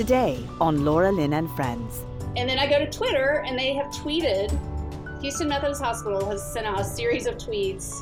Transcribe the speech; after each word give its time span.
today 0.00 0.42
on 0.62 0.82
Laura 0.82 1.12
Lynn 1.12 1.34
and 1.34 1.50
Friends. 1.50 2.06
And 2.34 2.48
then 2.48 2.58
I 2.58 2.66
go 2.66 2.78
to 2.78 2.90
Twitter 2.90 3.44
and 3.46 3.58
they 3.58 3.74
have 3.74 3.88
tweeted 3.88 4.50
Houston 5.20 5.46
Methodist 5.46 5.82
Hospital 5.82 6.24
has 6.30 6.42
sent 6.54 6.66
out 6.66 6.80
a 6.80 6.84
series 6.84 7.26
of 7.26 7.34
tweets 7.34 8.00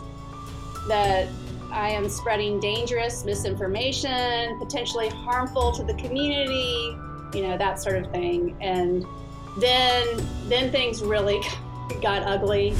that 0.86 1.26
I 1.72 1.88
am 1.88 2.08
spreading 2.08 2.60
dangerous 2.60 3.24
misinformation, 3.24 4.56
potentially 4.60 5.08
harmful 5.08 5.72
to 5.72 5.82
the 5.82 5.94
community, 5.94 6.96
you 7.34 7.42
know, 7.42 7.58
that 7.58 7.82
sort 7.82 7.96
of 7.96 8.12
thing. 8.12 8.56
And 8.60 9.04
then 9.58 10.06
then 10.48 10.70
things 10.70 11.02
really 11.02 11.40
got 12.00 12.22
ugly. 12.22 12.76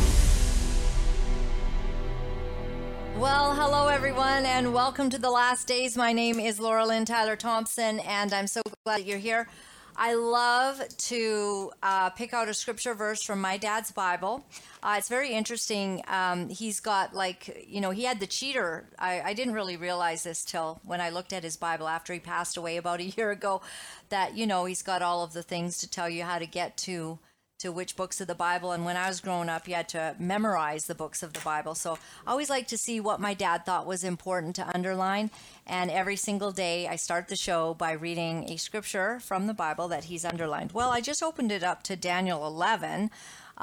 Well, 3.19 3.53
hello 3.53 3.89
everyone, 3.89 4.47
and 4.47 4.73
welcome 4.73 5.11
to 5.11 5.19
the 5.19 5.29
last 5.29 5.67
days. 5.67 5.97
My 5.97 6.13
name 6.13 6.39
is 6.39 6.61
Laura 6.61 6.87
Lynn 6.87 7.05
Tyler 7.05 7.35
Thompson, 7.35 7.99
and 7.99 8.33
I'm 8.33 8.47
so 8.47 8.63
glad 8.85 9.01
you're 9.01 9.19
here. 9.19 9.49
I 9.97 10.15
love 10.15 10.81
to 10.97 11.73
uh, 11.83 12.11
pick 12.11 12.33
out 12.33 12.49
a 12.49 12.55
scripture 12.55 12.95
verse 12.95 13.21
from 13.25 13.41
my 13.41 13.57
dad's 13.57 13.91
Bible. 13.91 14.47
Uh, 14.85 14.95
it's 14.99 15.09
very 15.09 15.33
interesting. 15.33 16.05
Um, 16.07 16.49
he's 16.49 16.79
got 16.79 17.13
like, 17.13 17.67
you 17.69 17.81
know, 17.81 17.91
he 17.91 18.05
had 18.05 18.21
the 18.21 18.27
cheater. 18.29 18.89
I, 19.01 19.21
I 19.23 19.35
didn't 19.35 19.55
really 19.55 19.77
realize 19.77 20.23
this 20.23 20.45
till 20.45 20.81
when 20.85 21.01
I 21.01 21.11
looked 21.11 21.33
at 21.33 21.43
his 21.43 21.57
Bible 21.57 21.89
after 21.89 22.13
he 22.13 22.21
passed 22.21 22.57
away 22.57 22.77
about 22.77 23.01
a 23.01 23.05
year 23.05 23.33
ago, 23.33 23.63
that, 24.11 24.37
you 24.37 24.47
know, 24.47 24.65
he's 24.67 24.83
got 24.83 25.03
all 25.03 25.25
of 25.25 25.33
the 25.33 25.43
things 25.43 25.79
to 25.79 25.91
tell 25.91 26.09
you 26.09 26.23
how 26.23 26.39
to 26.39 26.47
get 26.47 26.77
to 26.77 27.19
to 27.59 27.73
which 27.73 27.97
books 27.97 28.21
of 28.21 28.29
the 28.29 28.35
Bible. 28.35 28.73
And 28.73 28.85
when 28.85 28.97
I 28.97 29.09
was 29.09 29.21
growing 29.21 29.49
up, 29.49 29.67
you 29.67 29.75
had 29.75 29.89
to 29.91 30.15
memorize 30.19 30.87
the 30.87 30.95
books 30.95 31.23
of 31.23 31.33
the 31.33 31.41
Bible. 31.41 31.75
So 31.75 31.99
I 32.27 32.31
always 32.31 32.51
like 32.51 32.69
to 32.69 32.79
see 32.79 33.01
what 33.01 33.21
my 33.21 33.35
dad 33.35 33.67
thought 33.67 33.87
was 33.87 34.05
important 34.05 34.55
to 34.57 34.75
underline. 34.75 35.31
And 35.67 35.91
every 35.91 36.17
single 36.17 36.53
day, 36.53 36.87
I 36.87 36.97
start 36.97 37.29
the 37.29 37.37
show 37.37 37.75
by 37.75 37.93
reading 37.93 38.49
a 38.49 38.57
scripture 38.57 39.19
from 39.21 39.47
the 39.47 39.55
Bible 39.55 39.89
that 39.89 40.05
he's 40.05 40.25
underlined. 40.25 40.73
Well, 40.73 40.91
I 40.91 41.01
just 41.01 41.23
opened 41.23 41.51
it 41.51 41.65
up 41.65 41.83
to 41.85 41.97
Daniel 41.97 42.47
11. 42.47 43.11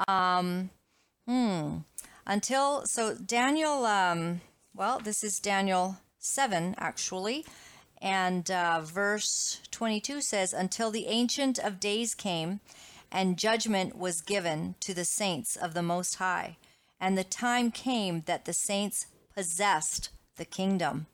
Um, 0.06 0.70
hmm. 1.26 1.78
Until, 2.26 2.84
so 2.86 3.14
Daniel, 3.14 3.86
um, 3.86 4.40
well, 4.74 4.98
this 4.98 5.24
is 5.24 5.38
Daniel 5.38 5.98
7, 6.18 6.74
actually. 6.78 7.46
And 8.02 8.50
uh, 8.50 8.82
verse 8.82 9.60
22 9.70 10.20
says, 10.20 10.52
Until 10.52 10.90
the 10.90 11.06
Ancient 11.06 11.58
of 11.58 11.80
Days 11.80 12.14
came, 12.14 12.60
and 13.10 13.38
judgment 13.38 13.96
was 13.96 14.20
given 14.20 14.74
to 14.80 14.94
the 14.94 15.04
saints 15.04 15.56
of 15.56 15.74
the 15.74 15.82
Most 15.82 16.16
High. 16.16 16.56
And 17.00 17.16
the 17.16 17.24
time 17.24 17.70
came 17.70 18.22
that 18.26 18.44
the 18.44 18.52
saints 18.52 19.06
possessed 19.34 20.10
the 20.36 20.44
kingdom. 20.44 21.06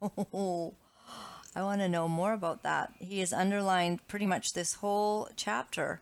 Oh, 0.00 0.74
I 1.54 1.62
want 1.62 1.80
to 1.80 1.88
know 1.88 2.08
more 2.08 2.32
about 2.32 2.62
that. 2.62 2.92
He 2.98 3.20
has 3.20 3.32
underlined 3.32 4.06
pretty 4.08 4.26
much 4.26 4.52
this 4.52 4.74
whole 4.74 5.28
chapter. 5.36 6.00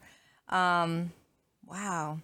Um, 0.48 1.12
wow. 1.66 2.18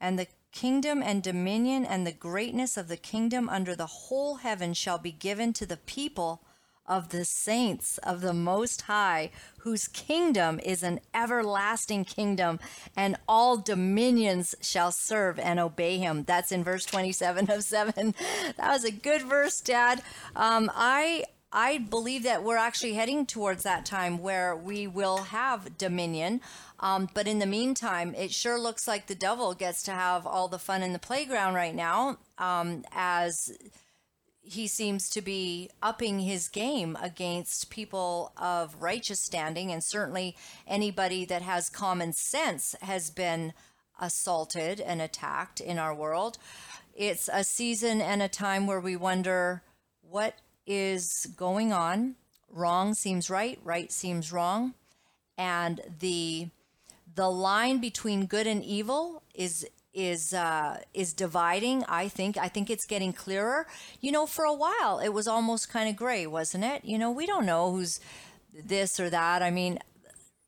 And 0.00 0.18
the 0.18 0.26
kingdom 0.52 1.02
and 1.02 1.22
dominion 1.22 1.84
and 1.84 2.06
the 2.06 2.12
greatness 2.12 2.76
of 2.76 2.88
the 2.88 2.96
kingdom 2.96 3.48
under 3.48 3.74
the 3.74 3.86
whole 3.86 4.36
heaven 4.36 4.74
shall 4.74 4.98
be 4.98 5.12
given 5.12 5.52
to 5.52 5.66
the 5.66 5.76
people 5.76 6.42
of 6.86 7.10
the 7.10 7.24
saints 7.24 7.98
of 7.98 8.20
the 8.20 8.34
Most 8.34 8.82
High, 8.82 9.30
whose 9.58 9.88
kingdom 9.88 10.60
is 10.60 10.82
an 10.82 11.00
everlasting 11.14 12.04
kingdom, 12.04 12.60
and 12.96 13.16
all 13.26 13.56
dominions 13.56 14.54
shall 14.60 14.92
serve 14.92 15.38
and 15.38 15.58
obey 15.58 15.98
him. 15.98 16.24
That's 16.24 16.52
in 16.52 16.62
verse 16.64 16.84
27 16.84 17.50
of 17.50 17.64
7. 17.64 18.14
That 18.56 18.72
was 18.72 18.84
a 18.84 18.90
good 18.90 19.22
verse, 19.22 19.60
Dad. 19.60 20.02
Um, 20.36 20.70
I. 20.74 21.24
I 21.56 21.78
believe 21.78 22.24
that 22.24 22.42
we're 22.42 22.56
actually 22.56 22.94
heading 22.94 23.26
towards 23.26 23.62
that 23.62 23.86
time 23.86 24.18
where 24.18 24.56
we 24.56 24.88
will 24.88 25.18
have 25.18 25.78
dominion. 25.78 26.40
Um, 26.80 27.08
but 27.14 27.28
in 27.28 27.38
the 27.38 27.46
meantime, 27.46 28.12
it 28.16 28.32
sure 28.32 28.58
looks 28.58 28.88
like 28.88 29.06
the 29.06 29.14
devil 29.14 29.54
gets 29.54 29.84
to 29.84 29.92
have 29.92 30.26
all 30.26 30.48
the 30.48 30.58
fun 30.58 30.82
in 30.82 30.92
the 30.92 30.98
playground 30.98 31.54
right 31.54 31.74
now 31.74 32.18
um, 32.38 32.84
as 32.90 33.56
he 34.44 34.68
seems 34.68 35.08
to 35.10 35.22
be 35.22 35.70
upping 35.82 36.20
his 36.20 36.48
game 36.48 36.96
against 37.00 37.70
people 37.70 38.32
of 38.36 38.76
righteous 38.80 39.20
standing, 39.24 39.72
and 39.72 39.82
certainly 39.82 40.36
anybody 40.66 41.24
that 41.24 41.42
has 41.42 41.70
common 41.70 42.12
sense 42.12 42.74
has 42.82 43.10
been 43.10 43.54
assaulted 43.98 44.80
and 44.80 45.00
attacked 45.00 45.60
in 45.60 45.78
our 45.78 45.94
world. 45.94 46.36
It's 46.94 47.28
a 47.32 47.42
season 47.42 48.00
and 48.00 48.22
a 48.22 48.28
time 48.28 48.66
where 48.66 48.80
we 48.80 48.96
wonder 48.96 49.62
what 50.02 50.36
is 50.66 51.26
going 51.36 51.72
on. 51.72 52.16
Wrong 52.50 52.94
seems 52.94 53.30
right, 53.30 53.58
right 53.64 53.90
seems 53.90 54.30
wrong, 54.30 54.74
and 55.38 55.80
the 56.00 56.48
the 57.16 57.30
line 57.30 57.78
between 57.78 58.26
good 58.26 58.46
and 58.46 58.64
evil 58.64 59.22
is 59.34 59.66
is 59.94 60.32
uh, 60.32 60.78
is 60.92 61.12
dividing. 61.12 61.84
I 61.88 62.08
think 62.08 62.36
I 62.36 62.48
think 62.48 62.70
it's 62.70 62.86
getting 62.86 63.12
clearer. 63.12 63.66
You 64.00 64.12
know, 64.12 64.26
for 64.26 64.44
a 64.44 64.52
while 64.52 64.98
it 64.98 65.10
was 65.10 65.26
almost 65.26 65.68
kind 65.68 65.88
of 65.88 65.96
gray, 65.96 66.26
wasn't 66.26 66.64
it? 66.64 66.84
You 66.84 66.98
know, 66.98 67.10
we 67.10 67.26
don't 67.26 67.46
know 67.46 67.70
who's 67.70 68.00
this 68.52 68.98
or 69.00 69.10
that. 69.10 69.42
I 69.42 69.50
mean, 69.50 69.78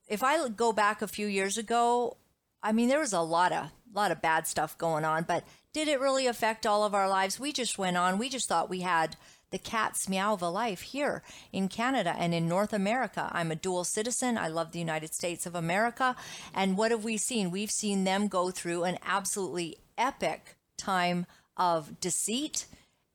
if 0.09 0.23
I 0.23 0.49
go 0.49 0.73
back 0.73 1.03
a 1.03 1.09
few 1.09 1.27
years 1.27 1.57
ago, 1.59 2.17
I 2.63 2.73
mean 2.73 2.89
there 2.89 3.01
was 3.01 3.13
a 3.13 3.21
lot 3.21 3.53
of 3.53 3.71
lot 3.95 4.11
of 4.11 4.21
bad 4.21 4.47
stuff 4.47 4.77
going 4.77 5.05
on, 5.05 5.23
but 5.23 5.45
did 5.73 5.89
it 5.89 6.01
really 6.01 6.27
affect 6.27 6.67
all 6.67 6.85
of 6.85 6.95
our 6.95 7.09
lives? 7.09 7.41
We 7.41 7.53
just 7.53 7.79
went 7.79 7.97
on. 7.97 8.19
We 8.19 8.29
just 8.29 8.49
thought 8.49 8.71
we 8.71 8.81
had 8.81 9.17
the 9.51 9.59
cat's 9.59 10.09
meow 10.09 10.35
of 10.35 10.43
a 10.43 10.49
life 10.49 10.81
here 10.81 11.23
in 11.53 11.69
Canada 11.69 12.15
and 12.19 12.35
in 12.35 12.49
North 12.49 12.73
America. 12.73 13.31
I'm 13.33 13.51
a 13.51 13.57
dual 13.57 13.85
citizen. 13.85 14.37
I 14.37 14.49
love 14.49 14.73
the 14.73 14.79
United 14.79 15.15
States 15.15 15.47
of 15.47 15.55
America. 15.55 16.17
And 16.55 16.77
what 16.77 16.91
have 16.91 17.05
we 17.05 17.17
seen? 17.17 17.51
We've 17.51 17.71
seen 17.71 18.05
them 18.05 18.29
go 18.29 18.51
through 18.51 18.85
an 18.85 18.99
absolutely 19.07 19.79
epic 19.97 20.57
time 20.77 21.27
of 21.57 22.01
deceit, 22.01 22.67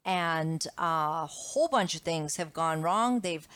and 0.03 0.66
a 0.78 1.28
whole 1.28 1.68
bunch 1.68 1.94
of 1.94 2.02
things 2.02 2.38
have 2.38 2.53
gone 2.53 2.81
wrong. 2.81 3.19
They've 3.19 3.48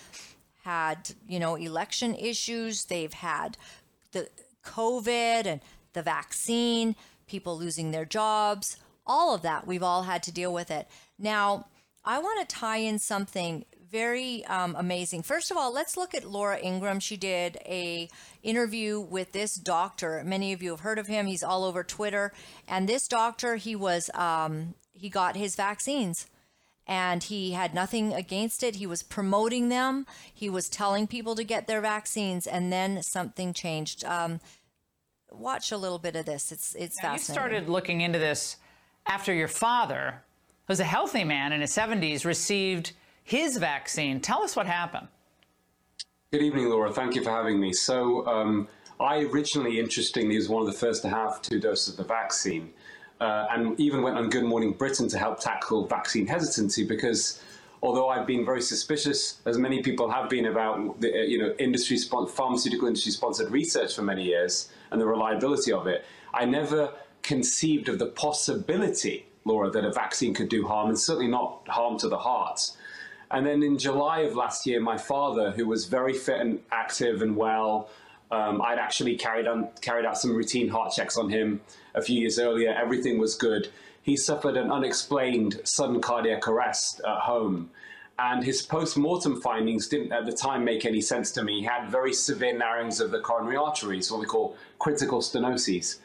had, 0.64 1.12
you 1.28 1.40
know, 1.40 1.56
election 1.56 2.14
issues, 2.16 2.86
they've 2.86 3.14
had 3.14 3.58
the 4.12 4.30
COVID 4.64 5.46
and 5.46 5.62
the 5.94 6.04
vaccine, 6.04 6.96
people 7.28 7.58
losing 7.58 7.92
their 7.92 8.06
jobs, 8.06 8.78
all 9.08 9.34
of 9.34 9.42
that. 9.44 9.66
We've 9.66 9.84
all 9.84 10.04
had 10.04 10.22
to 10.24 10.32
deal 10.32 10.54
with 10.54 10.70
it. 10.70 10.88
Now, 11.18 11.68
I 12.06 12.20
want 12.20 12.48
to 12.48 12.56
tie 12.56 12.78
in 12.78 13.00
something 13.00 13.66
very 13.90 14.46
um, 14.46 14.76
amazing. 14.78 15.24
First 15.24 15.52
of 15.52 15.58
all, 15.58 15.74
let's 15.74 15.98
look 15.98 16.14
at 16.14 16.26
Laura 16.26 16.60
Ingraham. 16.60 17.00
She 17.00 17.18
did 17.18 17.58
a 17.66 18.10
interview 18.44 19.00
with 19.00 19.32
this 19.32 19.56
doctor. 19.56 20.22
Many 20.24 20.54
of 20.54 20.62
you 20.62 20.72
have 20.72 20.82
heard 20.82 21.00
of 21.00 21.08
him. 21.08 21.26
He's 21.26 21.44
all 21.44 21.64
over 21.64 21.84
Twitter. 21.84 22.32
And 22.68 22.88
this 22.88 23.08
doctor, 23.08 23.56
he 23.56 23.76
was 23.76 24.10
um, 24.14 24.76
he 24.94 25.10
got 25.10 25.36
his 25.36 25.56
vaccines 25.56 26.28
and 26.88 27.24
he 27.24 27.52
had 27.52 27.74
nothing 27.74 28.14
against 28.14 28.64
it. 28.64 28.76
He 28.76 28.86
was 28.86 29.02
promoting 29.02 29.70
them. 29.70 30.06
He 30.34 30.50
was 30.50 30.70
telling 30.70 31.08
people 31.08 31.36
to 31.36 31.44
get 31.44 31.68
their 31.68 31.82
vaccines, 31.82 32.46
and 32.46 32.72
then 32.72 33.02
something 33.02 33.54
changed. 33.54 34.04
Um, 34.06 34.40
watch 35.32 35.72
a 35.72 35.78
little 35.78 36.00
bit 36.00 36.16
of 36.16 36.26
this. 36.26 36.52
It's 36.52 36.76
it's 36.76 37.02
now 37.02 37.14
fascinating. 37.14 37.20
You 37.20 37.34
started 37.34 37.70
looking 37.70 38.02
into 38.02 38.20
this 38.20 38.58
after 39.08 39.34
your 39.34 39.48
father 39.48 40.25
who's 40.68 40.80
a 40.80 40.86
healthy 40.86 41.24
man 41.24 41.52
in 41.52 41.62
his 41.62 41.72
70s, 41.72 42.26
received 42.26 42.94
his 43.24 43.58
vaccine. 43.58 44.20
Tell 44.20 44.44
us 44.44 44.56
what 44.56 44.66
happened. 44.66 45.08
Good 46.32 46.42
evening, 46.42 46.70
Laura. 46.70 46.92
Thank 46.92 47.16
you 47.16 47.24
for 47.24 47.30
having 47.30 47.60
me. 47.60 47.72
So, 47.72 48.26
um, 48.28 48.68
I 49.00 49.20
originally, 49.24 49.80
interestingly, 49.80 50.36
was 50.36 50.50
one 50.50 50.62
of 50.62 50.68
the 50.68 50.78
first 50.78 51.02
to 51.04 51.10
have 51.10 51.42
two 51.42 51.60
doses 51.60 51.90
of 51.90 51.98
the 51.98 52.04
vaccine, 52.04 52.74
uh, 53.20 53.48
and 53.52 53.80
even 53.80 54.02
went 54.02 54.18
on 54.18 54.30
Good 54.30 54.44
Morning 54.44 54.72
Britain 54.72 55.08
to 55.10 55.18
help 55.18 55.40
tackle 55.40 55.88
vaccine 55.88 56.28
hesitancy 56.28 56.86
because. 56.86 57.42
Although 57.84 58.10
I've 58.10 58.26
been 58.26 58.44
very 58.44 58.62
suspicious, 58.62 59.42
as 59.46 59.60
many 59.60 59.84
people 59.84 60.10
have 60.10 60.28
been, 60.28 60.48
about 60.48 61.00
the 61.02 61.14
uh, 61.14 61.22
you 61.22 61.38
know 61.38 61.54
industry 61.60 61.98
pharmaceutical 61.98 62.88
industry 62.88 63.12
sponsored 63.12 63.52
research 63.52 63.96
for 63.96 64.02
many 64.02 64.24
years 64.24 64.70
and 64.90 65.00
the 65.00 65.06
reliability 65.06 65.72
of 65.72 65.86
it, 65.86 66.04
I 66.34 66.46
never 66.46 66.92
conceived 67.22 67.88
of 67.88 68.00
the 68.00 68.08
possibility 68.08 69.28
Laura, 69.46 69.70
that 69.70 69.86
a 69.86 69.92
vaccine 69.92 70.34
could 70.34 70.50
do 70.50 70.68
harm, 70.68 70.90
and 70.90 71.00
certainly 71.00 71.28
not 71.28 71.68
harm 71.68 71.98
to 72.00 72.10
the 72.10 72.18
heart. 72.18 72.72
And 73.32 73.46
then 73.46 73.64
in 73.64 73.78
July 73.78 74.22
of 74.22 74.36
last 74.36 74.66
year, 74.66 74.80
my 74.80 74.98
father, 74.98 75.52
who 75.52 75.68
was 75.68 75.86
very 75.86 76.14
fit 76.14 76.40
and 76.40 76.60
active 76.72 77.22
and 77.22 77.36
well, 77.36 77.90
um, 78.32 78.62
I'd 78.62 78.80
actually 78.80 79.16
carried 79.18 79.48
on 79.48 79.70
carried 79.82 80.06
out 80.06 80.18
some 80.18 80.36
routine 80.36 80.68
heart 80.68 80.94
checks 80.94 81.16
on 81.18 81.30
him 81.30 81.62
a 81.94 82.02
few 82.02 82.20
years 82.20 82.40
earlier. 82.40 82.72
Everything 82.72 83.20
was 83.20 83.36
good. 83.36 83.70
He 84.02 84.18
suffered 84.18 84.58
an 84.58 84.72
unexplained 84.72 85.62
sudden 85.64 86.02
cardiac 86.02 86.48
arrest 86.48 87.02
at 87.08 87.20
home. 87.20 87.70
And 88.18 88.44
his 88.44 88.62
post 88.62 88.98
mortem 88.98 89.42
findings 89.42 89.88
didn't 89.88 90.14
at 90.14 90.26
the 90.26 90.32
time 90.32 90.64
make 90.64 90.86
any 90.86 91.02
sense 91.02 91.32
to 91.32 91.44
me. 91.44 91.60
He 91.60 91.66
had 91.66 91.90
very 91.90 92.14
severe 92.14 92.58
narrowings 92.58 93.00
of 93.00 93.12
the 93.12 93.20
coronary 93.20 93.58
arteries, 93.58 94.10
what 94.10 94.22
we 94.22 94.26
call 94.26 94.56
critical 94.80 95.20
stenoses. 95.20 95.98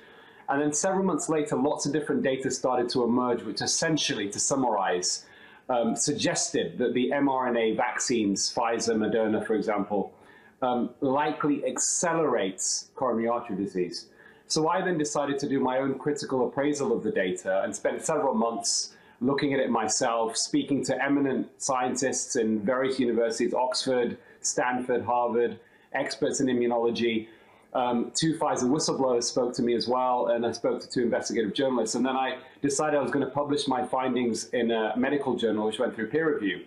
And 0.51 0.61
then 0.61 0.73
several 0.73 1.05
months 1.05 1.29
later, 1.29 1.57
lots 1.57 1.87
of 1.87 1.93
different 1.93 2.23
data 2.23 2.51
started 2.51 2.89
to 2.91 3.05
emerge, 3.05 3.43
which 3.43 3.61
essentially, 3.61 4.29
to 4.31 4.41
summarize, 4.41 5.27
um, 5.69 5.95
suggested 5.95 6.77
that 6.79 6.93
the 6.93 7.11
mRNA 7.11 7.77
vaccines, 7.77 8.53
Pfizer, 8.53 8.97
Moderna, 8.97 9.47
for 9.47 9.55
example, 9.55 10.13
um, 10.61 10.91
likely 11.01 11.65
accelerates 11.65 12.91
coronary 12.97 13.29
artery 13.29 13.57
disease. 13.57 14.07
So 14.49 14.69
I 14.69 14.83
then 14.83 14.99
decided 14.99 15.39
to 15.39 15.49
do 15.49 15.61
my 15.61 15.79
own 15.79 15.97
critical 15.97 16.49
appraisal 16.49 16.93
of 16.93 17.05
the 17.05 17.13
data 17.13 17.63
and 17.63 17.75
spent 17.75 18.03
several 18.05 18.35
months 18.35 18.95
looking 19.21 19.55
at 19.55 19.61
it 19.61 19.71
myself, 19.71 20.37
speaking 20.37 20.85
to 20.87 21.05
eminent 21.05 21.49
scientists 21.59 22.35
in 22.37 22.61
various 22.61 22.99
universities, 22.99 23.55
Oxford, 23.55 24.19
Stanford, 24.41 25.05
Harvard, 25.05 25.61
experts 25.93 26.41
in 26.41 26.49
immunology. 26.49 27.29
Um, 27.73 28.11
two 28.15 28.37
Pfizer 28.37 28.65
whistleblowers 28.65 29.25
spoke 29.25 29.55
to 29.55 29.63
me 29.63 29.75
as 29.75 29.87
well, 29.87 30.29
and 30.29 30.45
I 30.45 30.53
spoke 30.53 30.81
to 30.81 30.89
two 30.89 31.03
investigative 31.03 31.55
journalists. 31.55 31.95
And 31.95 32.05
then 32.05 32.17
I 32.17 32.39
decided 32.63 32.99
I 32.99 33.03
was 33.03 33.13
going 33.13 33.25
to 33.25 33.31
publish 33.31 33.69
my 33.69 33.87
findings 33.87 34.49
in 34.51 34.71
a 34.71 34.97
medical 34.97 35.37
journal, 35.37 35.67
which 35.67 35.79
went 35.79 35.95
through 35.95 36.09
peer 36.09 36.35
review. 36.35 36.65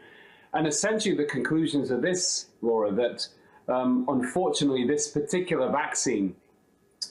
And 0.53 0.65
essentially, 0.67 1.15
the 1.15 1.25
conclusions 1.25 1.91
are 1.91 1.99
this, 1.99 2.47
Laura, 2.61 2.91
that 2.93 3.27
um, 3.67 4.05
unfortunately, 4.07 4.87
this 4.87 5.09
particular 5.09 5.69
vaccine 5.71 6.35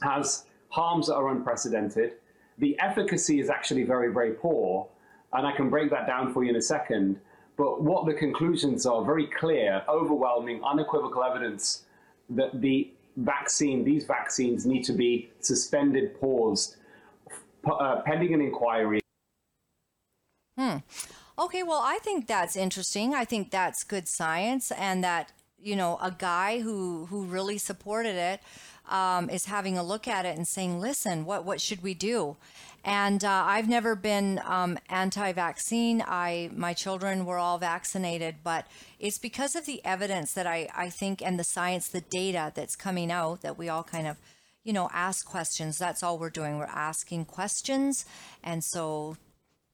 has 0.03 0.44
harms 0.69 1.09
that 1.09 1.17
are 1.17 1.29
unprecedented. 1.29 2.15
The 2.59 2.79
efficacy 2.81 3.41
is 3.41 3.50
actually 3.50 3.83
very, 3.83 4.12
very 4.12 4.33
poor. 4.33 4.89
And 5.35 5.47
I 5.47 5.53
can 5.53 5.71
break 5.71 5.91
that 5.91 6.06
down 6.06 6.33
for 6.33 6.44
you 6.44 6.50
in 6.50 6.56
a 6.56 6.62
second. 6.62 7.19
But 7.56 7.83
what 7.83 8.06
the 8.06 8.15
conclusions 8.15 8.87
are 8.87 9.05
very 9.05 9.27
clear, 9.27 9.83
overwhelming, 9.89 10.62
unequivocal 10.65 11.23
evidence 11.25 11.85
that 12.31 12.61
the 12.61 12.91
vaccine, 13.17 13.85
these 13.85 14.05
vaccines 14.05 14.67
need 14.67 14.85
to 14.85 14.93
be 14.93 15.31
suspended, 15.41 16.19
paused, 16.20 16.76
uh, 17.70 18.03
pending 18.05 18.35
an 18.35 18.41
inquiry. 18.41 19.00
Hmm. 20.59 20.79
Okay, 21.38 21.62
well, 21.62 21.81
I 21.82 21.99
think 22.03 22.26
that's 22.26 22.56
interesting. 22.56 23.14
I 23.14 23.25
think 23.25 23.50
that's 23.50 23.85
good 23.85 24.06
science, 24.06 24.70
and 24.73 25.03
that 25.03 25.32
you 25.59 25.76
know 25.76 25.99
a 26.03 26.11
guy 26.11 26.61
who 26.61 27.06
who 27.06 27.25
really 27.25 27.59
supported 27.59 28.17
it 28.17 28.41
um, 28.91 29.31
is 29.31 29.47
having 29.47 29.79
a 29.79 29.82
look 29.82 30.06
at 30.06 30.26
it 30.26 30.37
and 30.37 30.47
saying, 30.47 30.79
"Listen, 30.79 31.25
what 31.25 31.44
what 31.44 31.61
should 31.61 31.82
we 31.82 31.94
do?" 31.94 32.37
And 32.84 33.25
uh, 33.25 33.44
I've 33.46 33.69
never 33.69 33.94
been 33.94 34.40
um, 34.44 34.79
anti-vaccine. 34.88 36.02
I 36.06 36.50
my 36.55 36.75
children 36.75 37.25
were 37.25 37.38
all 37.38 37.58
vaccinated, 37.58 38.37
but 38.43 38.67
it's 38.99 39.19
because 39.19 39.55
of 39.55 39.67
the 39.67 39.84
evidence 39.84 40.32
that 40.32 40.46
I 40.46 40.69
I 40.75 40.90
think 40.90 41.23
and 41.23 41.38
the 41.38 41.44
science, 41.44 41.88
the 41.88 42.00
data 42.00 42.52
that's 42.55 42.75
coming 42.75 43.12
out 43.12 43.43
that 43.43 43.56
we 43.56 43.69
all 43.69 43.84
kind 43.84 44.06
of 44.06 44.17
you 44.64 44.73
know 44.73 44.90
ask 44.93 45.25
questions. 45.25 45.79
That's 45.79 46.02
all 46.02 46.19
we're 46.19 46.31
doing. 46.31 46.58
We're 46.58 46.64
asking 46.64 47.26
questions, 47.26 48.05
and 48.43 48.64
so 48.64 49.17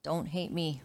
don't 0.02 0.28
hate 0.28 0.52
me 0.52 0.82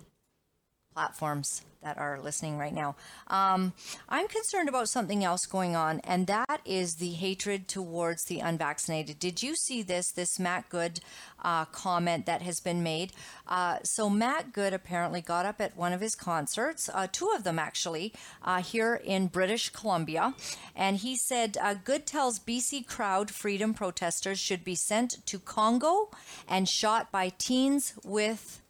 platforms 0.94 1.64
that 1.84 1.98
are 1.98 2.20
listening 2.20 2.58
right 2.58 2.74
now. 2.74 2.96
Um, 3.28 3.74
I'm 4.10 4.28
concerned 4.28 4.70
about 4.70 4.90
something 4.90 5.24
else 5.24 5.46
going 5.46 5.76
on, 5.76 6.00
and 6.02 6.28
that 6.28 6.62
is 6.66 6.96
the 6.96 7.12
hatred 7.12 7.68
towards 7.68 8.24
the 8.24 8.40
unvaccinated. 8.40 9.20
Did 9.20 9.44
you 9.44 9.56
see 9.56 9.84
this? 9.84 10.12
This 10.12 10.40
Matt 10.40 10.70
Good 10.70 11.02
uh, 11.44 11.66
comment 11.66 12.26
that 12.26 12.42
has 12.42 12.60
been 12.60 12.82
made. 12.82 13.12
Uh, 13.48 13.78
so 13.84 14.10
Matt 14.10 14.54
Good 14.54 14.74
apparently 14.74 15.22
got 15.22 15.46
up 15.46 15.62
at 15.62 15.78
one 15.78 15.94
of 15.94 16.02
his 16.02 16.16
concerts, 16.16 16.90
uh, 16.94 17.08
two 17.12 17.32
of 17.36 17.44
them 17.44 17.60
actually, 17.60 18.14
uh, 18.44 18.62
here 18.62 18.96
in 19.04 19.28
British 19.28 19.70
Columbia, 19.70 20.34
and 20.76 20.98
he 20.98 21.16
said 21.16 21.58
uh, 21.62 21.74
Good 21.74 22.06
tells 22.06 22.40
BC 22.40 22.88
crowd 22.88 23.30
freedom 23.30 23.74
protesters 23.74 24.40
should 24.40 24.64
be 24.64 24.76
sent 24.76 25.26
to 25.26 25.40
Congo 25.40 26.10
and 26.48 26.70
shot 26.70 27.12
by 27.12 27.30
teens 27.38 27.94
with 28.04 28.62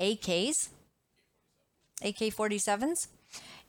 AKs 0.00 0.68
AK-47s, 2.04 3.08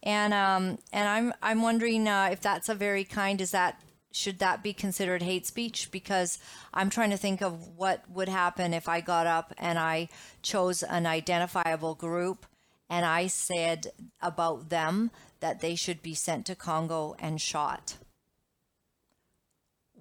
and 0.04 0.34
um, 0.34 0.78
and 0.94 1.08
I'm 1.08 1.34
I'm 1.42 1.62
wondering 1.62 2.08
uh, 2.08 2.30
if 2.32 2.42
that's 2.42 2.70
a 2.70 2.76
very 2.76 3.04
kind. 3.04 3.42
Is 3.42 3.52
that 3.52 3.82
should 4.16 4.40
that 4.40 4.64
be 4.64 4.74
considered 4.74 5.22
hate 5.22 5.46
speech? 5.46 5.92
Because 5.92 6.40
I'm 6.74 6.90
trying 6.90 7.10
to 7.10 7.18
think 7.18 7.42
of 7.42 7.68
what 7.76 8.10
would 8.10 8.30
happen 8.30 8.74
if 8.74 8.88
I 8.88 9.02
got 9.02 9.28
up 9.28 9.54
and 9.58 9.78
I 9.78 10.08
chose 10.42 10.84
an 10.84 11.06
identifiable 11.06 11.96
group 11.96 12.46
and 12.90 13.06
I 13.06 13.28
said 13.28 13.88
about 14.22 14.70
them 14.70 15.12
that 15.42 15.60
they 15.60 15.76
should 15.76 16.02
be 16.02 16.14
sent 16.14 16.46
to 16.46 16.56
Congo 16.56 17.16
and 17.20 17.42
shot. 17.42 17.98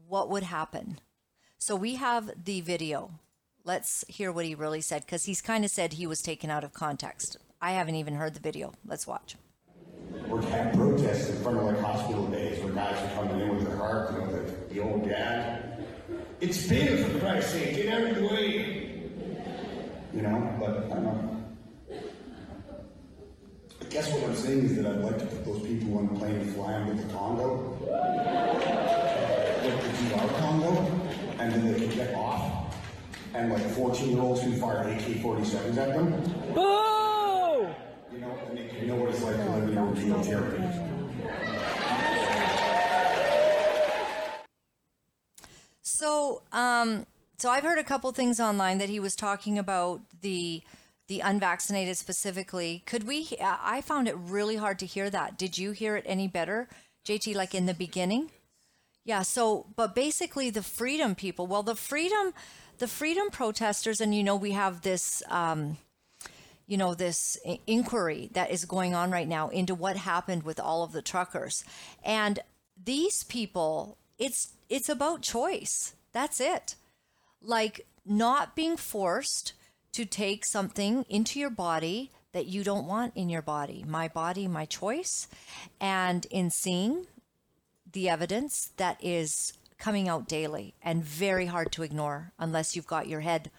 What 0.07 0.31
would 0.31 0.45
happen? 0.45 1.01
So 1.59 1.75
we 1.75 1.97
have 1.97 2.45
the 2.45 2.61
video. 2.61 3.11
Let's 3.65 4.05
hear 4.07 4.31
what 4.31 4.45
he 4.45 4.55
really 4.55 4.83
said 4.83 5.03
because 5.07 5.25
he's 5.25 5.41
kind 5.41 5.65
of 5.65 5.71
said 5.71 5.95
he 5.95 6.07
was 6.07 6.23
taken 6.23 6.51
out 6.51 6.63
of 6.63 6.73
context. 6.73 7.39
I 7.65 7.71
haven't 7.71 7.95
even 7.95 8.13
heard 8.13 8.35
the 8.35 8.41
video. 8.41 8.75
Let's 8.85 9.07
watch. 9.07 9.37
We're 10.29 10.43
having 10.43 10.79
protests 10.79 11.31
in 11.31 11.43
front 11.43 11.57
of 11.57 11.65
like 11.65 11.81
hospital 11.81 12.27
days 12.27 12.63
where 12.63 12.75
guys 12.75 12.95
are 13.03 13.15
coming 13.15 13.41
in 13.41 13.57
with 13.57 13.67
their 13.67 13.79
heart, 13.79 14.13
you 14.13 14.19
know, 14.19 14.27
the, 14.31 14.75
the 14.75 14.81
old 14.83 15.09
dad. 15.09 15.83
It's 16.43 16.67
big 16.67 17.07
for 17.07 17.19
Christ's 17.19 17.53
sake, 17.53 17.77
get 17.77 17.89
out 17.89 18.11
of 18.11 18.17
the 18.17 18.27
way. 18.27 19.01
You 20.13 20.21
know, 20.21 20.55
but 20.61 20.77
I 20.77 20.95
don't 20.95 21.05
know. 21.05 21.43
I 23.81 23.85
guess 23.89 24.13
what 24.13 24.25
I'm 24.25 24.37
saying 24.37 24.67
is 24.67 24.77
that 24.77 24.85
I'd 24.85 24.99
like 24.99 25.19
to 25.21 25.25
put 25.25 25.47
those 25.47 25.63
people 25.67 25.97
on 25.97 26.13
the 26.13 26.19
plane 26.21 26.35
and 26.35 26.55
fly 26.55 26.73
them 26.73 26.99
to 26.99 27.03
the 27.03 27.13
Congo. 27.15 27.79
Like 29.65 29.81
the 29.81 29.89
DR 29.89 30.29
Congo, 30.39 31.01
and 31.39 31.51
then 31.51 31.73
they 31.73 31.81
could 31.81 31.95
get 31.95 32.15
off. 32.15 32.77
And 33.33 33.51
like 33.51 33.67
14 33.71 34.11
year 34.11 34.21
olds 34.21 34.43
who 34.43 34.53
fire 34.59 34.87
AK 34.87 35.23
47s 35.23 35.79
at 35.79 35.95
them. 35.95 36.11
Boo! 36.53 36.95
You 38.15 38.21
know, 38.21 38.39
and 38.49 38.59
you 38.59 38.84
know 38.95 39.05
what 39.05 39.15
it's 39.15 39.23
like 39.23 39.37
to 39.37 39.51
live 39.51 39.69
in 39.69 39.79
a 39.79 39.85
regime 39.85 40.13
of. 40.13 40.25
So, 45.83 46.43
um, 46.53 47.07
so 47.39 47.51
I've 47.51 47.63
heard 47.63 47.79
a 47.79 47.85
couple 47.85 48.11
things 48.13 48.41
online 48.41 48.79
that 48.79 48.89
he 48.89 49.01
was 49.01 49.17
talking 49.17 49.59
about 49.59 50.01
the 50.21 50.63
the 51.07 51.21
unvaccinated 51.21 51.99
specifically. 51.99 52.83
Could 52.87 53.07
we? 53.07 53.29
I 53.41 53.83
found 53.83 54.09
it 54.09 54.17
really 54.17 54.57
hard 54.57 54.79
to 54.79 54.87
hear 54.87 55.11
that. 55.11 55.37
Did 55.37 55.59
you 55.59 55.73
hear 55.73 55.97
it 55.97 56.05
any 56.07 56.29
better, 56.29 56.69
JT? 57.07 57.35
Like 57.35 57.55
in 57.55 57.67
the 57.67 57.75
beginning? 57.75 58.31
Yeah. 59.05 59.23
So, 59.23 59.67
but 59.77 59.95
basically, 59.95 60.51
the 60.51 60.63
freedom 60.63 61.15
people. 61.15 61.47
Well, 61.47 61.63
the 61.63 61.75
freedom, 61.75 62.33
the 62.79 62.89
freedom 62.89 63.29
protesters, 63.31 64.01
and 64.01 64.15
you 64.15 64.23
know, 64.23 64.37
we 64.37 64.53
have 64.53 64.81
this. 64.81 65.23
Um, 65.29 65.77
you 66.67 66.77
know 66.77 66.95
this 66.95 67.37
inquiry 67.67 68.31
that 68.33 68.51
is 68.51 68.65
going 68.65 68.95
on 68.95 69.11
right 69.11 69.29
now 69.29 69.49
into 69.49 69.75
what 69.75 69.97
happened 69.97 70.43
with 70.43 70.59
all 70.59 70.83
of 70.83 70.93
the 70.93 71.03
truckers. 71.03 71.65
And 72.05 72.39
these 72.83 73.25
people 73.25 73.99
it's 74.19 74.53
it's 74.69 74.89
about 74.89 75.23
choice. 75.23 75.95
That's 76.13 76.41
it. 76.41 76.77
Like 77.43 77.87
not 78.07 78.57
being 78.57 78.77
forced 78.77 79.55
to 79.93 80.05
take 80.05 80.45
something 80.45 81.05
into 81.09 81.39
your 81.39 81.51
body 81.51 82.11
that 82.33 82.47
you 82.47 82.65
don't 82.65 82.87
want 82.87 83.13
in 83.15 83.29
your 83.29 83.43
body. 83.43 83.85
My 83.87 84.09
body 84.09 84.49
my 84.49 84.65
choice. 84.65 85.29
And 85.81 86.27
in 86.31 86.51
seeing 86.51 87.07
the 87.93 88.09
evidence 88.09 88.71
that 88.77 89.03
is 89.03 89.53
coming 89.79 90.09
out 90.09 90.29
daily 90.29 90.75
and 90.83 91.05
very 91.05 91.47
hard 91.47 91.71
to 91.73 91.83
ignore 91.83 92.33
unless 92.39 92.75
you've 92.75 92.87
got 92.87 93.09
your 93.09 93.21
head 93.21 93.51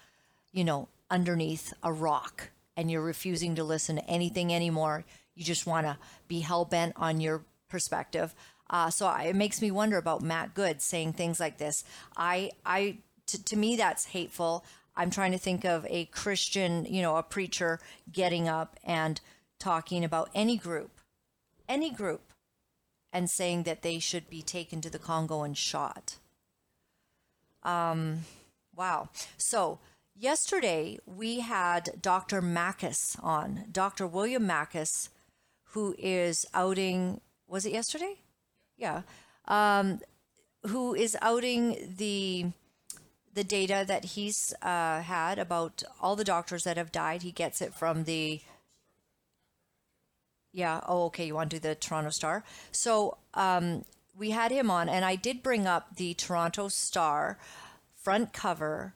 you 0.52 0.64
know 0.64 0.88
underneath 1.10 1.72
a 1.82 1.92
rock 1.92 2.50
and 2.76 2.90
you're 2.90 3.02
refusing 3.02 3.54
to 3.54 3.64
listen 3.64 3.96
to 3.96 4.10
anything 4.10 4.52
anymore. 4.52 5.04
You 5.34 5.44
just 5.44 5.66
want 5.66 5.86
to 5.86 5.96
be 6.28 6.40
hell 6.40 6.64
bent 6.64 6.94
on 6.96 7.20
your 7.20 7.44
perspective. 7.68 8.34
Uh, 8.68 8.90
so 8.90 9.06
I, 9.06 9.24
it 9.24 9.36
makes 9.36 9.62
me 9.62 9.70
wonder 9.70 9.96
about 9.96 10.22
Matt 10.22 10.54
Good 10.54 10.82
saying 10.82 11.12
things 11.12 11.38
like 11.38 11.58
this. 11.58 11.84
I, 12.16 12.50
I, 12.64 12.98
t- 13.26 13.38
to 13.38 13.56
me, 13.56 13.76
that's 13.76 14.06
hateful. 14.06 14.64
I'm 14.96 15.10
trying 15.10 15.32
to 15.32 15.38
think 15.38 15.64
of 15.64 15.86
a 15.88 16.06
Christian, 16.06 16.86
you 16.86 17.02
know, 17.02 17.16
a 17.16 17.22
preacher 17.22 17.78
getting 18.10 18.48
up 18.48 18.78
and 18.82 19.20
talking 19.58 20.04
about 20.04 20.30
any 20.34 20.56
group, 20.56 21.00
any 21.68 21.90
group, 21.90 22.32
and 23.12 23.30
saying 23.30 23.62
that 23.64 23.82
they 23.82 23.98
should 23.98 24.28
be 24.28 24.42
taken 24.42 24.80
to 24.80 24.90
the 24.90 24.98
Congo 24.98 25.42
and 25.42 25.56
shot. 25.56 26.16
Um, 27.62 28.20
wow. 28.74 29.10
So 29.36 29.78
Yesterday, 30.18 30.98
we 31.04 31.40
had 31.40 32.00
Dr. 32.00 32.40
Makis 32.40 33.22
on, 33.22 33.66
Dr. 33.70 34.06
William 34.06 34.46
Makis, 34.48 35.10
who 35.72 35.94
is 35.98 36.46
outing, 36.54 37.20
was 37.46 37.66
it 37.66 37.72
yesterday? 37.72 38.14
Yeah. 38.78 39.02
Um, 39.46 40.00
who 40.66 40.94
is 40.94 41.16
outing 41.20 41.94
the 41.98 42.46
the 43.34 43.44
data 43.44 43.84
that 43.86 44.02
he's 44.02 44.54
uh, 44.62 45.02
had 45.02 45.38
about 45.38 45.82
all 46.00 46.16
the 46.16 46.24
doctors 46.24 46.64
that 46.64 46.78
have 46.78 46.90
died. 46.90 47.20
He 47.20 47.32
gets 47.32 47.60
it 47.60 47.74
from 47.74 48.04
the 48.04 48.40
yeah. 50.50 50.80
Oh, 50.88 51.04
okay. 51.04 51.26
You 51.26 51.34
want 51.34 51.50
to 51.50 51.56
do 51.56 51.68
the 51.68 51.74
Toronto 51.74 52.08
Star? 52.08 52.42
So 52.72 53.18
um, 53.34 53.84
we 54.16 54.30
had 54.30 54.50
him 54.50 54.70
on, 54.70 54.88
and 54.88 55.04
I 55.04 55.16
did 55.16 55.42
bring 55.42 55.66
up 55.66 55.96
the 55.96 56.14
Toronto 56.14 56.68
Star 56.68 57.38
front 57.94 58.32
cover 58.32 58.94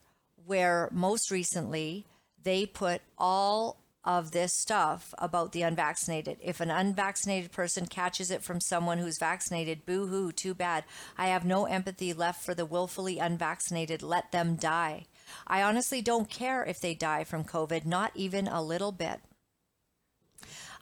where 0.51 0.89
most 0.91 1.31
recently 1.31 2.05
they 2.43 2.67
put 2.67 3.01
all 3.17 3.79
of 4.05 4.33
this 4.33 4.53
stuff 4.53 5.15
about 5.17 5.53
the 5.53 5.63
unvaccinated. 5.63 6.37
If 6.43 6.59
an 6.59 6.73
unvaccinated 6.73 7.53
person 7.53 7.87
catches 7.87 8.33
it 8.33 8.43
from 8.43 8.61
someone 8.61 8.99
who's 8.99 9.17
vaccinated, 9.17 9.87
boo 9.87 10.09
hoo, 10.09 10.33
too 10.33 10.53
bad. 10.53 10.83
I 11.17 11.29
have 11.29 11.45
no 11.45 11.67
empathy 11.67 12.13
left 12.13 12.43
for 12.45 12.53
the 12.53 12.67
willfully 12.67 13.21
unvaccinated. 13.21 14.03
Let 14.03 14.33
them 14.33 14.57
die. 14.57 15.07
I 15.47 15.63
honestly 15.63 16.03
don't 16.03 16.29
care 16.29 16.65
if 16.65 16.81
they 16.81 16.95
die 16.95 17.23
from 17.23 17.45
COVID, 17.45 17.87
not 17.87 18.11
even 18.17 18.49
a 18.49 18.61
little 18.61 18.91
bit. 18.91 19.21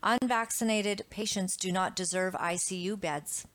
Unvaccinated 0.02 1.02
patients 1.10 1.58
do 1.58 1.70
not 1.70 1.94
deserve 1.94 2.32
ICU 2.32 2.98
beds. 2.98 3.46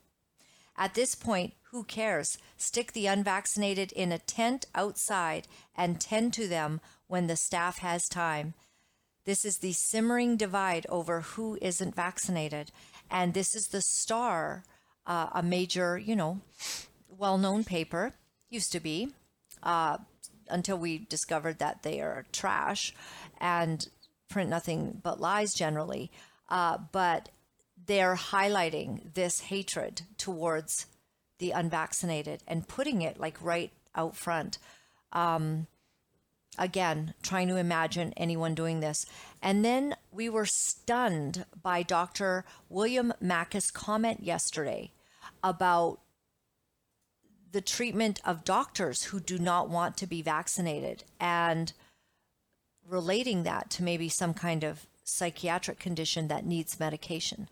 At 0.76 0.94
this 0.94 1.16
point, 1.16 1.54
who 1.72 1.84
cares? 1.84 2.38
Stick 2.58 2.94
the 2.94 3.08
unvaccinated 3.08 3.92
in 3.92 4.12
a 4.12 4.20
tent 4.20 4.66
outside 4.76 5.48
and 5.76 6.00
tend 6.00 6.34
to 6.34 6.48
them 6.48 6.82
when 7.08 7.28
the 7.28 7.36
staff 7.36 7.80
has 7.80 8.08
time. 8.08 8.54
This 9.26 9.46
is 9.46 9.60
the 9.60 9.74
simmering 9.74 10.36
divide 10.36 10.86
over 10.90 11.22
who 11.22 11.58
isn't 11.62 11.96
vaccinated. 11.96 12.72
And 13.10 13.34
this 13.34 13.56
is 13.56 13.68
the 13.68 13.82
star, 13.82 14.64
uh, 15.06 15.30
a 15.34 15.44
major, 15.44 15.98
you 15.98 16.16
know, 16.16 16.42
well 17.08 17.38
known 17.38 17.64
paper, 17.64 18.14
used 18.50 18.72
to 18.74 18.80
be, 18.80 19.10
uh, 19.62 19.98
until 20.50 20.78
we 20.78 21.00
discovered 21.00 21.60
that 21.60 21.84
they 21.84 22.02
are 22.02 22.26
trash 22.32 22.94
and 23.40 23.88
print 24.30 24.50
nothing 24.50 25.00
but 25.04 25.22
lies 25.22 25.54
generally. 25.54 26.12
Uh, 26.50 26.78
but 26.92 27.30
they're 27.86 28.16
highlighting 28.16 29.14
this 29.14 29.42
hatred 29.42 30.04
towards 30.18 30.86
the 31.40 31.52
unvaccinated 31.52 32.44
and 32.48 32.68
putting 32.68 33.02
it 33.02 33.20
like 33.20 33.42
right 33.42 33.72
out 33.96 34.16
front. 34.16 34.58
Um, 35.12 35.68
again, 36.58 37.14
trying 37.22 37.48
to 37.48 37.58
imagine 37.58 38.14
anyone 38.16 38.56
doing 38.56 38.80
this. 38.80 39.06
And 39.42 39.64
then 39.66 39.96
we 40.12 40.30
were 40.30 40.46
stunned 40.46 41.46
by 41.62 41.84
Dr. 41.84 42.46
William 42.70 43.14
Makis' 43.22 43.74
comment 43.74 44.24
yesterday 44.24 44.92
about 45.44 46.00
the 47.52 47.62
treatment 47.62 48.20
of 48.26 48.44
doctors 48.44 49.04
who 49.06 49.20
do 49.20 49.38
not 49.38 49.70
want 49.70 49.96
to 49.98 50.08
be 50.08 50.22
vaccinated 50.22 51.04
and 51.20 51.74
relating 52.88 53.44
that 53.44 53.70
to 53.70 53.84
maybe 53.84 54.10
some 54.10 54.34
kind 54.34 54.64
of 54.64 54.88
psychiatric 55.04 55.80
condition 55.80 56.28
that 56.28 56.46
needs 56.46 56.80
medication. 56.80 57.48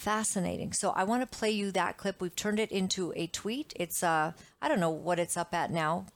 Fascinating. 0.00 0.72
So 0.72 0.92
I 0.92 1.04
want 1.04 1.30
to 1.30 1.38
play 1.38 1.50
you 1.50 1.70
that 1.72 1.98
clip. 1.98 2.22
We've 2.22 2.34
turned 2.34 2.58
it 2.58 2.72
into 2.72 3.12
a 3.16 3.26
tweet. 3.26 3.74
It's 3.76 4.02
uh 4.02 4.32
I 4.62 4.66
don't 4.66 4.80
know 4.80 4.88
what 4.88 5.18
it's 5.18 5.36
up 5.36 5.52
at 5.52 5.70
now, 5.70 6.06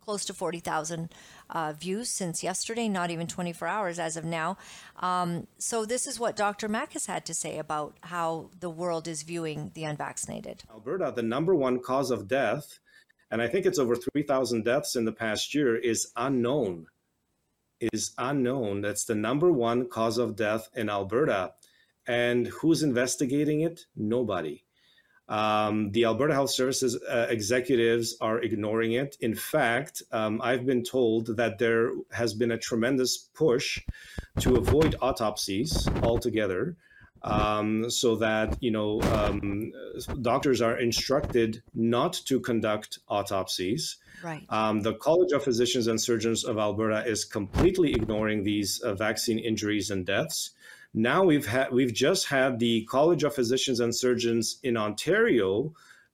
close 0.00 0.24
to 0.24 0.32
40,000 0.32 1.12
uh, 1.50 1.74
views 1.74 2.08
since 2.08 2.42
yesterday, 2.42 2.88
not 2.88 3.10
even 3.10 3.26
24 3.26 3.68
hours 3.68 3.98
as 3.98 4.16
of 4.16 4.24
now. 4.24 4.56
Um, 4.96 5.46
so, 5.58 5.84
this 5.84 6.06
is 6.06 6.18
what 6.18 6.36
Dr. 6.36 6.70
Makis 6.70 7.06
had 7.06 7.26
to 7.26 7.34
say 7.34 7.58
about 7.58 7.98
how 8.00 8.48
the 8.58 8.70
world 8.70 9.06
is 9.06 9.24
viewing 9.24 9.72
the 9.74 9.84
unvaccinated. 9.84 10.62
Alberta, 10.70 11.12
the 11.14 11.22
number 11.22 11.54
one 11.54 11.80
cause 11.80 12.10
of 12.10 12.26
death, 12.26 12.78
and 13.30 13.42
I 13.42 13.46
think 13.48 13.66
it's 13.66 13.78
over 13.78 13.94
3,000 13.94 14.64
deaths 14.64 14.96
in 14.96 15.04
the 15.04 15.12
past 15.12 15.54
year, 15.54 15.76
is 15.76 16.10
unknown. 16.16 16.86
Is 17.92 18.14
unknown. 18.16 18.80
That's 18.80 19.04
the 19.04 19.14
number 19.14 19.52
one 19.52 19.90
cause 19.90 20.16
of 20.16 20.34
death 20.34 20.70
in 20.74 20.88
Alberta. 20.88 21.52
And 22.06 22.48
who's 22.48 22.82
investigating 22.82 23.60
it? 23.60 23.86
Nobody. 23.96 24.64
Um, 25.28 25.92
the 25.92 26.04
Alberta 26.04 26.34
Health 26.34 26.50
Services 26.50 26.98
uh, 27.08 27.26
executives 27.30 28.16
are 28.20 28.40
ignoring 28.40 28.92
it. 28.92 29.16
In 29.20 29.34
fact, 29.34 30.02
um, 30.12 30.40
I've 30.42 30.66
been 30.66 30.82
told 30.82 31.36
that 31.38 31.58
there 31.58 31.90
has 32.10 32.34
been 32.34 32.50
a 32.50 32.58
tremendous 32.58 33.16
push 33.16 33.80
to 34.40 34.56
avoid 34.56 34.96
autopsies 35.00 35.88
altogether. 36.02 36.76
Um, 37.24 37.88
so 37.88 38.16
that 38.16 38.58
you 38.60 38.72
know 38.72 39.00
um, 39.00 39.70
doctors 40.22 40.60
are 40.60 40.76
instructed 40.76 41.62
not 41.72 42.14
to 42.24 42.40
conduct 42.40 42.98
autopsies. 43.06 43.98
Right. 44.24 44.44
Um, 44.48 44.80
the 44.80 44.94
College 44.94 45.30
of 45.30 45.44
Physicians 45.44 45.86
and 45.86 46.00
Surgeons 46.00 46.42
of 46.42 46.58
Alberta 46.58 47.06
is 47.06 47.24
completely 47.24 47.94
ignoring 47.94 48.42
these 48.42 48.80
uh, 48.80 48.94
vaccine 48.96 49.38
injuries 49.38 49.90
and 49.90 50.04
deaths. 50.04 50.50
Now 50.94 51.24
we've 51.24 51.46
had 51.46 51.72
we've 51.72 51.94
just 51.94 52.26
had 52.26 52.58
the 52.58 52.84
College 52.84 53.24
of 53.24 53.34
Physicians 53.34 53.80
and 53.80 53.94
Surgeons 53.94 54.58
in 54.62 54.76
Ontario 54.76 55.72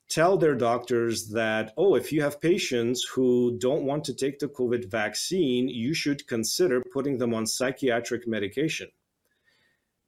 tell 0.09 0.39
their 0.39 0.55
doctors 0.55 1.29
that 1.31 1.75
oh 1.77 1.97
if 1.97 2.13
you 2.13 2.23
have 2.23 2.41
patients 2.41 3.05
who 3.05 3.59
don't 3.59 3.85
want 3.85 4.05
to 4.05 4.15
take 4.15 4.39
the 4.39 4.49
COVID 4.49 4.89
vaccine, 4.91 5.69
you 5.69 5.95
should 5.95 6.27
consider 6.29 6.81
putting 6.93 7.19
them 7.19 7.35
on 7.35 7.47
psychiatric 7.47 8.29
medication. 8.29 8.89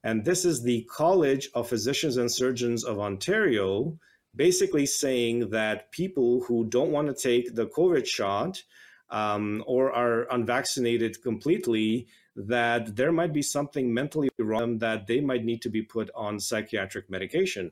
And 0.04 0.24
this 0.24 0.44
is 0.44 0.62
the 0.62 0.86
College 0.90 1.50
of 1.54 1.68
Physicians 1.68 2.16
and 2.16 2.30
Surgeons 2.30 2.84
of 2.84 3.00
Ontario 3.00 3.98
basically 4.34 4.86
saying 4.86 5.50
that 5.50 5.90
people 5.90 6.42
who 6.44 6.64
don't 6.64 6.92
want 6.92 7.08
to 7.08 7.14
take 7.14 7.54
the 7.54 7.66
COVID 7.66 8.06
shot 8.06 8.62
um, 9.10 9.64
or 9.66 9.92
are 9.92 10.32
unvaccinated 10.32 11.20
completely 11.22 12.06
that 12.46 12.96
there 12.96 13.12
might 13.12 13.32
be 13.32 13.42
something 13.42 13.92
mentally 13.92 14.28
wrong 14.38 14.78
that 14.78 15.06
they 15.06 15.20
might 15.20 15.44
need 15.44 15.62
to 15.62 15.68
be 15.68 15.82
put 15.82 16.10
on 16.14 16.40
psychiatric 16.40 17.10
medication. 17.10 17.70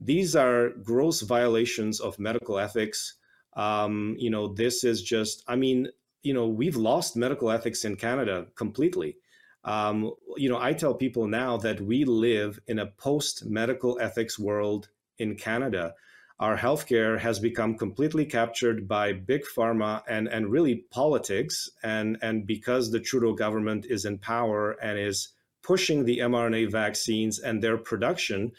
These 0.00 0.36
are 0.36 0.70
gross 0.70 1.22
violations 1.22 2.00
of 2.00 2.18
medical 2.18 2.58
ethics. 2.58 3.14
Um, 3.56 4.14
you 4.18 4.30
know, 4.30 4.48
this 4.48 4.84
is 4.84 5.02
just, 5.02 5.42
I 5.48 5.56
mean, 5.56 5.88
you 6.22 6.34
know, 6.34 6.46
we've 6.48 6.76
lost 6.76 7.16
medical 7.16 7.50
ethics 7.50 7.84
in 7.84 7.96
Canada 7.96 8.46
completely. 8.54 9.16
Um, 9.64 10.12
you 10.36 10.48
know, 10.48 10.58
I 10.58 10.72
tell 10.72 10.94
people 10.94 11.26
now 11.26 11.56
that 11.58 11.80
we 11.80 12.04
live 12.04 12.60
in 12.68 12.78
a 12.78 12.86
post 12.86 13.44
medical 13.46 13.98
ethics 14.00 14.38
world 14.38 14.88
in 15.18 15.34
Canada 15.34 15.94
our 16.40 16.56
healthcare 16.56 17.18
has 17.18 17.40
become 17.40 17.76
completely 17.76 18.24
captured 18.24 18.86
by 18.86 19.12
big 19.12 19.42
pharma 19.44 20.02
and, 20.08 20.28
and 20.28 20.50
really 20.50 20.84
politics. 20.90 21.68
And, 21.82 22.16
and 22.22 22.46
because 22.46 22.90
the 22.90 23.00
Trudeau 23.00 23.32
government 23.32 23.86
is 23.86 24.04
in 24.04 24.18
power 24.18 24.72
and 24.80 24.98
is 24.98 25.30
pushing 25.62 26.04
the 26.04 26.18
mRNA 26.18 26.70
vaccines 26.70 27.40
and 27.40 27.62
their 27.62 27.76
production, 27.76 28.52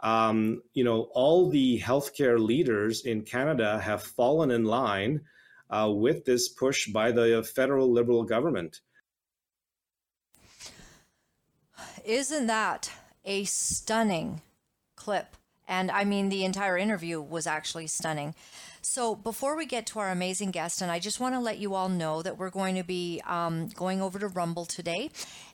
um, 0.00 0.62
you 0.72 0.84
know, 0.84 1.08
all 1.12 1.50
the 1.50 1.80
healthcare 1.80 2.38
leaders 2.38 3.04
in 3.04 3.22
Canada 3.22 3.80
have 3.80 4.02
fallen 4.02 4.50
in 4.50 4.64
line 4.64 5.22
uh, 5.70 5.90
with 5.92 6.24
this 6.24 6.48
push 6.48 6.86
by 6.88 7.10
the 7.10 7.42
federal 7.42 7.90
Liberal 7.92 8.22
government. 8.22 8.80
Isn't 12.04 12.46
that 12.46 12.92
a 13.24 13.44
stunning 13.44 14.42
clip? 14.94 15.35
And 15.68 15.90
I 15.90 16.04
mean, 16.04 16.28
the 16.28 16.44
entire 16.44 16.78
interview 16.78 17.20
was 17.20 17.46
actually 17.46 17.88
stunning. 17.88 18.34
So, 18.82 19.16
before 19.16 19.56
we 19.56 19.66
get 19.66 19.84
to 19.88 19.98
our 19.98 20.10
amazing 20.10 20.52
guest, 20.52 20.80
and 20.80 20.92
I 20.92 21.00
just 21.00 21.18
want 21.18 21.34
to 21.34 21.40
let 21.40 21.58
you 21.58 21.74
all 21.74 21.88
know 21.88 22.22
that 22.22 22.38
we're 22.38 22.50
going 22.50 22.76
to 22.76 22.84
be 22.84 23.20
um, 23.26 23.66
going 23.68 24.00
over 24.00 24.20
to 24.20 24.28
Rumble 24.28 24.64
today. 24.64 25.10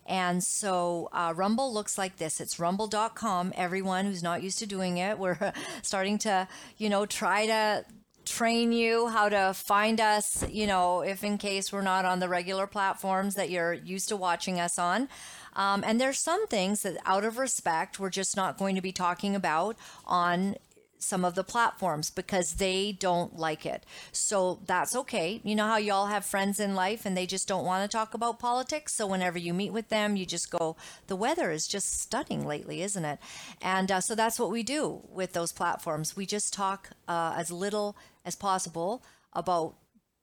And 0.06 0.44
so, 0.44 1.08
uh, 1.12 1.32
Rumble 1.34 1.72
looks 1.72 1.96
like 1.96 2.16
this 2.16 2.40
it's 2.40 2.58
rumble.com. 2.58 3.54
Everyone 3.56 4.04
who's 4.04 4.22
not 4.22 4.42
used 4.42 4.58
to 4.58 4.66
doing 4.66 4.98
it, 4.98 5.18
we're 5.18 5.52
starting 5.82 6.18
to, 6.18 6.46
you 6.76 6.90
know, 6.90 7.06
try 7.06 7.46
to 7.46 7.86
train 8.24 8.72
you 8.72 9.08
how 9.08 9.28
to 9.28 9.52
find 9.54 10.00
us, 10.00 10.44
you 10.50 10.66
know, 10.66 11.00
if 11.00 11.24
in 11.24 11.38
case 11.38 11.72
we're 11.72 11.82
not 11.82 12.04
on 12.04 12.20
the 12.20 12.28
regular 12.28 12.66
platforms 12.66 13.34
that 13.34 13.50
you're 13.50 13.72
used 13.72 14.08
to 14.08 14.16
watching 14.16 14.60
us 14.60 14.78
on. 14.78 15.08
Um, 15.54 15.84
and 15.86 16.00
there's 16.00 16.18
some 16.18 16.46
things 16.46 16.82
that, 16.82 16.96
out 17.04 17.24
of 17.24 17.38
respect, 17.38 17.98
we're 17.98 18.10
just 18.10 18.36
not 18.36 18.58
going 18.58 18.74
to 18.76 18.80
be 18.80 18.92
talking 18.92 19.34
about 19.34 19.76
on 20.06 20.56
some 21.02 21.24
of 21.24 21.34
the 21.34 21.44
platforms 21.44 22.10
because 22.10 22.54
they 22.54 22.92
don't 22.92 23.36
like 23.36 23.66
it. 23.66 23.84
So 24.12 24.60
that's 24.66 24.94
okay. 24.94 25.40
You 25.42 25.54
know 25.54 25.66
how 25.66 25.76
y'all 25.76 26.06
have 26.06 26.24
friends 26.24 26.60
in 26.60 26.74
life 26.74 27.04
and 27.04 27.16
they 27.16 27.26
just 27.26 27.48
don't 27.48 27.64
want 27.64 27.88
to 27.88 27.94
talk 27.94 28.14
about 28.14 28.38
politics. 28.38 28.94
So 28.94 29.06
whenever 29.06 29.38
you 29.38 29.52
meet 29.52 29.72
with 29.72 29.88
them, 29.88 30.16
you 30.16 30.24
just 30.24 30.50
go, 30.50 30.76
the 31.08 31.16
weather 31.16 31.50
is 31.50 31.66
just 31.66 32.00
stunning 32.00 32.46
lately, 32.46 32.82
isn't 32.82 33.04
it? 33.04 33.18
And 33.60 33.90
uh, 33.90 34.00
so 34.00 34.14
that's 34.14 34.38
what 34.38 34.50
we 34.50 34.62
do 34.62 35.02
with 35.10 35.32
those 35.32 35.52
platforms. 35.52 36.16
We 36.16 36.26
just 36.26 36.54
talk 36.54 36.90
uh, 37.08 37.34
as 37.36 37.50
little 37.50 37.96
as 38.24 38.34
possible 38.34 39.02
about 39.32 39.74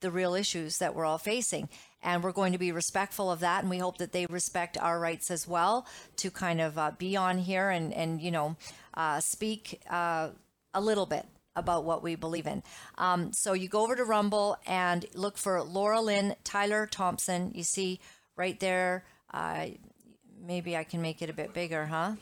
the 0.01 0.11
real 0.11 0.33
issues 0.33 0.77
that 0.77 0.95
we're 0.95 1.05
all 1.05 1.17
facing 1.17 1.67
and 2.01 2.23
we're 2.23 2.31
going 2.31 2.53
to 2.53 2.57
be 2.57 2.71
respectful 2.71 3.29
of 3.31 3.41
that 3.41 3.61
and 3.61 3.69
we 3.69 3.77
hope 3.77 3.97
that 3.97 4.11
they 4.11 4.25
respect 4.27 4.77
our 4.77 4.99
rights 4.99 5.29
as 5.29 5.47
well 5.47 5.85
to 6.15 6.31
kind 6.31 6.61
of 6.61 6.77
uh, 6.77 6.91
be 6.97 7.17
on 7.17 7.37
here 7.37 7.69
and 7.69 7.93
and 7.93 8.21
you 8.21 8.31
know 8.31 8.55
uh, 8.93 9.19
speak 9.19 9.81
uh, 9.89 10.29
a 10.73 10.81
little 10.81 11.05
bit 11.05 11.25
about 11.55 11.83
what 11.83 12.01
we 12.01 12.15
believe 12.15 12.47
in. 12.47 12.63
Um, 12.97 13.33
so 13.33 13.53
you 13.53 13.67
go 13.67 13.83
over 13.83 13.95
to 13.95 14.05
Rumble 14.05 14.57
and 14.65 15.05
look 15.13 15.37
for 15.37 15.61
Laura 15.61 16.01
Lynn 16.01 16.35
Tyler 16.43 16.85
Thompson. 16.85 17.51
You 17.53 17.63
see 17.63 17.99
right 18.35 18.59
there. 18.59 19.03
Uh, 19.33 19.67
maybe 20.41 20.77
I 20.77 20.83
can 20.83 21.01
make 21.01 21.21
it 21.21 21.29
a 21.29 21.33
bit 21.33 21.53
bigger, 21.53 21.85
huh? 21.85 22.13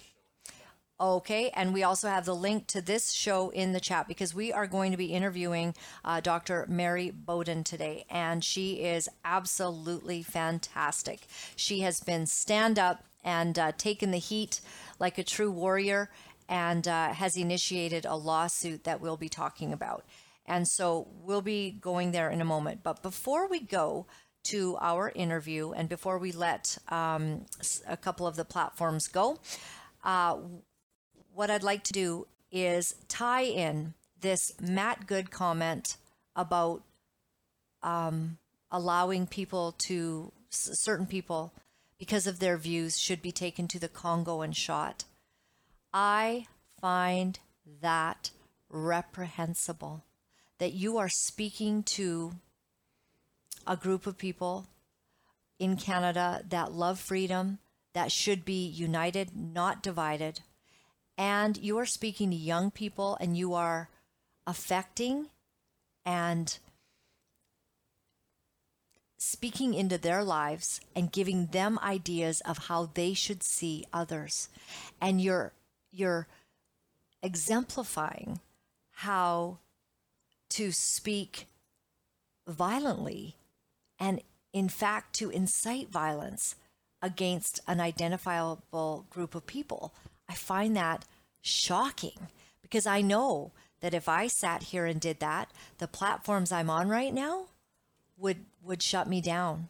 Okay, 0.99 1.51
and 1.51 1.75
we 1.75 1.83
also 1.83 2.07
have 2.09 2.25
the 2.25 2.35
link 2.35 2.65
to 2.67 2.81
this 2.81 3.11
show 3.11 3.49
in 3.51 3.71
the 3.71 3.79
chat 3.79 4.07
because 4.07 4.33
we 4.33 4.51
are 4.51 4.65
going 4.65 4.89
to 4.89 4.97
be 4.97 5.13
interviewing 5.13 5.75
uh, 6.03 6.21
Dr. 6.21 6.65
Mary 6.67 7.11
Bowden 7.11 7.63
today, 7.63 8.03
and 8.09 8.43
she 8.43 8.81
is 8.81 9.07
absolutely 9.23 10.23
fantastic. 10.23 11.27
She 11.55 11.81
has 11.81 11.99
been 11.99 12.25
stand 12.25 12.79
up 12.79 13.03
and 13.23 13.59
uh, 13.59 13.73
taken 13.77 14.09
the 14.09 14.17
heat 14.17 14.59
like 14.97 15.19
a 15.19 15.23
true 15.23 15.51
warrior 15.51 16.09
and 16.49 16.87
uh, 16.87 17.13
has 17.13 17.37
initiated 17.37 18.05
a 18.05 18.15
lawsuit 18.15 18.83
that 18.85 18.99
we'll 18.99 19.17
be 19.17 19.29
talking 19.29 19.73
about. 19.73 20.03
And 20.47 20.67
so 20.67 21.09
we'll 21.21 21.43
be 21.43 21.69
going 21.69 22.11
there 22.11 22.31
in 22.31 22.41
a 22.41 22.45
moment. 22.45 22.81
But 22.81 23.03
before 23.03 23.47
we 23.47 23.59
go, 23.59 24.07
to 24.43 24.77
our 24.79 25.11
interview 25.13 25.71
and 25.71 25.89
before 25.89 26.17
we 26.17 26.31
let 26.31 26.77
um, 26.87 27.45
a 27.85 27.97
couple 27.97 28.25
of 28.25 28.37
the 28.37 28.45
platforms 28.45 29.09
go, 29.09 29.37
uh, 30.05 30.37
what 31.37 31.51
I'd 31.51 31.61
like 31.61 31.83
to 31.83 31.93
do 31.93 32.25
is 32.51 32.95
tie 33.07 33.43
in 33.43 33.93
this 34.21 34.53
Matt 34.59 35.05
Good 35.05 35.29
comment 35.29 35.97
about 36.35 36.81
um, 37.83 38.39
allowing 38.71 39.27
people 39.27 39.75
to, 39.85 40.31
certain 40.49 41.05
people, 41.05 41.53
because 41.99 42.25
of 42.25 42.39
their 42.39 42.57
views, 42.57 42.97
should 42.97 43.21
be 43.21 43.31
taken 43.31 43.67
to 43.67 43.77
the 43.77 43.87
Congo 43.87 44.41
and 44.41 44.57
shot. 44.57 45.03
I 45.93 46.47
find 46.81 47.37
that 47.81 48.31
reprehensible 48.67 50.03
that 50.57 50.73
you 50.73 50.97
are 50.97 51.07
speaking 51.07 51.83
to 51.83 52.31
a 53.67 53.77
group 53.77 54.07
of 54.07 54.17
people 54.17 54.65
in 55.59 55.77
Canada 55.77 56.41
that 56.49 56.71
love 56.71 56.99
freedom, 56.99 57.59
that 57.93 58.11
should 58.11 58.43
be 58.43 58.65
united, 58.65 59.35
not 59.35 59.83
divided, 59.83 60.39
and 61.17 61.57
you 61.57 61.77
are 61.79 61.85
speaking 61.85 62.29
to 62.29 62.35
young 62.35 62.69
people 62.69 63.17
and 63.19 63.35
you 63.35 63.53
are 63.53 63.89
affecting 64.45 65.27
and 66.05 66.59
speaking 69.17 69.73
into 69.73 69.97
their 69.97 70.23
lives 70.23 70.79
and 70.95 71.11
giving 71.11 71.47
them 71.47 71.79
ideas 71.81 72.41
of 72.41 72.67
how 72.67 72.89
they 72.93 73.13
should 73.13 73.41
see 73.43 73.85
others. 73.91 74.49
And 75.01 75.19
you're 75.19 75.53
you're 75.91 76.27
exemplifying 77.23 78.39
how 78.91 79.57
to 80.49 80.71
speak 80.71 81.47
violently 82.47 83.35
and 83.99 84.21
in 84.53 84.69
fact 84.69 85.15
to 85.15 85.29
incite 85.29 85.89
violence 85.89 86.55
against 87.01 87.59
an 87.67 87.79
identifiable 87.79 89.05
group 89.09 89.35
of 89.35 89.45
people 89.45 89.93
I 90.29 90.33
find 90.33 90.75
that 90.75 91.05
shocking 91.41 92.27
because 92.61 92.85
I 92.85 93.01
know 93.01 93.51
that 93.79 93.93
if 93.93 94.09
I 94.09 94.27
sat 94.27 94.63
here 94.63 94.85
and 94.85 94.99
did 94.99 95.19
that, 95.19 95.51
the 95.77 95.87
platforms 95.87 96.51
I'm 96.51 96.69
on 96.69 96.89
right 96.89 97.13
now 97.13 97.45
would 98.17 98.45
would 98.63 98.81
shut 98.81 99.07
me 99.07 99.21
down. 99.21 99.69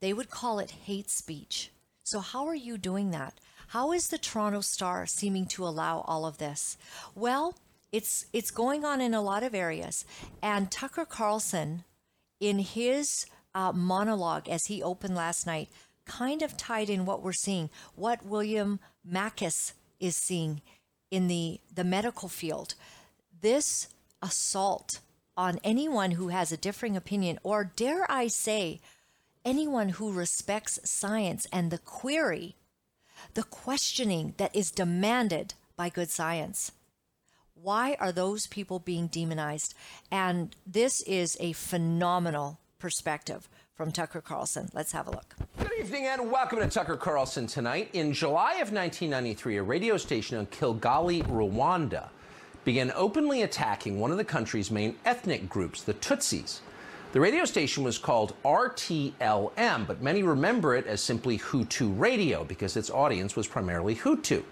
They 0.00 0.12
would 0.12 0.30
call 0.30 0.58
it 0.58 0.72
hate 0.86 1.10
speech. 1.10 1.70
So 2.02 2.20
how 2.20 2.46
are 2.46 2.54
you 2.54 2.76
doing 2.76 3.10
that? 3.12 3.34
How 3.68 3.92
is 3.92 4.08
the 4.08 4.18
Toronto 4.18 4.60
Star 4.60 5.06
seeming 5.06 5.46
to 5.46 5.64
allow 5.64 6.00
all 6.00 6.26
of 6.26 6.38
this? 6.38 6.76
Well, 7.14 7.54
it's 7.92 8.26
it's 8.32 8.50
going 8.50 8.84
on 8.84 9.00
in 9.00 9.14
a 9.14 9.22
lot 9.22 9.42
of 9.42 9.54
areas. 9.54 10.04
And 10.42 10.70
Tucker 10.70 11.04
Carlson, 11.04 11.84
in 12.40 12.58
his 12.58 13.26
uh, 13.54 13.72
monologue 13.72 14.48
as 14.48 14.66
he 14.66 14.82
opened 14.82 15.14
last 15.14 15.46
night, 15.46 15.68
kind 16.04 16.42
of 16.42 16.56
tied 16.56 16.90
in 16.90 17.06
what 17.06 17.22
we're 17.22 17.32
seeing, 17.32 17.70
what 17.94 18.24
William 18.24 18.80
Makis 19.08 19.72
is 20.00 20.16
seeing 20.16 20.62
in 21.10 21.28
the, 21.28 21.60
the 21.72 21.84
medical 21.84 22.28
field. 22.28 22.74
This 23.40 23.88
assault 24.20 25.00
on 25.36 25.58
anyone 25.64 26.12
who 26.12 26.28
has 26.28 26.52
a 26.52 26.56
differing 26.56 26.96
opinion, 26.96 27.38
or 27.42 27.64
dare 27.64 28.10
I 28.10 28.28
say, 28.28 28.80
anyone 29.44 29.90
who 29.90 30.12
respects 30.12 30.78
science 30.84 31.46
and 31.52 31.70
the 31.70 31.78
query, 31.78 32.56
the 33.34 33.42
questioning 33.42 34.34
that 34.36 34.54
is 34.54 34.70
demanded 34.70 35.54
by 35.76 35.88
good 35.88 36.10
science. 36.10 36.72
Why 37.54 37.96
are 38.00 38.12
those 38.12 38.46
people 38.46 38.78
being 38.78 39.06
demonized? 39.06 39.74
And 40.10 40.54
this 40.66 41.00
is 41.02 41.36
a 41.40 41.52
phenomenal 41.52 42.58
perspective 42.78 43.48
from 43.74 43.90
Tucker 43.90 44.20
Carlson. 44.20 44.68
Let's 44.74 44.92
have 44.92 45.06
a 45.06 45.10
look. 45.10 45.34
Good 45.58 45.72
evening 45.78 46.06
and 46.06 46.30
welcome 46.30 46.58
to 46.58 46.68
Tucker 46.68 46.96
Carlson 46.96 47.46
tonight. 47.46 47.88
In 47.94 48.12
July 48.12 48.54
of 48.54 48.70
1993, 48.70 49.56
a 49.56 49.62
radio 49.62 49.96
station 49.96 50.38
in 50.38 50.46
Kigali, 50.46 51.26
Rwanda, 51.26 52.08
began 52.64 52.92
openly 52.94 53.42
attacking 53.42 53.98
one 53.98 54.10
of 54.10 54.18
the 54.18 54.24
country's 54.24 54.70
main 54.70 54.96
ethnic 55.06 55.48
groups, 55.48 55.82
the 55.82 55.94
Tutsis. 55.94 56.60
The 57.12 57.20
radio 57.20 57.44
station 57.46 57.82
was 57.82 57.98
called 57.98 58.34
RTLM, 58.44 59.86
but 59.86 60.02
many 60.02 60.22
remember 60.22 60.76
it 60.76 60.86
as 60.86 61.00
simply 61.00 61.38
Hutu 61.38 61.98
Radio 61.98 62.44
because 62.44 62.76
its 62.76 62.90
audience 62.90 63.36
was 63.36 63.46
primarily 63.46 63.96
Hutu. 63.96 64.42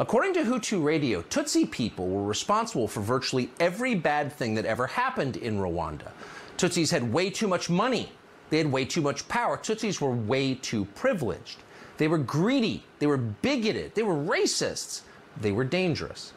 According 0.00 0.34
to 0.34 0.44
Hutu 0.44 0.82
Radio, 0.82 1.22
Tutsi 1.22 1.70
people 1.70 2.08
were 2.08 2.24
responsible 2.24 2.88
for 2.88 3.00
virtually 3.00 3.50
every 3.60 3.94
bad 3.94 4.32
thing 4.32 4.54
that 4.54 4.64
ever 4.64 4.86
happened 4.86 5.36
in 5.36 5.58
Rwanda. 5.58 6.12
Tutsis 6.56 6.90
had 6.90 7.12
way 7.12 7.30
too 7.30 7.46
much 7.46 7.70
money 7.70 8.10
they 8.50 8.58
had 8.58 8.70
way 8.70 8.84
too 8.84 9.00
much 9.00 9.26
power. 9.28 9.56
Tutsis 9.56 10.00
were 10.00 10.10
way 10.10 10.54
too 10.54 10.84
privileged. 10.94 11.62
They 11.98 12.08
were 12.08 12.18
greedy. 12.18 12.84
They 12.98 13.06
were 13.06 13.16
bigoted. 13.16 13.94
They 13.94 14.02
were 14.02 14.14
racists. 14.14 15.02
They 15.40 15.52
were 15.52 15.64
dangerous. 15.64 16.32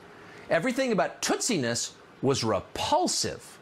Everything 0.50 0.92
about 0.92 1.22
Tutsiness 1.22 1.92
was 2.22 2.44
repulsive. 2.44 3.60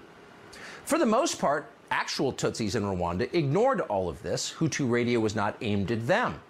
For 0.85 0.97
the 0.97 1.05
most 1.05 1.39
part, 1.39 1.71
actual 1.91 2.33
Tutsis 2.33 2.75
in 2.75 2.83
Rwanda 2.83 3.31
ignored 3.33 3.81
all 3.81 4.09
of 4.09 4.21
this. 4.23 4.53
Hutu 4.57 4.89
radio 4.89 5.19
was 5.19 5.35
not 5.35 5.55
aimed 5.61 5.91
at 5.91 6.07
them. 6.07 6.41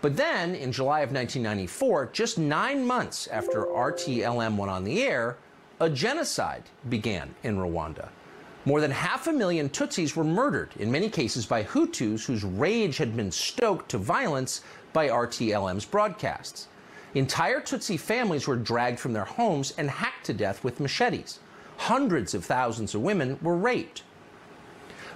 But 0.00 0.16
then, 0.16 0.54
in 0.54 0.72
July 0.72 1.00
of 1.00 1.12
1994, 1.12 2.10
just 2.12 2.38
nine 2.38 2.86
months 2.86 3.26
after 3.26 3.66
RTLM 3.66 4.56
went 4.56 4.70
on 4.70 4.84
the 4.84 5.02
air, 5.02 5.36
a 5.78 5.90
genocide 5.90 6.62
began 6.88 7.34
in 7.42 7.58
Rwanda. 7.58 8.08
More 8.66 8.82
than 8.82 8.90
half 8.90 9.26
a 9.26 9.32
million 9.32 9.70
Tutsis 9.70 10.14
were 10.14 10.24
murdered, 10.24 10.70
in 10.78 10.92
many 10.92 11.08
cases 11.08 11.46
by 11.46 11.64
Hutus 11.64 12.26
whose 12.26 12.44
rage 12.44 12.98
had 12.98 13.16
been 13.16 13.32
stoked 13.32 13.90
to 13.90 13.98
violence 13.98 14.60
by 14.92 15.08
RTLM's 15.08 15.86
broadcasts. 15.86 16.68
Entire 17.14 17.60
Tutsi 17.60 17.98
families 17.98 18.46
were 18.46 18.56
dragged 18.56 19.00
from 19.00 19.14
their 19.14 19.24
homes 19.24 19.72
and 19.78 19.88
hacked 19.88 20.26
to 20.26 20.34
death 20.34 20.62
with 20.62 20.78
machetes. 20.78 21.38
Hundreds 21.78 22.34
of 22.34 22.44
thousands 22.44 22.94
of 22.94 23.00
women 23.00 23.38
were 23.40 23.56
raped. 23.56 24.02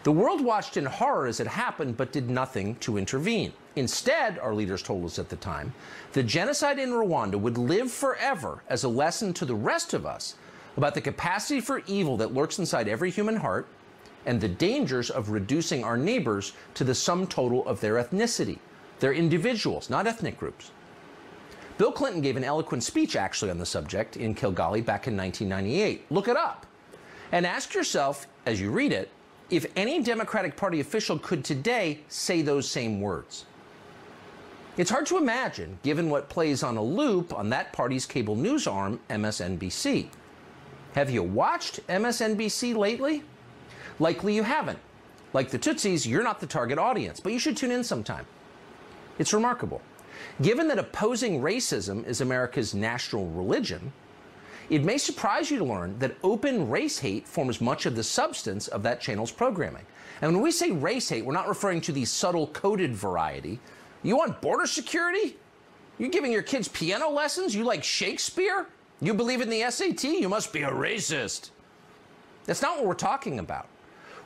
The 0.04 0.12
world 0.12 0.42
watched 0.42 0.78
in 0.78 0.86
horror 0.86 1.26
as 1.26 1.38
it 1.38 1.46
happened, 1.46 1.98
but 1.98 2.12
did 2.12 2.30
nothing 2.30 2.76
to 2.76 2.96
intervene. 2.96 3.52
Instead, 3.76 4.38
our 4.38 4.54
leaders 4.54 4.82
told 4.82 5.04
us 5.04 5.18
at 5.18 5.28
the 5.28 5.36
time, 5.36 5.74
the 6.12 6.22
genocide 6.22 6.78
in 6.78 6.90
Rwanda 6.90 7.38
would 7.38 7.58
live 7.58 7.90
forever 7.90 8.62
as 8.68 8.84
a 8.84 8.88
lesson 8.88 9.34
to 9.34 9.44
the 9.44 9.54
rest 9.54 9.92
of 9.92 10.06
us 10.06 10.34
about 10.76 10.94
the 10.94 11.00
capacity 11.00 11.60
for 11.60 11.82
evil 11.86 12.16
that 12.16 12.34
lurks 12.34 12.58
inside 12.58 12.88
every 12.88 13.10
human 13.10 13.36
heart 13.36 13.66
and 14.26 14.40
the 14.40 14.48
dangers 14.48 15.10
of 15.10 15.30
reducing 15.30 15.84
our 15.84 15.96
neighbors 15.96 16.52
to 16.74 16.84
the 16.84 16.94
sum 16.94 17.26
total 17.26 17.66
of 17.66 17.80
their 17.80 17.94
ethnicity. 17.94 18.58
They're 19.00 19.12
individuals, 19.12 19.90
not 19.90 20.06
ethnic 20.06 20.38
groups. 20.38 20.70
Bill 21.76 21.92
Clinton 21.92 22.22
gave 22.22 22.36
an 22.36 22.44
eloquent 22.44 22.82
speech 22.82 23.16
actually 23.16 23.50
on 23.50 23.58
the 23.58 23.66
subject 23.66 24.16
in 24.16 24.34
Kigali 24.34 24.84
back 24.84 25.06
in 25.08 25.16
1998. 25.16 26.06
Look 26.10 26.28
it 26.28 26.36
up. 26.36 26.66
And 27.32 27.44
ask 27.44 27.74
yourself, 27.74 28.26
as 28.46 28.60
you 28.60 28.70
read 28.70 28.92
it, 28.92 29.10
if 29.50 29.66
any 29.76 30.02
Democratic 30.02 30.56
Party 30.56 30.80
official 30.80 31.18
could 31.18 31.44
today 31.44 32.00
say 32.08 32.42
those 32.42 32.68
same 32.68 33.00
words. 33.00 33.44
It's 34.76 34.90
hard 34.90 35.06
to 35.06 35.18
imagine, 35.18 35.78
given 35.82 36.10
what 36.10 36.28
plays 36.28 36.62
on 36.62 36.76
a 36.76 36.82
loop 36.82 37.32
on 37.34 37.50
that 37.50 37.72
party's 37.72 38.06
cable 38.06 38.36
news 38.36 38.66
arm, 38.66 39.00
MSNBC. 39.10 40.08
Have 40.94 41.10
you 41.10 41.24
watched 41.24 41.84
MSNBC 41.88 42.76
lately? 42.76 43.24
Likely 43.98 44.32
you 44.32 44.44
haven't. 44.44 44.78
Like 45.32 45.50
the 45.50 45.58
Tutsis, 45.58 46.06
you're 46.06 46.22
not 46.22 46.38
the 46.38 46.46
target 46.46 46.78
audience, 46.78 47.18
but 47.18 47.32
you 47.32 47.40
should 47.40 47.56
tune 47.56 47.72
in 47.72 47.82
sometime. 47.82 48.24
It's 49.18 49.32
remarkable. 49.32 49.82
Given 50.40 50.68
that 50.68 50.78
opposing 50.78 51.40
racism 51.40 52.06
is 52.06 52.20
America's 52.20 52.74
national 52.74 53.26
religion, 53.30 53.92
it 54.70 54.84
may 54.84 54.96
surprise 54.96 55.50
you 55.50 55.58
to 55.58 55.64
learn 55.64 55.98
that 55.98 56.14
open 56.22 56.70
race 56.70 57.00
hate 57.00 57.26
forms 57.26 57.60
much 57.60 57.86
of 57.86 57.96
the 57.96 58.04
substance 58.04 58.68
of 58.68 58.84
that 58.84 59.00
channel's 59.00 59.32
programming. 59.32 59.84
And 60.22 60.32
when 60.32 60.42
we 60.42 60.52
say 60.52 60.70
race 60.70 61.08
hate, 61.08 61.24
we're 61.24 61.32
not 61.32 61.48
referring 61.48 61.80
to 61.82 61.92
the 61.92 62.04
subtle 62.04 62.46
coded 62.48 62.94
variety. 62.94 63.58
You 64.04 64.16
want 64.16 64.40
border 64.40 64.66
security? 64.66 65.36
You 65.98 66.08
giving 66.08 66.30
your 66.30 66.42
kids 66.42 66.68
piano 66.68 67.10
lessons? 67.10 67.52
You 67.52 67.64
like 67.64 67.82
Shakespeare? 67.82 68.68
You 69.00 69.14
believe 69.14 69.40
in 69.40 69.50
the 69.50 69.68
SAT? 69.70 70.04
You 70.04 70.28
must 70.28 70.52
be 70.52 70.62
a 70.62 70.70
racist. 70.70 71.50
That's 72.46 72.62
not 72.62 72.76
what 72.76 72.86
we're 72.86 72.94
talking 72.94 73.38
about. 73.38 73.66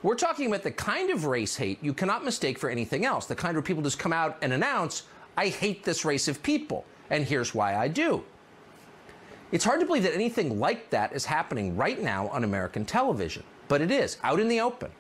We're 0.03 0.15
talking 0.15 0.47
about 0.47 0.63
the 0.63 0.71
kind 0.71 1.11
of 1.11 1.25
race 1.25 1.57
hate 1.57 1.83
you 1.83 1.93
cannot 1.93 2.25
mistake 2.25 2.59
for 2.59 2.71
anything 2.71 3.05
else. 3.05 3.27
The 3.27 3.35
kind 3.35 3.55
where 3.55 3.63
people 3.63 3.83
just 3.83 3.99
come 3.99 4.13
out 4.13 4.37
and 4.43 4.53
announce, 4.53 5.05
I 5.37 5.49
hate 5.49 5.85
this 5.85 6.05
race 6.05 6.29
of 6.29 6.43
people, 6.43 6.85
and 7.11 7.25
here's 7.25 7.55
why 7.55 7.77
I 7.77 7.89
do. 7.89 8.23
It's 9.51 9.65
hard 9.65 9.81
to 9.81 9.87
believe 9.87 10.03
that 10.03 10.15
anything 10.15 10.61
like 10.61 10.91
that 10.91 11.13
is 11.13 11.25
happening 11.25 11.77
right 11.77 12.01
now 12.01 12.29
on 12.29 12.45
American 12.45 12.85
television, 12.85 13.43
but 13.67 13.81
it 13.81 13.91
is 13.91 14.19
out 14.23 14.39
in 14.39 14.49
the 14.49 14.61
open. 14.61 14.91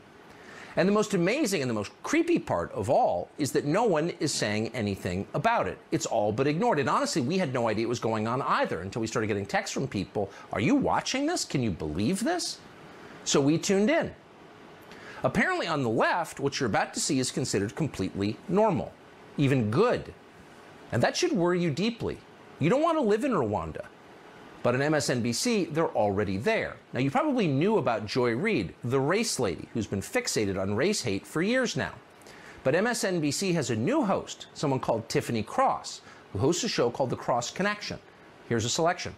And 0.79 0.89
the 0.89 0.93
most 0.93 1.13
amazing 1.13 1.61
and 1.61 1.69
the 1.69 1.75
most 1.75 1.91
creepy 2.05 2.39
part 2.39 2.71
of 2.71 2.89
all 2.89 3.31
is 3.37 3.51
that 3.51 3.65
no 3.65 3.83
one 3.83 4.13
is 4.21 4.33
saying 4.33 4.69
anything 4.75 5.27
about 5.35 5.67
it. 5.67 5.77
It's 5.91 6.07
all 6.07 6.31
but 6.31 6.47
ignored. 6.47 6.79
And 6.79 6.89
honestly, 6.89 7.21
we 7.21 7.37
had 7.37 7.53
no 7.53 7.69
idea 7.69 7.85
it 7.85 7.89
was 7.89 7.99
going 7.99 8.29
on 8.29 8.43
either 8.43 8.83
until 8.83 9.01
we 9.01 9.09
started 9.09 9.27
getting 9.27 9.45
texts 9.45 9.75
from 9.75 9.89
people 9.89 10.31
Are 10.53 10.61
you 10.61 10.77
watching 10.77 11.27
this? 11.27 11.45
Can 11.45 11.65
you 11.65 11.73
believe 11.73 12.23
this? 12.23 12.61
So 13.25 13.41
we 13.41 13.59
tuned 13.59 13.91
in. 13.91 14.15
Apparently, 15.25 15.67
on 15.67 15.83
the 15.83 15.91
left, 15.91 16.39
what 16.39 16.61
you're 16.61 16.69
about 16.69 16.95
to 16.95 17.01
see 17.01 17.19
is 17.19 17.33
considered 17.33 17.75
completely 17.75 18.37
normal, 18.49 18.93
even 19.37 19.73
good. 19.73 20.15
And 20.93 21.03
that 21.03 21.17
should 21.17 21.33
worry 21.33 21.61
you 21.61 21.73
deeply. 21.73 22.19
You 22.61 22.71
don't 22.71 22.83
want 22.83 22.99
to 22.99 23.03
live 23.03 23.25
in 23.25 23.33
Rwanda. 23.33 23.87
But 24.63 24.75
on 24.75 24.81
MSNBC, 24.81 25.73
they're 25.73 25.89
already 25.89 26.37
there. 26.37 26.77
Now, 26.93 27.01
you 27.01 27.11
probably 27.11 27.47
knew 27.47 27.79
about 27.79 28.07
Joy 28.07 28.33
Reid, 28.33 28.75
the 28.83 28.99
race 28.99 29.39
lady 29.39 29.69
who's 29.73 29.87
been 29.87 30.01
fixated 30.01 30.61
on 30.61 30.75
race 30.75 31.01
hate 31.03 31.27
for 31.27 31.43
years 31.43 31.77
now. 31.77 31.93
But 32.65 32.75
MSNBC 32.75 33.55
has 33.55 33.71
a 33.71 33.77
new 33.77 34.05
host, 34.05 34.49
someone 34.55 34.81
called 34.81 35.09
Tiffany 35.09 35.45
Cross, 35.45 36.01
who 36.33 36.41
hosts 36.41 36.65
a 36.65 36.69
show 36.69 36.91
called 36.91 37.11
The 37.11 37.17
Cross 37.17 37.53
Connection. 37.53 37.99
Here's 38.49 38.65
a 38.65 38.69
selection. 38.69 39.15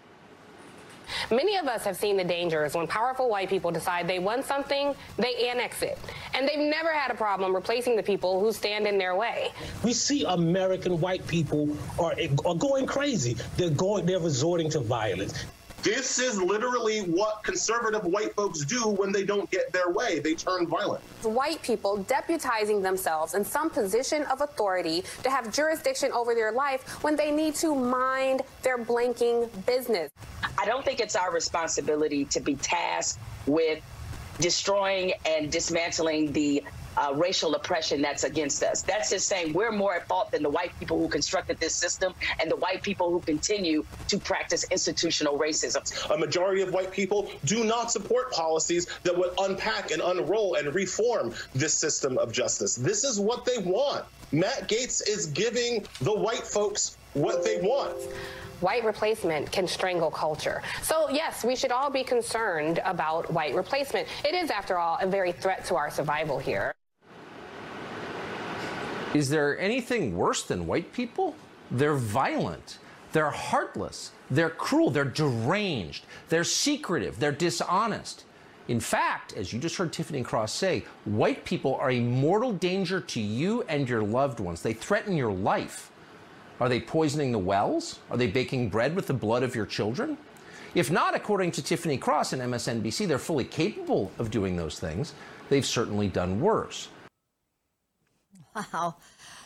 Many 1.30 1.56
of 1.56 1.66
us 1.66 1.84
have 1.84 1.96
seen 1.96 2.16
the 2.16 2.24
dangers 2.24 2.74
when 2.74 2.86
powerful 2.86 3.28
white 3.28 3.48
people 3.48 3.70
decide 3.70 4.06
they 4.06 4.18
want 4.18 4.44
something, 4.44 4.94
they 5.16 5.48
annex 5.48 5.82
it. 5.82 5.98
And 6.34 6.48
they've 6.48 6.58
never 6.58 6.92
had 6.92 7.10
a 7.10 7.14
problem 7.14 7.54
replacing 7.54 7.96
the 7.96 8.02
people 8.02 8.40
who 8.40 8.52
stand 8.52 8.86
in 8.86 8.98
their 8.98 9.14
way. 9.16 9.50
We 9.84 9.92
see 9.92 10.24
American 10.24 11.00
white 11.00 11.26
people 11.26 11.76
are, 11.98 12.14
are 12.46 12.54
going 12.54 12.86
crazy. 12.86 13.36
They're 13.56 13.70
going 13.70 14.06
they're 14.06 14.20
resorting 14.20 14.70
to 14.70 14.80
violence. 14.80 15.44
This 15.82 16.18
is 16.18 16.40
literally 16.40 17.00
what 17.00 17.42
conservative 17.42 18.04
white 18.04 18.34
folks 18.34 18.66
do 18.66 18.88
when 18.88 19.12
they 19.12 19.24
don't 19.24 19.50
get 19.50 19.72
their 19.72 19.88
way. 19.90 20.18
They 20.18 20.34
turn 20.34 20.66
violent. 20.66 21.02
White 21.22 21.62
people 21.62 22.04
deputizing 22.04 22.82
themselves 22.82 23.32
in 23.32 23.44
some 23.44 23.70
position 23.70 24.24
of 24.24 24.42
authority 24.42 25.04
to 25.22 25.30
have 25.30 25.50
jurisdiction 25.54 26.12
over 26.12 26.34
their 26.34 26.52
life 26.52 27.02
when 27.02 27.16
they 27.16 27.30
need 27.30 27.54
to 27.56 27.74
mind 27.74 28.42
their 28.62 28.76
blanking 28.76 29.48
business. 29.64 30.10
I 30.58 30.66
don't 30.66 30.84
think 30.84 31.00
it's 31.00 31.16
our 31.16 31.32
responsibility 31.32 32.26
to 32.26 32.40
be 32.40 32.56
tasked 32.56 33.18
with 33.46 33.82
destroying 34.38 35.14
and 35.24 35.50
dismantling 35.50 36.32
the 36.32 36.62
uh, 36.96 37.12
racial 37.14 37.54
oppression 37.54 38.02
that's 38.02 38.24
against 38.24 38.62
us. 38.62 38.82
That's 38.82 39.10
just 39.10 39.28
saying 39.28 39.52
we're 39.52 39.72
more 39.72 39.94
at 39.94 40.06
fault 40.06 40.30
than 40.30 40.42
the 40.42 40.50
white 40.50 40.72
people 40.78 40.98
who 40.98 41.08
constructed 41.08 41.58
this 41.58 41.74
system 41.74 42.14
and 42.40 42.50
the 42.50 42.56
white 42.56 42.82
people 42.82 43.10
who 43.10 43.20
continue 43.20 43.84
to 44.08 44.18
practice 44.18 44.64
institutional 44.70 45.38
racism. 45.38 46.10
A 46.10 46.18
majority 46.18 46.62
of 46.62 46.72
white 46.72 46.90
people 46.90 47.30
do 47.44 47.64
not 47.64 47.90
support 47.90 48.32
policies 48.32 48.86
that 49.02 49.16
would 49.16 49.30
unpack 49.40 49.90
and 49.90 50.02
unroll 50.02 50.54
and 50.54 50.74
reform 50.74 51.32
this 51.54 51.74
system 51.74 52.18
of 52.18 52.32
justice. 52.32 52.74
This 52.74 53.04
is 53.04 53.20
what 53.20 53.44
they 53.44 53.58
want. 53.58 54.04
Matt 54.32 54.68
Gaetz 54.68 55.06
is 55.08 55.26
giving 55.26 55.84
the 56.00 56.14
white 56.14 56.46
folks 56.46 56.96
what 57.14 57.44
they 57.44 57.60
want 57.60 57.96
white 58.60 58.84
replacement 58.84 59.50
can 59.50 59.66
strangle 59.66 60.10
culture. 60.10 60.62
So, 60.82 61.08
yes, 61.10 61.44
we 61.44 61.56
should 61.56 61.72
all 61.72 61.90
be 61.90 62.04
concerned 62.04 62.80
about 62.84 63.32
white 63.32 63.54
replacement. 63.54 64.06
It 64.24 64.34
is, 64.34 64.50
after 64.50 64.78
all, 64.78 64.98
a 65.00 65.06
very 65.06 65.32
threat 65.32 65.64
to 65.66 65.76
our 65.76 65.90
survival 65.90 66.38
here. 66.38 66.74
Is 69.14 69.28
there 69.28 69.58
anything 69.58 70.16
worse 70.16 70.44
than 70.44 70.66
white 70.66 70.92
people? 70.92 71.34
They're 71.70 71.96
violent. 71.96 72.78
They're 73.12 73.30
heartless. 73.30 74.12
They're 74.30 74.50
cruel. 74.50 74.90
They're 74.90 75.04
deranged. 75.04 76.04
They're 76.28 76.44
secretive. 76.44 77.18
They're 77.18 77.32
dishonest. 77.32 78.24
In 78.68 78.78
fact, 78.78 79.32
as 79.32 79.52
you 79.52 79.58
just 79.58 79.76
heard 79.76 79.92
Tiffany 79.92 80.22
Cross 80.22 80.52
say, 80.52 80.84
white 81.04 81.44
people 81.44 81.74
are 81.74 81.90
a 81.90 81.98
mortal 81.98 82.52
danger 82.52 83.00
to 83.00 83.20
you 83.20 83.62
and 83.62 83.88
your 83.88 84.02
loved 84.02 84.38
ones. 84.38 84.62
They 84.62 84.74
threaten 84.74 85.16
your 85.16 85.32
life. 85.32 85.90
Are 86.60 86.68
they 86.68 86.78
poisoning 86.78 87.32
the 87.32 87.38
wells? 87.38 87.98
Are 88.10 88.16
they 88.16 88.28
baking 88.28 88.68
bread 88.68 88.94
with 88.94 89.08
the 89.08 89.14
blood 89.14 89.42
of 89.42 89.56
your 89.56 89.66
children? 89.66 90.18
If 90.76 90.88
not, 90.88 91.16
according 91.16 91.50
to 91.52 91.62
Tiffany 91.62 91.98
Cross 91.98 92.32
and 92.32 92.42
MSNBC, 92.42 93.08
they're 93.08 93.18
fully 93.18 93.44
capable 93.44 94.12
of 94.20 94.30
doing 94.30 94.56
those 94.56 94.78
things. 94.78 95.14
They've 95.48 95.66
certainly 95.66 96.06
done 96.06 96.40
worse. 96.40 96.90
Wow. 98.54 98.96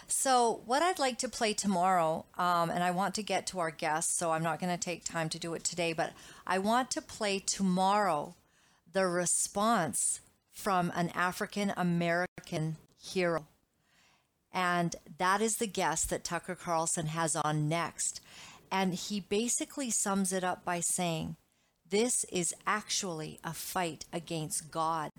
So, 0.07 0.61
what 0.67 0.83
I'd 0.83 0.99
like 0.99 1.19
to 1.19 1.29
play 1.29 1.55
tomorrow, 1.55 2.27
um, 2.37 2.71
and 2.71 2.85
I 2.85 2.91
want 2.91 3.15
to 3.17 3.23
get 3.23 3.47
to 3.49 3.59
our 3.59 3.71
guests, 3.71 4.17
so 4.19 4.33
I'm 4.33 4.43
not 4.43 4.61
going 4.61 4.73
to 4.73 4.83
take 4.83 5.05
time 5.05 5.29
to 5.31 5.39
do 5.39 5.55
it 5.55 5.65
today, 5.65 5.93
but 5.93 6.13
I 6.47 6.59
want 6.59 6.91
to 6.93 7.03
play 7.03 7.39
tomorrow 7.39 8.35
the 8.93 9.07
response 9.07 10.21
from 10.53 10.93
an 10.95 11.11
African 11.15 11.73
American 11.77 12.77
hero. 12.99 13.47
And 14.53 14.95
that 15.19 15.43
is 15.43 15.57
the 15.57 15.67
guest 15.67 16.11
that 16.11 16.23
Tucker 16.23 16.55
Carlson 16.55 17.07
has 17.07 17.35
on 17.35 17.69
next. 17.69 18.21
And 18.71 18.95
he 18.95 19.21
basically 19.21 19.91
sums 19.91 20.33
it 20.33 20.45
up 20.45 20.65
by 20.65 20.81
saying, 20.81 21.37
This 21.89 22.25
is 22.33 22.55
actually 22.67 23.41
a 23.43 23.53
fight 23.53 24.05
against 24.13 24.71
God. 24.71 25.11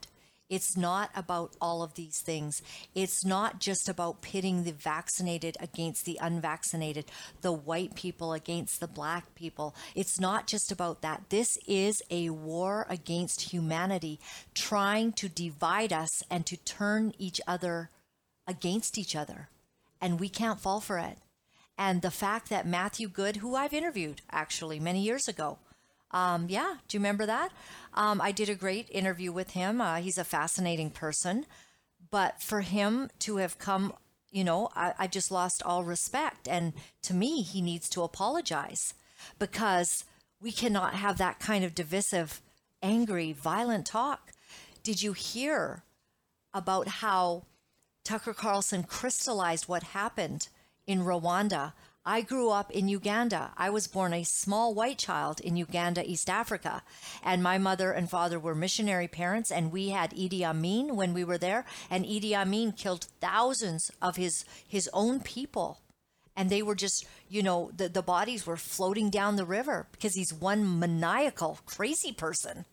It's 0.47 0.77
not 0.77 1.09
about 1.15 1.55
all 1.59 1.81
of 1.81 1.95
these 1.95 2.21
things. 2.21 2.61
It's 2.93 3.25
not 3.25 3.59
just 3.59 3.89
about 3.89 4.21
pitting 4.21 4.63
the 4.63 4.73
vaccinated 4.73 5.57
against 5.59 6.05
the 6.05 6.19
unvaccinated, 6.21 7.05
the 7.41 7.51
white 7.51 7.95
people 7.95 8.31
against 8.31 8.79
the 8.79 8.87
black 8.87 9.33
people. 9.33 9.75
It's 9.95 10.19
not 10.19 10.45
just 10.45 10.71
about 10.71 11.01
that. 11.01 11.29
This 11.29 11.57
is 11.67 11.99
a 12.11 12.29
war 12.29 12.85
against 12.89 13.53
humanity, 13.53 14.19
trying 14.53 15.13
to 15.13 15.29
divide 15.29 15.91
us 15.91 16.21
and 16.29 16.45
to 16.45 16.57
turn 16.57 17.13
each 17.17 17.41
other 17.47 17.89
against 18.47 18.99
each 18.99 19.15
other. 19.15 19.49
And 19.99 20.19
we 20.19 20.29
can't 20.29 20.61
fall 20.61 20.79
for 20.79 20.99
it. 20.99 21.17
And 21.77 22.01
the 22.03 22.11
fact 22.11 22.49
that 22.49 22.67
Matthew 22.67 23.07
Good, 23.07 23.37
who 23.37 23.55
I've 23.55 23.73
interviewed 23.73 24.21
actually 24.31 24.79
many 24.79 25.01
years 25.01 25.27
ago, 25.27 25.57
um, 26.15 26.47
yeah, 26.47 26.75
do 26.87 26.95
you 26.95 27.01
remember 27.01 27.25
that? 27.25 27.51
Um, 27.93 28.21
I 28.21 28.31
did 28.31 28.47
a 28.47 28.55
great 28.55 28.89
interview 28.89 29.33
with 29.33 29.51
him. 29.51 29.81
Uh, 29.81 29.97
he's 29.97 30.17
a 30.17 30.23
fascinating 30.23 30.89
person. 30.89 31.45
But 32.09 32.41
for 32.41 32.61
him 32.61 33.09
to 33.19 33.37
have 33.37 33.59
come, 33.59 33.93
you 34.31 34.45
know, 34.45 34.69
I, 34.77 34.93
I 34.97 35.07
just 35.07 35.29
lost 35.29 35.61
all 35.61 35.83
respect. 35.83 36.47
And 36.47 36.71
to 37.01 37.13
me, 37.13 37.41
he 37.41 37.61
needs 37.61 37.89
to 37.89 38.03
apologize 38.03 38.93
because 39.39 40.05
we 40.41 40.53
cannot 40.53 40.93
have 40.93 41.17
that 41.17 41.39
kind 41.39 41.65
of 41.65 41.75
divisive, 41.75 42.41
angry, 42.81 43.33
violent 43.33 43.85
talk. 43.85 44.31
Did 44.83 45.01
you 45.01 45.11
hear 45.11 45.83
about 46.53 46.87
how 46.87 47.43
Tucker 48.05 48.33
Carlson 48.33 48.83
crystallized 48.83 49.67
what 49.67 49.83
happened 49.83 50.47
in 50.87 50.99
Rwanda 50.99 51.73
I 52.05 52.21
grew 52.21 52.51
up 52.51 52.69
in 52.69 52.87
Uganda. 52.87 53.51
I 53.57 53.71
was 53.71 53.87
born 53.87 54.13
a 54.13 54.23
small 54.23 54.75
white 54.75 54.99
child 54.99 55.39
in 55.39 55.57
Uganda, 55.57 56.07
East 56.07 56.29
Africa. 56.29 56.83
And 57.23 57.41
my 57.41 57.57
mother 57.57 57.91
and 57.91 58.09
father 58.09 58.39
were 58.39 58.53
missionary 58.53 59.07
parents, 59.07 59.51
and 59.51 59.71
we 59.71 59.89
had 59.89 60.11
Idi 60.11 60.43
Amin 60.43 60.95
when 60.95 61.15
we 61.15 61.23
were 61.23 61.39
there. 61.39 61.65
And 61.89 62.05
Idi 62.05 62.33
Amin 62.33 62.73
killed 62.73 63.07
thousands 63.19 63.89
of 64.01 64.17
his, 64.17 64.45
his 64.67 64.87
own 64.93 65.19
people. 65.19 65.79
And 66.35 66.51
they 66.51 66.61
were 66.61 66.75
just, 66.75 67.07
you 67.27 67.41
know, 67.41 67.71
the, 67.75 67.89
the 67.89 68.03
bodies 68.03 68.45
were 68.45 68.57
floating 68.57 69.09
down 69.09 69.35
the 69.35 69.45
river 69.45 69.87
because 69.91 70.13
he's 70.13 70.33
one 70.33 70.77
maniacal, 70.77 71.59
crazy 71.65 72.11
person. 72.11 72.65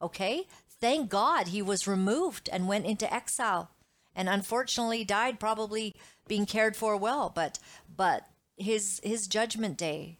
Okay? 0.00 0.46
Thank 0.80 1.10
God 1.10 1.48
he 1.48 1.62
was 1.62 1.88
removed 1.88 2.48
and 2.52 2.68
went 2.68 2.86
into 2.86 3.12
exile 3.12 3.70
and 4.14 4.28
unfortunately 4.28 5.04
died 5.04 5.40
probably 5.40 5.94
being 6.26 6.44
cared 6.44 6.76
for 6.76 6.96
well 6.96 7.32
but 7.34 7.58
but 7.96 8.26
his 8.58 9.00
his 9.02 9.26
judgment 9.26 9.76
day 9.76 10.18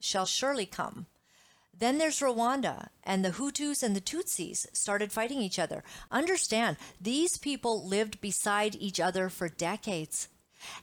shall 0.00 0.26
surely 0.26 0.66
come. 0.66 1.06
Then 1.76 1.98
there's 1.98 2.20
Rwanda, 2.20 2.88
and 3.04 3.24
the 3.24 3.30
Hutus 3.30 3.82
and 3.84 3.94
the 3.94 4.00
Tutsis 4.00 4.66
started 4.72 5.12
fighting 5.12 5.38
each 5.38 5.60
other. 5.60 5.84
Understand, 6.10 6.76
these 7.00 7.38
people 7.38 7.86
lived 7.86 8.20
beside 8.20 8.74
each 8.76 8.98
other 8.98 9.28
for 9.28 9.48
decades. 9.48 10.28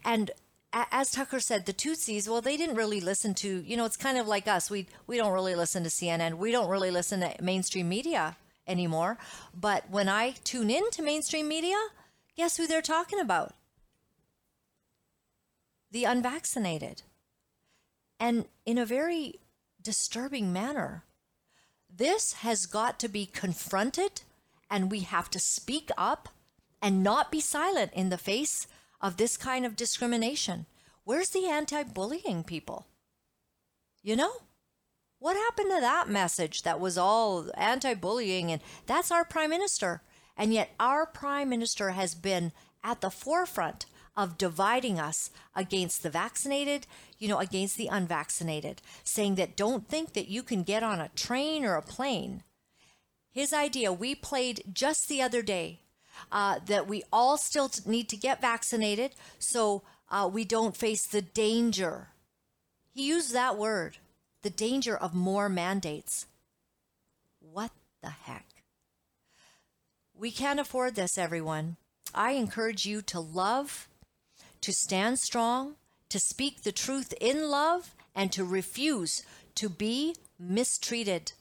And 0.06 0.32
as 0.72 1.12
Tucker 1.12 1.42
said, 1.42 1.66
the 1.66 1.74
Tutsis, 1.74 2.30
well, 2.30 2.42
they 2.42 2.56
didn't 2.56 2.78
really 2.78 3.02
listen 3.02 3.34
to, 3.36 3.62
you 3.66 3.76
know, 3.76 3.86
it's 3.86 3.98
kind 3.98 4.18
of 4.18 4.28
like 4.28 4.48
us. 4.48 4.70
We, 4.70 4.88
we 5.06 5.18
don't 5.18 5.34
really 5.34 5.56
listen 5.56 5.84
to 5.84 5.90
CNN. 5.90 6.36
We 6.36 6.52
don't 6.52 6.70
really 6.70 6.92
listen 6.92 7.22
to 7.22 7.36
mainstream 7.42 7.90
media 7.90 8.38
anymore. 8.68 9.18
But 9.54 9.90
when 9.90 10.08
I 10.08 10.32
tune 10.44 10.70
in 10.70 10.90
to 10.92 11.02
mainstream 11.02 11.48
media, 11.48 11.78
guess 12.38 12.58
who 12.58 12.68
they're 12.68 12.82
talking 12.82 13.20
about? 13.20 13.54
The 15.96 16.04
unvaccinated. 16.04 17.04
And 18.20 18.48
in 18.66 18.78
a 18.78 18.86
very 18.86 19.40
disturbing 19.82 20.52
manner. 20.52 21.06
This 21.90 22.34
has 22.34 22.66
got 22.66 23.00
to 23.00 23.08
be 23.08 23.26
confronted, 23.26 24.24
and 24.70 24.92
we 24.92 25.02
have 25.02 25.30
to 25.30 25.40
speak 25.40 25.90
up 25.98 26.28
and 26.82 27.02
not 27.02 27.32
be 27.32 27.40
silent 27.40 27.94
in 27.94 28.10
the 28.10 28.18
face 28.18 28.68
of 29.00 29.16
this 29.16 29.38
kind 29.38 29.66
of 29.66 29.78
discrimination. 29.78 30.66
Where's 31.06 31.30
the 31.30 31.48
anti 31.48 31.84
bullying 31.84 32.44
people? 32.44 32.88
You 34.04 34.18
know? 34.18 34.34
What 35.20 35.38
happened 35.38 35.72
to 35.72 35.80
that 35.80 36.10
message 36.10 36.64
that 36.64 36.82
was 36.82 36.98
all 36.98 37.50
anti 37.56 37.94
bullying? 37.94 38.52
And 38.52 38.62
that's 38.86 39.12
our 39.12 39.24
prime 39.24 39.52
minister. 39.52 40.02
And 40.36 40.54
yet, 40.54 40.72
our 40.78 41.06
prime 41.06 41.48
minister 41.48 41.92
has 41.92 42.16
been 42.16 42.52
at 42.84 43.00
the 43.00 43.10
forefront 43.10 43.86
of 44.16 44.38
dividing 44.38 45.00
us 45.00 45.30
against 45.56 46.04
the 46.04 46.10
vaccinated, 46.10 46.88
you 47.20 47.28
know, 47.28 47.40
against 47.40 47.78
the 47.78 47.88
unvaccinated, 47.88 48.82
saying 49.04 49.36
that 49.36 49.58
don't 49.58 49.88
think 49.88 50.14
that 50.14 50.28
you 50.28 50.44
can 50.44 50.64
get 50.64 50.84
on 50.84 51.00
a 51.00 51.10
train 51.10 51.66
or 51.66 51.76
a 51.76 51.82
plane. 51.82 52.44
His 53.32 53.52
idea, 53.52 53.92
we 53.92 54.16
played 54.16 54.64
just 54.72 55.10
the 55.10 55.22
other 55.22 55.42
day, 55.42 55.80
uh, 56.32 56.60
that 56.66 56.88
we 56.88 57.04
all 57.12 57.38
still 57.38 57.70
need 57.86 58.08
to 58.10 58.18
get 58.18 58.42
vaccinated 58.42 59.12
so 59.40 59.84
uh, 60.10 60.30
we 60.32 60.46
don't 60.46 60.78
face 60.78 61.06
the 61.06 61.22
danger. 61.22 62.10
He 62.94 63.08
used 63.08 63.34
that 63.34 63.58
word, 63.58 63.98
the 64.42 64.50
danger 64.50 64.96
of 64.96 65.14
more 65.14 65.50
mandates. 65.50 66.28
What 67.40 67.72
the 68.02 68.10
heck? 68.10 68.46
We 70.14 70.32
can't 70.32 70.62
afford 70.62 70.96
this, 70.96 71.18
everyone. 71.18 71.76
I 72.14 72.32
encourage 72.32 72.86
you 72.86 73.02
to 73.02 73.20
love, 73.20 73.90
to 74.66 74.74
stand 74.74 75.20
strong, 75.20 75.76
to 76.10 76.20
speak 76.20 76.64
the 76.64 76.72
truth 76.72 77.14
in 77.22 77.52
love, 77.52 77.94
and 78.16 78.32
to 78.32 78.44
refuse 78.44 79.22
to 79.54 79.70
be 79.70 80.16
mistreated. 80.40 81.34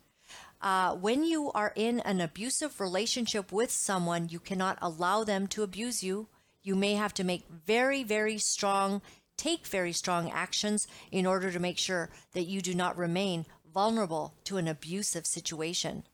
Uh, 0.61 0.95
when 0.95 1.25
you 1.25 1.51
are 1.53 1.73
in 1.75 2.01
an 2.01 2.21
abusive 2.21 2.79
relationship 2.79 3.51
with 3.51 3.71
someone, 3.71 4.29
you 4.29 4.39
cannot 4.39 4.77
allow 4.83 5.25
them 5.25 5.47
to 5.47 5.63
abuse 5.63 6.03
you. 6.03 6.29
You 6.63 6.77
may 6.77 6.97
have 6.97 7.15
to 7.15 7.25
make 7.25 7.49
very, 7.49 8.03
very 8.03 8.37
strong, 8.37 9.01
take 9.39 9.67
very 9.67 9.93
strong 9.93 10.31
actions 10.31 10.87
in 11.11 11.25
order 11.25 11.51
to 11.51 11.59
make 11.59 11.79
sure 11.79 12.11
that 12.35 12.45
you 12.45 12.61
do 12.61 12.75
not 12.75 12.99
remain 12.99 13.47
vulnerable 13.73 14.35
to 14.45 14.59
an 14.59 14.69
abusive 14.69 15.27
situation. 15.27 16.05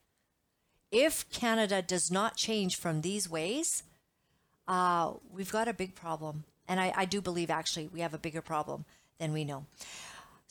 If 0.92 1.28
Canada 1.30 1.82
does 1.82 2.08
not 2.08 2.36
change 2.36 2.76
from 2.76 3.00
these 3.00 3.28
ways, 3.28 3.82
uh, 4.68 5.14
we've 5.32 5.50
got 5.50 5.66
a 5.66 5.74
big 5.74 5.96
problem. 5.96 6.44
And 6.70 6.80
I, 6.80 6.92
I 6.96 7.04
do 7.04 7.20
believe 7.20 7.50
actually 7.50 7.88
we 7.88 8.00
have 8.00 8.14
a 8.14 8.18
bigger 8.18 8.40
problem 8.40 8.84
than 9.18 9.32
we 9.32 9.44
know. 9.44 9.66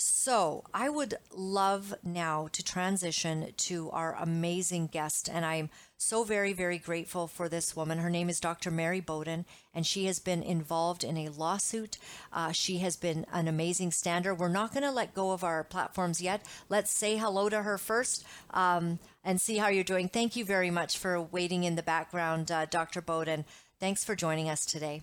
So, 0.01 0.63
I 0.73 0.87
would 0.87 1.15
love 1.35 1.93
now 2.03 2.47
to 2.53 2.63
transition 2.63 3.51
to 3.57 3.89
our 3.91 4.15
amazing 4.15 4.87
guest, 4.87 5.29
and 5.29 5.45
I'm 5.45 5.69
so 5.97 6.23
very, 6.23 6.53
very 6.53 6.77
grateful 6.77 7.27
for 7.27 7.49
this 7.49 7.75
woman. 7.75 7.97
Her 7.97 8.09
name 8.09 8.29
is 8.29 8.39
Dr. 8.39 8.71
Mary 8.71 9.01
Bowden, 9.01 9.45
and 9.73 9.85
she 9.85 10.05
has 10.05 10.19
been 10.19 10.41
involved 10.41 11.03
in 11.03 11.17
a 11.17 11.27
lawsuit. 11.27 11.97
Uh, 12.31 12.53
she 12.53 12.77
has 12.77 12.95
been 12.95 13.25
an 13.33 13.49
amazing 13.49 13.91
stander. 13.91 14.33
We're 14.33 14.47
not 14.47 14.71
going 14.71 14.83
to 14.83 14.91
let 14.91 15.13
go 15.13 15.31
of 15.31 15.43
our 15.43 15.65
platforms 15.65 16.21
yet. 16.21 16.45
Let's 16.69 16.93
say 16.93 17.17
hello 17.17 17.49
to 17.49 17.63
her 17.63 17.77
first 17.77 18.23
um, 18.51 18.99
and 19.21 19.41
see 19.41 19.57
how 19.57 19.67
you're 19.67 19.83
doing. 19.83 20.07
Thank 20.07 20.37
you 20.37 20.45
very 20.45 20.71
much 20.71 20.97
for 20.97 21.21
waiting 21.21 21.65
in 21.65 21.75
the 21.75 21.83
background, 21.83 22.51
uh, 22.51 22.67
Dr. 22.67 23.01
Bowden. 23.01 23.43
Thanks 23.81 24.05
for 24.05 24.15
joining 24.15 24.49
us 24.49 24.65
today. 24.65 25.01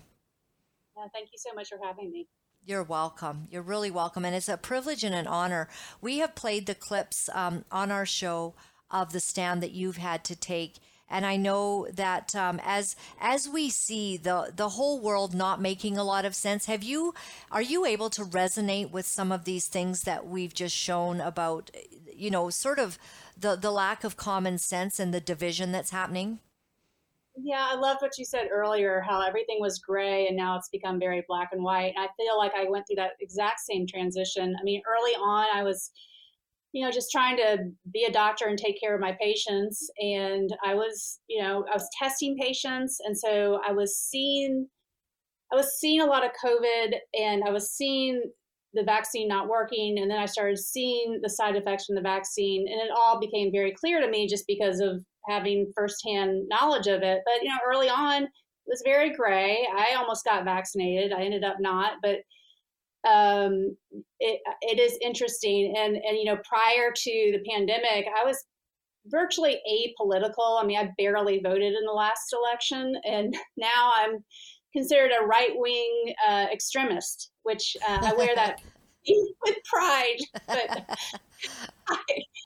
Uh, 0.97 1.07
thank 1.13 1.29
you 1.31 1.37
so 1.37 1.53
much 1.53 1.69
for 1.69 1.77
having 1.83 2.11
me. 2.11 2.27
You're 2.65 2.83
welcome. 2.83 3.47
You're 3.49 3.61
really 3.61 3.91
welcome. 3.91 4.25
And 4.25 4.35
it's 4.35 4.49
a 4.49 4.57
privilege 4.57 5.03
and 5.03 5.15
an 5.15 5.27
honor. 5.27 5.69
We 6.01 6.17
have 6.19 6.35
played 6.35 6.65
the 6.65 6.75
clips 6.75 7.29
um, 7.33 7.65
on 7.71 7.91
our 7.91 8.05
show 8.05 8.55
of 8.89 9.13
the 9.13 9.19
stand 9.19 9.61
that 9.63 9.71
you've 9.71 9.97
had 9.97 10.23
to 10.25 10.35
take. 10.35 10.75
And 11.09 11.25
I 11.25 11.37
know 11.37 11.87
that 11.93 12.35
um, 12.35 12.59
as 12.65 12.97
as 13.21 13.47
we 13.47 13.69
see 13.69 14.17
the 14.17 14.51
the 14.53 14.69
whole 14.69 14.99
world 14.99 15.33
not 15.33 15.61
making 15.61 15.97
a 15.97 16.03
lot 16.03 16.25
of 16.25 16.35
sense, 16.35 16.65
have 16.65 16.83
you 16.83 17.13
are 17.49 17.61
you 17.61 17.85
able 17.85 18.09
to 18.09 18.23
resonate 18.23 18.91
with 18.91 19.05
some 19.05 19.31
of 19.31 19.45
these 19.45 19.67
things 19.67 20.01
that 20.01 20.27
we've 20.27 20.53
just 20.53 20.75
shown 20.75 21.21
about, 21.21 21.71
you 22.13 22.29
know, 22.29 22.49
sort 22.49 22.79
of 22.79 22.99
the 23.39 23.55
the 23.55 23.71
lack 23.71 24.03
of 24.03 24.17
common 24.17 24.57
sense 24.57 24.99
and 24.99 25.13
the 25.13 25.21
division 25.21 25.71
that's 25.71 25.91
happening? 25.91 26.39
Yeah, 27.39 27.67
I 27.69 27.75
loved 27.75 28.01
what 28.01 28.17
you 28.17 28.25
said 28.25 28.47
earlier, 28.51 29.03
how 29.07 29.21
everything 29.21 29.57
was 29.59 29.77
gray 29.77 30.27
and 30.27 30.35
now 30.35 30.57
it's 30.57 30.69
become 30.69 30.99
very 30.99 31.23
black 31.27 31.49
and 31.51 31.63
white. 31.63 31.93
And 31.95 32.03
I 32.03 32.07
feel 32.17 32.37
like 32.37 32.53
I 32.57 32.67
went 32.67 32.85
through 32.87 32.95
that 32.95 33.11
exact 33.21 33.59
same 33.59 33.85
transition. 33.85 34.55
I 34.59 34.63
mean, 34.63 34.81
early 34.87 35.11
on, 35.11 35.45
I 35.53 35.61
was, 35.61 35.91
you 36.73 36.83
know, 36.83 36.91
just 36.91 37.11
trying 37.11 37.37
to 37.37 37.57
be 37.93 38.05
a 38.05 38.11
doctor 38.11 38.47
and 38.47 38.57
take 38.57 38.79
care 38.81 38.95
of 38.95 39.01
my 39.01 39.15
patients. 39.21 39.87
And 39.99 40.49
I 40.65 40.73
was, 40.73 41.19
you 41.27 41.41
know, 41.41 41.63
I 41.71 41.75
was 41.75 41.87
testing 42.01 42.35
patients. 42.41 42.97
And 43.05 43.15
so 43.15 43.61
I 43.67 43.71
was 43.71 43.95
seeing, 43.95 44.67
I 45.53 45.55
was 45.55 45.77
seeing 45.79 46.01
a 46.01 46.05
lot 46.05 46.25
of 46.25 46.31
COVID 46.43 46.95
and 47.13 47.43
I 47.43 47.51
was 47.51 47.71
seeing 47.71 48.19
the 48.73 48.83
vaccine 48.83 49.27
not 49.27 49.47
working. 49.47 49.99
And 49.99 50.09
then 50.09 50.17
I 50.17 50.25
started 50.25 50.57
seeing 50.57 51.19
the 51.21 51.29
side 51.29 51.55
effects 51.55 51.85
from 51.85 51.95
the 51.95 52.01
vaccine. 52.01 52.67
And 52.67 52.81
it 52.81 52.91
all 52.95 53.19
became 53.19 53.51
very 53.51 53.73
clear 53.73 54.01
to 54.01 54.09
me 54.09 54.27
just 54.27 54.45
because 54.47 54.79
of 54.79 55.03
having 55.27 55.71
firsthand 55.75 56.47
knowledge 56.47 56.87
of 56.87 57.01
it. 57.01 57.21
But 57.25 57.43
you 57.43 57.49
know, 57.49 57.57
early 57.67 57.89
on, 57.89 58.23
it 58.23 58.29
was 58.67 58.81
very 58.83 59.13
gray. 59.13 59.67
I 59.75 59.95
almost 59.95 60.25
got 60.25 60.45
vaccinated. 60.45 61.13
I 61.13 61.21
ended 61.21 61.43
up 61.43 61.57
not, 61.59 61.93
but 62.01 62.17
um, 63.07 63.75
it 64.19 64.41
it 64.61 64.79
is 64.79 64.97
interesting. 65.01 65.73
And 65.77 65.95
and 65.95 66.17
you 66.17 66.25
know, 66.25 66.37
prior 66.47 66.91
to 66.95 67.11
the 67.31 67.43
pandemic, 67.49 68.07
I 68.19 68.25
was 68.25 68.43
virtually 69.07 69.59
apolitical. 69.69 70.61
I 70.61 70.65
mean, 70.65 70.77
I 70.77 70.91
barely 70.97 71.39
voted 71.39 71.73
in 71.73 71.85
the 71.85 71.93
last 71.93 72.33
election, 72.33 72.93
and 73.05 73.35
now 73.57 73.91
I'm 73.95 74.23
considered 74.73 75.11
a 75.19 75.25
right 75.25 75.53
wing 75.55 76.13
uh, 76.27 76.47
extremist, 76.51 77.31
which 77.43 77.75
uh, 77.87 77.99
I 78.03 78.13
wear 78.13 78.35
that 78.35 78.61
with 79.45 79.55
pride. 79.65 80.17
But 80.47 80.85
I 81.89 81.97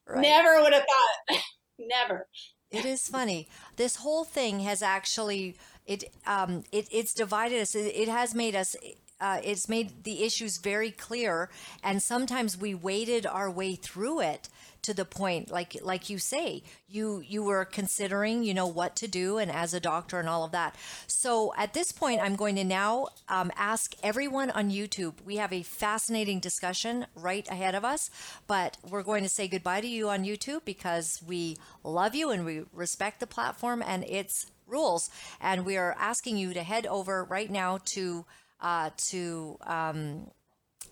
right. 0.06 0.22
never 0.22 0.62
would 0.62 0.72
have 0.72 0.84
thought. 0.84 1.38
Never. 1.78 2.28
It 2.72 2.84
is 2.84 3.06
funny. 3.08 3.48
This 3.76 3.96
whole 3.96 4.24
thing 4.24 4.60
has 4.60 4.82
actually 4.82 5.56
it 5.86 6.04
um 6.26 6.64
it 6.72 6.88
it's 6.90 7.14
divided 7.14 7.60
us. 7.60 7.74
It, 7.74 7.94
it 7.94 8.08
has 8.08 8.34
made 8.34 8.56
us 8.56 8.74
uh, 9.20 9.40
it's 9.44 9.68
made 9.68 10.02
the 10.02 10.24
issues 10.24 10.56
very 10.58 10.90
clear 10.90 11.48
and 11.84 12.02
sometimes 12.02 12.58
we 12.58 12.74
waded 12.74 13.24
our 13.24 13.48
way 13.48 13.76
through 13.76 14.20
it 14.20 14.48
to 14.82 14.94
the 14.94 15.04
point 15.04 15.50
like 15.50 15.76
like 15.82 16.10
you 16.10 16.18
say 16.18 16.62
you 16.88 17.22
you 17.26 17.42
were 17.42 17.64
considering 17.64 18.42
you 18.42 18.54
know 18.54 18.66
what 18.66 18.96
to 18.96 19.08
do 19.08 19.38
and 19.38 19.50
as 19.50 19.74
a 19.74 19.80
doctor 19.80 20.18
and 20.18 20.28
all 20.28 20.44
of 20.44 20.52
that. 20.52 20.74
So 21.06 21.52
at 21.56 21.74
this 21.74 21.92
point 21.92 22.20
i'm 22.20 22.36
going 22.36 22.56
to 22.56 22.64
now 22.64 23.08
um, 23.28 23.50
ask 23.56 23.94
everyone 24.02 24.50
on 24.50 24.70
youtube. 24.70 25.14
We 25.24 25.36
have 25.36 25.52
a 25.52 25.62
fascinating 25.62 26.40
discussion 26.40 27.06
right 27.14 27.48
ahead 27.48 27.74
of 27.74 27.84
us 27.84 28.10
but 28.46 28.76
we're 28.88 29.02
going 29.02 29.22
to 29.22 29.28
say 29.28 29.48
goodbye 29.48 29.80
to 29.80 29.88
you 29.88 30.08
on 30.08 30.24
youtube 30.24 30.64
because 30.64 31.22
we 31.26 31.56
love 31.84 32.14
you 32.14 32.30
and 32.30 32.44
we 32.44 32.62
respect 32.72 33.20
the 33.20 33.26
platform 33.26 33.82
and 33.86 34.04
its 34.04 34.46
rules. 34.72 35.10
And 35.40 35.64
we 35.64 35.76
are 35.76 35.94
asking 35.98 36.38
you 36.38 36.54
to 36.54 36.62
head 36.62 36.86
over 36.86 37.24
right 37.24 37.50
now 37.50 37.78
to 37.84 38.24
uh, 38.60 38.90
to 38.96 39.58
um, 39.66 40.30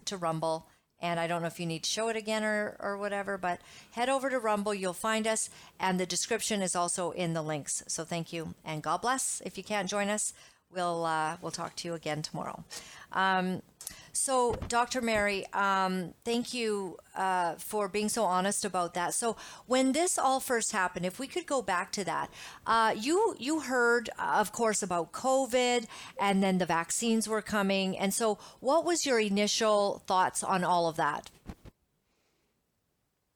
to 0.05 0.17
rumble 0.17 0.69
and 1.03 1.19
I 1.19 1.27
don't 1.27 1.41
know 1.41 1.49
if 1.49 1.59
you 1.59 1.67
need 1.67 1.85
to 1.85 1.91
show 1.91 2.09
it 2.09 2.17
again 2.17 2.45
or, 2.45 2.77
or 2.79 2.97
whatever, 2.99 3.39
but 3.39 3.61
head 3.93 4.09
over 4.09 4.29
to 4.31 4.39
Rumble. 4.39 4.75
You'll 4.75 4.93
find 4.93 5.27
us. 5.27 5.49
And 5.79 5.99
the 5.99 6.07
description 6.07 6.63
is 6.63 6.77
also 6.77 7.11
in 7.13 7.33
the 7.33 7.43
links. 7.43 7.83
So 7.87 8.05
thank 8.05 8.33
you. 8.33 8.55
And 8.65 8.83
God 8.83 9.03
bless. 9.03 9.41
If 9.45 9.57
you 9.57 9.65
can't 9.65 9.89
join 9.89 10.09
us, 10.09 10.33
we'll, 10.75 11.05
uh, 11.05 11.37
we'll 11.41 11.51
talk 11.51 11.77
to 11.77 11.89
you 11.89 11.95
again 11.95 12.23
tomorrow. 12.23 12.65
Um, 13.13 13.63
so, 14.13 14.55
Dr. 14.69 15.01
Mary, 15.01 15.47
um, 15.53 16.15
thank 16.25 16.53
you 16.53 16.97
uh, 17.17 17.55
for 17.57 17.89
being 17.89 18.09
so 18.09 18.25
honest 18.25 18.65
about 18.65 18.95
that. 18.95 19.15
So, 19.15 19.37
when 19.67 19.93
this 19.93 20.19
all 20.19 20.41
first 20.41 20.73
happened, 20.73 21.07
if 21.07 21.19
we 21.19 21.27
could 21.27 21.47
go 21.47 21.63
back 21.63 21.93
to 21.93 22.05
that, 22.05 22.31
uh, 22.67 22.95
you 22.97 23.37
you 23.39 23.61
heard, 23.61 24.11
of 24.19 24.53
course, 24.53 24.83
about 24.83 25.13
COVID, 25.13 25.87
and 26.21 26.43
then 26.43 26.59
the 26.59 26.67
vaccines 26.67 27.29
were 27.29 27.43
coming, 27.43 27.97
and 27.99 28.13
so 28.13 28.39
what 28.61 28.85
was 28.85 29.07
your 29.07 29.21
initial 29.21 30.03
thoughts 30.07 30.43
on 30.43 30.65
all 30.65 30.89
of 30.89 30.97
that? 30.97 31.31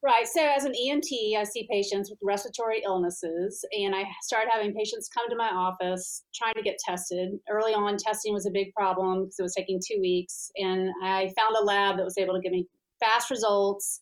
Right. 0.05 0.27
So, 0.27 0.39
as 0.39 0.65
an 0.65 0.75
ENT, 0.75 1.07
I 1.35 1.43
see 1.43 1.67
patients 1.67 2.11
with 2.11 2.19
respiratory 2.21 2.83
illnesses, 2.85 3.65
and 3.71 3.95
I 3.95 4.03
started 4.21 4.51
having 4.53 4.71
patients 4.71 5.09
come 5.11 5.27
to 5.31 5.35
my 5.35 5.49
office 5.49 6.25
trying 6.35 6.53
to 6.53 6.61
get 6.61 6.77
tested. 6.77 7.31
Early 7.49 7.73
on, 7.73 7.97
testing 7.97 8.31
was 8.31 8.45
a 8.45 8.51
big 8.51 8.71
problem 8.75 9.23
because 9.23 9.39
it 9.39 9.41
was 9.41 9.55
taking 9.55 9.79
two 9.83 9.99
weeks, 9.99 10.51
and 10.57 10.91
I 11.03 11.33
found 11.35 11.55
a 11.59 11.63
lab 11.63 11.97
that 11.97 12.03
was 12.03 12.19
able 12.19 12.35
to 12.35 12.39
give 12.39 12.51
me 12.51 12.67
fast 12.99 13.31
results. 13.31 14.01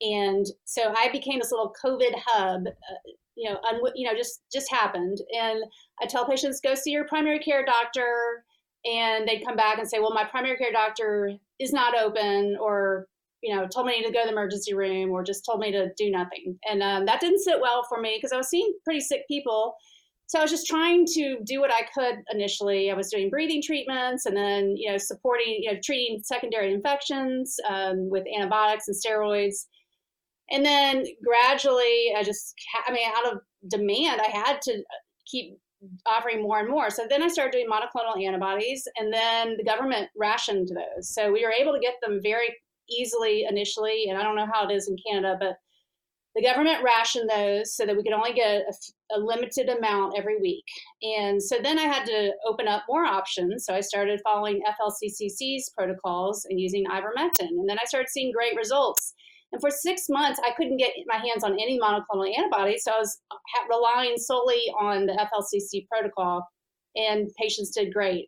And 0.00 0.46
so 0.64 0.94
I 0.96 1.10
became 1.12 1.40
this 1.40 1.52
little 1.52 1.74
COVID 1.84 2.14
hub. 2.24 2.62
Uh, 2.66 3.10
you 3.34 3.50
know, 3.50 3.58
un- 3.68 3.92
you 3.94 4.08
know, 4.08 4.16
just 4.16 4.44
just 4.50 4.70
happened, 4.70 5.18
and 5.38 5.62
I 6.00 6.06
tell 6.06 6.26
patients 6.26 6.62
go 6.64 6.74
see 6.74 6.92
your 6.92 7.06
primary 7.06 7.38
care 7.38 7.66
doctor, 7.66 8.46
and 8.86 9.28
they'd 9.28 9.44
come 9.44 9.56
back 9.56 9.76
and 9.78 9.86
say, 9.86 9.98
well, 9.98 10.14
my 10.14 10.24
primary 10.24 10.56
care 10.56 10.72
doctor 10.72 11.32
is 11.60 11.70
not 11.70 11.94
open, 11.94 12.56
or 12.58 13.08
you 13.44 13.54
know, 13.54 13.66
told 13.68 13.86
me 13.86 14.02
to 14.02 14.10
go 14.10 14.22
to 14.22 14.26
the 14.26 14.32
emergency 14.32 14.74
room 14.74 15.10
or 15.10 15.22
just 15.22 15.44
told 15.44 15.60
me 15.60 15.70
to 15.70 15.90
do 15.98 16.10
nothing. 16.10 16.58
And 16.68 16.82
um, 16.82 17.04
that 17.04 17.20
didn't 17.20 17.44
sit 17.44 17.60
well 17.60 17.84
for 17.88 18.00
me 18.00 18.16
because 18.16 18.32
I 18.32 18.38
was 18.38 18.48
seeing 18.48 18.72
pretty 18.84 19.00
sick 19.00 19.28
people. 19.28 19.74
So 20.26 20.38
I 20.38 20.42
was 20.42 20.50
just 20.50 20.66
trying 20.66 21.04
to 21.12 21.36
do 21.44 21.60
what 21.60 21.70
I 21.70 21.82
could 21.94 22.16
initially. 22.32 22.90
I 22.90 22.94
was 22.94 23.10
doing 23.10 23.28
breathing 23.28 23.62
treatments 23.62 24.24
and 24.24 24.34
then, 24.34 24.74
you 24.76 24.90
know, 24.90 24.96
supporting, 24.96 25.58
you 25.60 25.72
know, 25.72 25.78
treating 25.84 26.22
secondary 26.22 26.72
infections 26.72 27.56
um, 27.68 28.08
with 28.08 28.24
antibiotics 28.34 28.88
and 28.88 28.96
steroids. 28.96 29.66
And 30.50 30.64
then 30.64 31.04
gradually, 31.22 32.14
I 32.16 32.22
just, 32.22 32.54
I 32.88 32.92
mean, 32.92 33.06
out 33.14 33.32
of 33.32 33.40
demand, 33.68 34.22
I 34.22 34.30
had 34.30 34.62
to 34.62 34.82
keep 35.26 35.58
offering 36.06 36.42
more 36.42 36.60
and 36.60 36.70
more. 36.70 36.88
So 36.88 37.06
then 37.08 37.22
I 37.22 37.28
started 37.28 37.52
doing 37.52 37.68
monoclonal 37.70 38.22
antibodies, 38.22 38.88
and 38.96 39.12
then 39.12 39.56
the 39.58 39.64
government 39.64 40.08
rationed 40.16 40.68
those. 40.68 41.10
So 41.14 41.30
we 41.30 41.44
were 41.44 41.52
able 41.52 41.74
to 41.74 41.80
get 41.80 41.94
them 42.02 42.20
very 42.22 42.56
easily 42.90 43.46
initially, 43.48 44.06
and 44.08 44.18
I 44.18 44.22
don't 44.22 44.36
know 44.36 44.48
how 44.52 44.68
it 44.68 44.72
is 44.72 44.88
in 44.88 44.96
Canada, 45.06 45.36
but 45.38 45.56
the 46.34 46.42
government 46.42 46.82
rationed 46.82 47.30
those 47.30 47.76
so 47.76 47.86
that 47.86 47.96
we 47.96 48.02
could 48.02 48.12
only 48.12 48.32
get 48.32 48.62
a, 48.62 49.14
a, 49.14 49.18
limited 49.18 49.68
amount 49.68 50.14
every 50.18 50.40
week. 50.40 50.64
And 51.02 51.40
so 51.40 51.58
then 51.62 51.78
I 51.78 51.82
had 51.82 52.04
to 52.06 52.32
open 52.44 52.66
up 52.66 52.82
more 52.88 53.04
options. 53.04 53.64
So 53.64 53.74
I 53.74 53.80
started 53.80 54.20
following 54.24 54.60
FLCCC's 54.66 55.70
protocols 55.76 56.44
and 56.50 56.60
using 56.60 56.86
ivermectin. 56.86 57.50
And 57.50 57.68
then 57.68 57.78
I 57.78 57.84
started 57.86 58.08
seeing 58.10 58.32
great 58.32 58.56
results. 58.56 59.14
And 59.52 59.60
for 59.60 59.70
six 59.70 60.06
months, 60.08 60.40
I 60.44 60.50
couldn't 60.56 60.78
get 60.78 60.94
my 61.06 61.18
hands 61.18 61.44
on 61.44 61.52
any 61.52 61.78
monoclonal 61.78 62.36
antibodies. 62.36 62.82
So 62.82 62.90
I 62.90 62.98
was 62.98 63.20
uh, 63.30 63.36
relying 63.70 64.16
solely 64.16 64.62
on 64.80 65.06
the 65.06 65.12
FLCCC 65.12 65.86
protocol, 65.86 66.44
and 66.96 67.30
patients 67.40 67.70
did 67.70 67.92
great. 67.92 68.26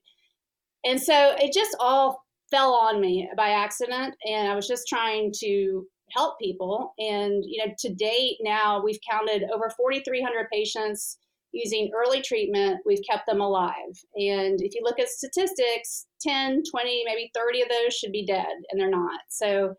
And 0.85 1.03
so 1.03 1.35
it 1.41 1.53
just 1.53 1.77
all 1.81 2.23
fell 2.51 2.75
on 2.75 3.01
me 3.01 3.29
by 3.37 3.51
accident. 3.51 4.15
And 4.27 4.49
I 4.49 4.55
was 4.55 4.67
just 4.67 4.89
trying 4.89 5.33
to 5.41 5.87
help 6.11 6.39
people. 6.41 6.95
And, 6.99 7.45
you 7.45 7.65
know, 7.65 7.73
to 7.79 7.95
date 7.95 8.37
now, 8.41 8.83
we've 8.83 9.01
counted 9.11 9.45
over 9.53 9.71
4,300 9.77 10.47
patients 10.53 11.19
using 11.53 11.91
early 11.95 12.21
treatment. 12.23 12.81
We've 12.87 13.03
kept 13.09 13.27
them 13.27 13.41
alive. 13.41 13.73
And 14.15 14.61
if 14.61 14.75
you 14.75 14.83
look 14.83 15.01
at 15.01 15.09
statistics, 15.09 16.07
10, 16.21 16.63
20, 16.71 17.03
maybe 17.07 17.31
30 17.35 17.63
of 17.63 17.69
those 17.69 17.95
should 17.95 18.13
be 18.13 18.27
dead, 18.27 18.47
and 18.71 18.81
they're 18.81 18.91
not. 18.91 19.21
So, 19.29 19.75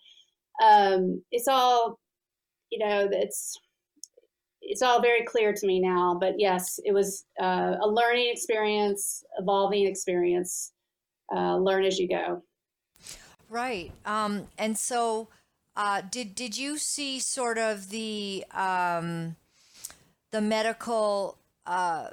um, 0.61 1.21
it's 1.31 1.47
all 1.47 1.99
you 2.69 2.85
know 2.85 3.07
it's 3.11 3.57
it's 4.61 4.81
all 4.81 5.01
very 5.01 5.23
clear 5.23 5.53
to 5.53 5.67
me 5.67 5.79
now 5.79 6.17
but 6.19 6.33
yes 6.37 6.79
it 6.83 6.93
was 6.93 7.25
uh, 7.41 7.75
a 7.81 7.87
learning 7.87 8.29
experience 8.31 9.23
evolving 9.37 9.87
experience 9.87 10.73
uh, 11.35 11.55
learn 11.57 11.83
as 11.85 11.99
you 11.99 12.07
go 12.07 12.41
right 13.49 13.91
um, 14.05 14.47
and 14.57 14.77
so 14.77 15.27
uh, 15.75 16.01
did 16.09 16.35
did 16.35 16.57
you 16.57 16.77
see 16.77 17.19
sort 17.19 17.57
of 17.57 17.89
the 17.89 18.43
um, 18.53 19.35
the 20.31 20.41
medical 20.41 21.37
uh, 21.65 22.09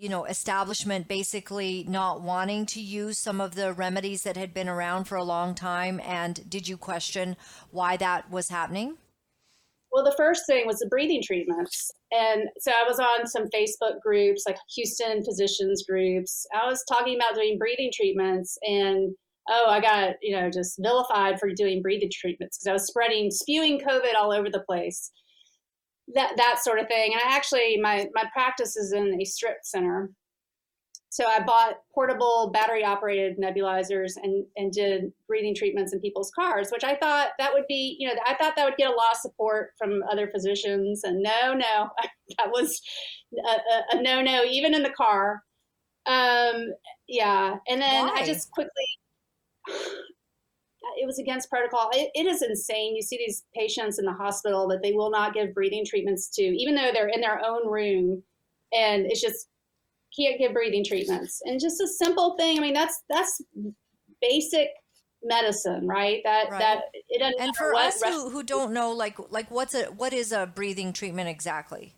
you 0.00 0.08
know, 0.08 0.24
establishment 0.24 1.06
basically 1.06 1.84
not 1.86 2.22
wanting 2.22 2.64
to 2.64 2.80
use 2.80 3.18
some 3.18 3.38
of 3.38 3.54
the 3.54 3.70
remedies 3.70 4.22
that 4.22 4.34
had 4.34 4.54
been 4.54 4.68
around 4.68 5.04
for 5.04 5.16
a 5.16 5.22
long 5.22 5.54
time? 5.54 6.00
And 6.02 6.48
did 6.48 6.66
you 6.66 6.78
question 6.78 7.36
why 7.70 7.98
that 7.98 8.30
was 8.30 8.48
happening? 8.48 8.96
Well, 9.92 10.02
the 10.02 10.14
first 10.16 10.44
thing 10.46 10.66
was 10.66 10.78
the 10.78 10.86
breathing 10.86 11.20
treatments. 11.22 11.90
And 12.12 12.44
so 12.60 12.70
I 12.70 12.84
was 12.88 12.98
on 12.98 13.26
some 13.26 13.44
Facebook 13.54 14.00
groups, 14.02 14.44
like 14.46 14.56
Houston 14.74 15.22
physicians 15.22 15.84
groups. 15.86 16.46
I 16.54 16.66
was 16.66 16.82
talking 16.88 17.16
about 17.16 17.34
doing 17.34 17.58
breathing 17.58 17.90
treatments 17.92 18.56
and 18.62 19.14
oh, 19.50 19.66
I 19.68 19.80
got, 19.80 20.14
you 20.22 20.36
know, 20.36 20.48
just 20.50 20.78
vilified 20.80 21.38
for 21.38 21.50
doing 21.52 21.82
breathing 21.82 22.10
treatments 22.12 22.58
because 22.58 22.68
I 22.68 22.72
was 22.72 22.86
spreading, 22.86 23.30
spewing 23.30 23.80
COVID 23.80 24.14
all 24.16 24.32
over 24.32 24.48
the 24.48 24.60
place 24.60 25.10
that 26.14 26.32
that 26.36 26.58
sort 26.62 26.78
of 26.78 26.88
thing. 26.88 27.12
And 27.12 27.20
I 27.24 27.36
actually 27.36 27.78
my 27.80 28.08
my 28.14 28.24
practice 28.32 28.76
is 28.76 28.92
in 28.92 29.20
a 29.20 29.24
strip 29.24 29.58
center. 29.62 30.10
So 31.12 31.26
I 31.26 31.40
bought 31.40 31.74
portable 31.92 32.50
battery 32.52 32.84
operated 32.84 33.38
nebulizers 33.38 34.12
and 34.22 34.44
and 34.56 34.72
did 34.72 35.12
breathing 35.26 35.54
treatments 35.54 35.92
in 35.92 36.00
people's 36.00 36.30
cars, 36.30 36.70
which 36.70 36.84
I 36.84 36.94
thought 36.96 37.30
that 37.38 37.52
would 37.52 37.66
be, 37.68 37.96
you 37.98 38.08
know, 38.08 38.14
I 38.26 38.34
thought 38.34 38.54
that 38.56 38.64
would 38.64 38.76
get 38.76 38.90
a 38.90 38.94
lot 38.94 39.12
of 39.12 39.18
support 39.18 39.72
from 39.76 40.02
other 40.10 40.28
physicians. 40.28 41.02
And 41.04 41.22
no, 41.22 41.54
no, 41.54 41.90
that 42.38 42.50
was 42.50 42.80
a, 43.46 43.50
a, 43.50 43.98
a 43.98 44.02
no, 44.02 44.22
no, 44.22 44.44
even 44.44 44.74
in 44.74 44.82
the 44.82 44.90
car. 44.90 45.42
Um, 46.06 46.68
yeah, 47.08 47.56
and 47.68 47.80
then 47.80 48.06
Why? 48.06 48.20
I 48.20 48.24
just 48.24 48.50
quickly 48.52 48.86
it 49.66 51.06
was 51.06 51.18
against 51.18 51.50
protocol. 51.50 51.90
It, 51.94 52.10
it 52.14 52.26
is 52.26 52.42
insane. 52.42 52.96
You 52.96 53.02
see 53.02 53.18
these 53.18 53.44
patients 53.54 53.98
in 53.98 54.04
the 54.04 54.12
hospital 54.12 54.66
that 54.68 54.82
they 54.82 54.92
will 54.92 55.10
not 55.10 55.34
give 55.34 55.54
breathing 55.54 55.84
treatments 55.84 56.28
to, 56.36 56.42
even 56.42 56.74
though 56.74 56.90
they're 56.92 57.08
in 57.08 57.20
their 57.20 57.40
own 57.44 57.68
room, 57.68 58.22
and 58.72 59.06
it's 59.06 59.20
just 59.20 59.48
can't 60.18 60.38
give 60.38 60.52
breathing 60.52 60.84
treatments. 60.84 61.40
And 61.44 61.60
just 61.60 61.80
a 61.80 61.86
simple 61.86 62.36
thing. 62.36 62.58
I 62.58 62.60
mean, 62.60 62.74
that's 62.74 63.02
that's 63.08 63.40
basic 64.20 64.68
medicine, 65.22 65.86
right? 65.86 66.20
That 66.24 66.50
right. 66.50 66.58
that 66.58 66.82
it 67.08 67.20
doesn't. 67.20 67.40
And 67.40 67.56
for 67.56 67.74
us 67.74 68.02
who, 68.02 68.30
who 68.30 68.42
don't 68.42 68.72
know, 68.72 68.92
like 68.92 69.18
like 69.30 69.50
what's 69.50 69.74
a 69.74 69.84
what 69.86 70.12
is 70.12 70.32
a 70.32 70.46
breathing 70.46 70.92
treatment 70.92 71.28
exactly? 71.28 71.94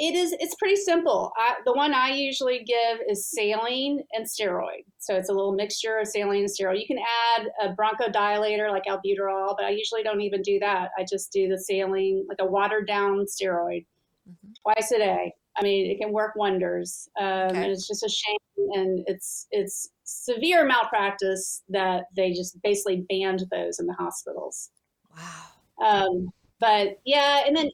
It 0.00 0.14
is 0.14 0.34
it's 0.40 0.54
pretty 0.54 0.76
simple. 0.76 1.30
I, 1.36 1.56
the 1.66 1.74
one 1.74 1.92
i 1.92 2.08
usually 2.08 2.64
give 2.64 3.00
is 3.06 3.30
saline 3.30 4.02
and 4.12 4.26
steroid. 4.26 4.84
So 4.98 5.14
it's 5.14 5.28
a 5.28 5.32
little 5.32 5.52
mixture 5.52 5.98
of 5.98 6.08
saline 6.08 6.40
and 6.40 6.48
steroid. 6.48 6.80
You 6.80 6.86
can 6.86 6.98
add 6.98 7.48
a 7.62 7.74
bronchodilator 7.74 8.70
like 8.70 8.84
albuterol 8.84 9.54
but 9.56 9.66
i 9.66 9.70
usually 9.70 10.02
don't 10.02 10.22
even 10.22 10.40
do 10.40 10.58
that. 10.60 10.88
I 10.98 11.04
just 11.08 11.30
do 11.32 11.48
the 11.48 11.58
saline 11.58 12.24
like 12.28 12.38
a 12.40 12.46
watered 12.46 12.86
down 12.86 13.26
steroid 13.26 13.84
mm-hmm. 14.28 14.52
twice 14.62 14.90
a 14.90 14.98
day. 14.98 15.34
I 15.58 15.62
mean 15.62 15.90
it 15.90 16.00
can 16.00 16.12
work 16.12 16.34
wonders. 16.34 17.06
Um, 17.20 17.26
okay. 17.26 17.62
and 17.62 17.66
it's 17.66 17.86
just 17.86 18.02
a 18.02 18.08
shame 18.08 18.38
and 18.72 19.04
it's 19.06 19.48
it's 19.50 19.90
severe 20.04 20.64
malpractice 20.64 21.62
that 21.68 22.04
they 22.16 22.32
just 22.32 22.60
basically 22.62 23.04
banned 23.10 23.44
those 23.50 23.78
in 23.78 23.86
the 23.86 23.94
hospitals. 23.94 24.70
Wow. 25.14 25.44
Um, 25.86 26.30
but 26.58 27.00
yeah 27.04 27.42
and 27.46 27.54
then 27.54 27.68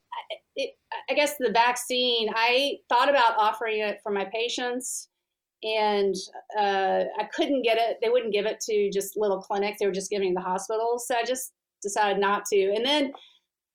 it, 0.57 0.71
I 1.11 1.15
guess 1.15 1.37
the 1.39 1.51
vaccine, 1.51 2.29
I 2.35 2.75
thought 2.89 3.09
about 3.09 3.39
offering 3.39 3.81
it 3.81 3.99
for 4.03 4.13
my 4.13 4.27
patients 4.33 5.09
and 5.63 6.15
uh, 6.59 7.05
I 7.19 7.25
couldn't 7.35 7.63
get 7.63 7.79
it. 7.79 7.99
They 8.03 8.09
wouldn't 8.09 8.33
give 8.33 8.47
it 8.47 8.61
to 8.61 8.91
just 8.93 9.17
little 9.17 9.41
clinics. 9.41 9.79
They 9.79 9.87
were 9.87 9.93
just 9.93 10.11
giving 10.11 10.33
it 10.33 10.35
to 10.35 10.41
hospitals. 10.41 11.07
So 11.07 11.15
I 11.17 11.25
just 11.25 11.53
decided 11.83 12.21
not 12.21 12.45
to. 12.47 12.73
And 12.75 12.85
then 12.85 13.13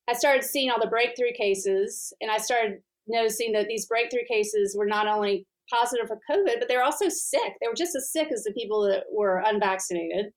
I 0.09 0.13
started 0.13 0.43
seeing 0.43 0.69
all 0.69 0.79
the 0.79 0.87
breakthrough 0.87 1.33
cases 1.37 2.13
and 2.21 2.29
I 2.29 2.37
started 2.37 2.79
noticing 3.07 3.51
that 3.53 3.67
these 3.67 3.85
breakthrough 3.85 4.25
cases 4.27 4.75
were 4.77 4.85
not 4.85 5.07
only 5.07 5.45
positive 5.71 6.07
for 6.07 6.19
COVID, 6.29 6.59
but 6.59 6.67
they 6.67 6.75
were 6.75 6.83
also 6.83 7.09
sick. 7.09 7.53
They 7.61 7.67
were 7.67 7.75
just 7.75 7.95
as 7.95 8.11
sick 8.11 8.29
as 8.31 8.43
the 8.43 8.53
people 8.53 8.81
that 8.87 9.05
were 9.11 9.43
unvaccinated. 9.45 10.27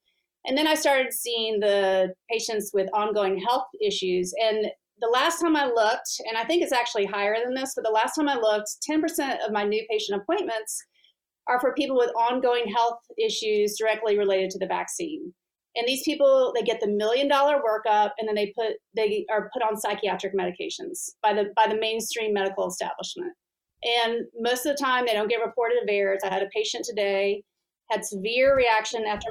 And 0.46 0.56
then 0.56 0.66
I 0.66 0.74
started 0.74 1.12
seeing 1.12 1.60
the 1.60 2.14
patients 2.30 2.70
with 2.74 2.88
ongoing 2.92 3.38
health 3.38 3.66
issues. 3.82 4.34
And 4.40 4.66
the 5.00 5.08
last 5.08 5.40
time 5.40 5.56
I 5.56 5.66
looked, 5.66 6.20
and 6.28 6.36
I 6.36 6.44
think 6.44 6.62
it's 6.62 6.72
actually 6.72 7.06
higher 7.06 7.36
than 7.42 7.54
this, 7.54 7.72
but 7.74 7.84
the 7.84 7.90
last 7.90 8.14
time 8.14 8.28
I 8.28 8.36
looked, 8.36 8.68
10% 8.88 9.44
of 9.44 9.52
my 9.52 9.64
new 9.64 9.84
patient 9.90 10.20
appointments 10.20 10.82
are 11.48 11.60
for 11.60 11.74
people 11.74 11.96
with 11.96 12.10
ongoing 12.10 12.66
health 12.74 12.98
issues 13.18 13.76
directly 13.78 14.16
related 14.16 14.50
to 14.50 14.58
the 14.58 14.66
vaccine. 14.66 15.34
And 15.76 15.86
these 15.88 16.04
people, 16.04 16.52
they 16.54 16.62
get 16.62 16.80
the 16.80 16.88
million 16.88 17.28
dollar 17.28 17.56
workup, 17.56 18.12
and 18.18 18.28
then 18.28 18.36
they 18.36 18.52
put 18.56 18.74
they 18.94 19.26
are 19.28 19.50
put 19.52 19.62
on 19.62 19.76
psychiatric 19.76 20.32
medications 20.32 21.10
by 21.20 21.34
the 21.34 21.52
by 21.56 21.66
the 21.66 21.76
mainstream 21.78 22.32
medical 22.32 22.68
establishment. 22.68 23.32
And 23.82 24.24
most 24.38 24.64
of 24.66 24.76
the 24.76 24.82
time, 24.82 25.04
they 25.04 25.12
don't 25.12 25.28
get 25.28 25.44
reported 25.44 25.82
of 25.82 25.88
errors. 25.88 26.20
I 26.24 26.32
had 26.32 26.44
a 26.44 26.48
patient 26.54 26.84
today 26.84 27.42
had 27.90 28.04
severe 28.04 28.56
reaction 28.56 29.04
after 29.04 29.28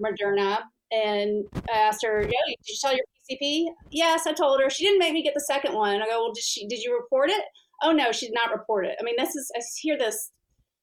Moderna, 0.00 0.62
and 0.92 1.44
I 1.70 1.78
asked 1.78 2.04
her, 2.04 2.22
"Yo, 2.22 2.28
did 2.28 2.56
you 2.66 2.76
tell 2.80 2.94
your 2.94 3.04
PCP? 3.30 3.66
Yes, 3.90 4.26
I 4.26 4.32
told 4.32 4.60
her. 4.60 4.70
She 4.70 4.84
didn't 4.84 4.98
make 4.98 5.12
me 5.12 5.22
get 5.22 5.34
the 5.34 5.40
second 5.40 5.74
one. 5.74 6.02
I 6.02 6.06
go, 6.06 6.24
well, 6.24 6.32
did 6.32 6.42
she? 6.42 6.66
Did 6.66 6.82
you 6.82 6.94
report 6.94 7.30
it? 7.30 7.42
Oh 7.82 7.92
no, 7.92 8.12
she 8.12 8.26
did 8.26 8.34
not 8.34 8.52
report 8.52 8.86
it. 8.86 8.96
I 9.00 9.02
mean, 9.02 9.16
this 9.18 9.34
is 9.34 9.50
I 9.56 9.60
hear 9.80 9.98
this 9.98 10.32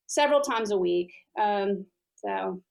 several 0.08 0.42
times 0.42 0.72
a 0.72 0.78
week. 0.78 1.12
Um, 1.40 1.86
so, 2.24 2.62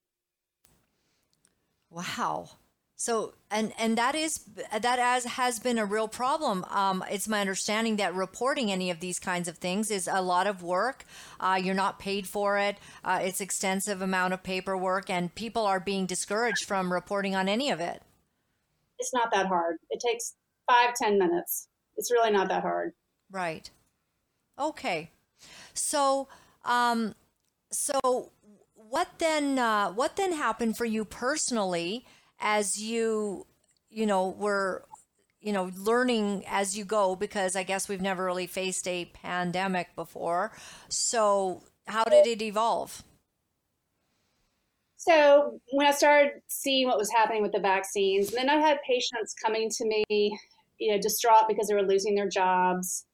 wow. 1.90 2.48
So 2.96 3.35
and 3.50 3.72
and 3.80 3.98
that 3.98 4.14
is 4.14 4.38
that 4.70 5.00
as 5.00 5.24
has 5.24 5.58
been 5.58 5.76
a 5.76 5.85
real 5.85 6.06
problem. 6.06 6.64
Um, 6.70 7.04
it's 7.11 7.26
my 7.26 7.40
understanding 7.40 7.96
that 7.96 8.14
reporting 8.14 8.70
any 8.70 8.90
of 8.90 9.00
these 9.00 9.18
kinds 9.18 9.48
of 9.48 9.58
things 9.58 9.90
is 9.90 10.08
a 10.11 10.22
lot 10.22 10.46
of 10.46 10.62
work. 10.62 11.04
Uh, 11.40 11.61
you're 11.61 11.74
not 11.74 11.98
paid 11.98 12.28
for 12.28 12.58
it. 12.58 12.76
Uh, 13.04 13.18
it's 13.20 13.40
extensive 13.40 14.02
amount 14.02 14.35
of 14.35 14.44
paperwork, 14.44 15.11
and 15.11 15.35
people 15.35 15.66
are 15.66 15.80
being 15.80 16.06
discouraged 16.06 16.64
from 16.64 16.92
reporting 16.92 17.35
on 17.35 17.48
any 17.48 17.70
of 17.70 17.80
it 17.80 18.02
it's 19.03 19.13
not 19.13 19.33
that 19.33 19.48
hard. 19.48 19.79
It 19.90 20.00
takes 20.00 20.35
five, 20.71 20.94
ten 20.94 21.19
minutes. 21.19 21.67
It's 21.96 22.13
really 22.13 22.31
not 22.31 22.48
that 22.48 22.63
hard. 22.63 22.92
Right. 23.31 23.69
Okay. 24.59 25.11
So, 25.75 26.29
um, 26.65 27.17
so 27.73 28.31
what 28.77 29.09
then? 29.19 29.59
Uh, 29.59 29.90
what 29.90 30.15
then 30.17 30.33
happened 30.33 30.77
for 30.77 30.85
you 30.85 31.05
personally 31.05 32.07
as 32.38 32.81
you, 32.81 33.46
you 33.90 34.07
know, 34.07 34.29
were, 34.29 34.85
you 35.40 35.53
know, 35.53 35.73
learning 35.77 36.44
as 36.46 36.79
you 36.79 36.85
go? 36.85 37.17
Because 37.17 37.57
I 37.57 37.65
guess 37.65 37.88
we've 37.88 38.00
never 38.00 38.25
really 38.25 38.46
faced 38.46 38.87
a 38.87 39.07
pandemic 39.07 39.96
before. 39.96 40.53
So, 40.88 41.65
how 41.88 42.05
did 42.05 42.29
it 42.29 42.40
evolve? 42.40 43.03
So 45.05 45.59
when 45.73 45.88
I 45.88 45.90
started 45.90 46.35
seeing 46.46 46.87
what 46.87 46.96
was 46.96 47.11
happening 47.11 47.42
with 47.42 47.50
the 47.50 47.59
vaccines, 47.59 48.33
and 48.33 48.37
then 48.37 48.48
I 48.48 48.65
had 48.65 48.79
patients 48.87 49.35
coming 49.44 49.69
to 49.69 49.85
me 49.85 50.38
you 50.79 50.92
know, 50.92 51.00
distraught 51.00 51.48
because 51.48 51.67
they 51.67 51.75
were 51.75 51.83
losing 51.83 52.15
their 52.15 52.29
jobs. 52.29 53.05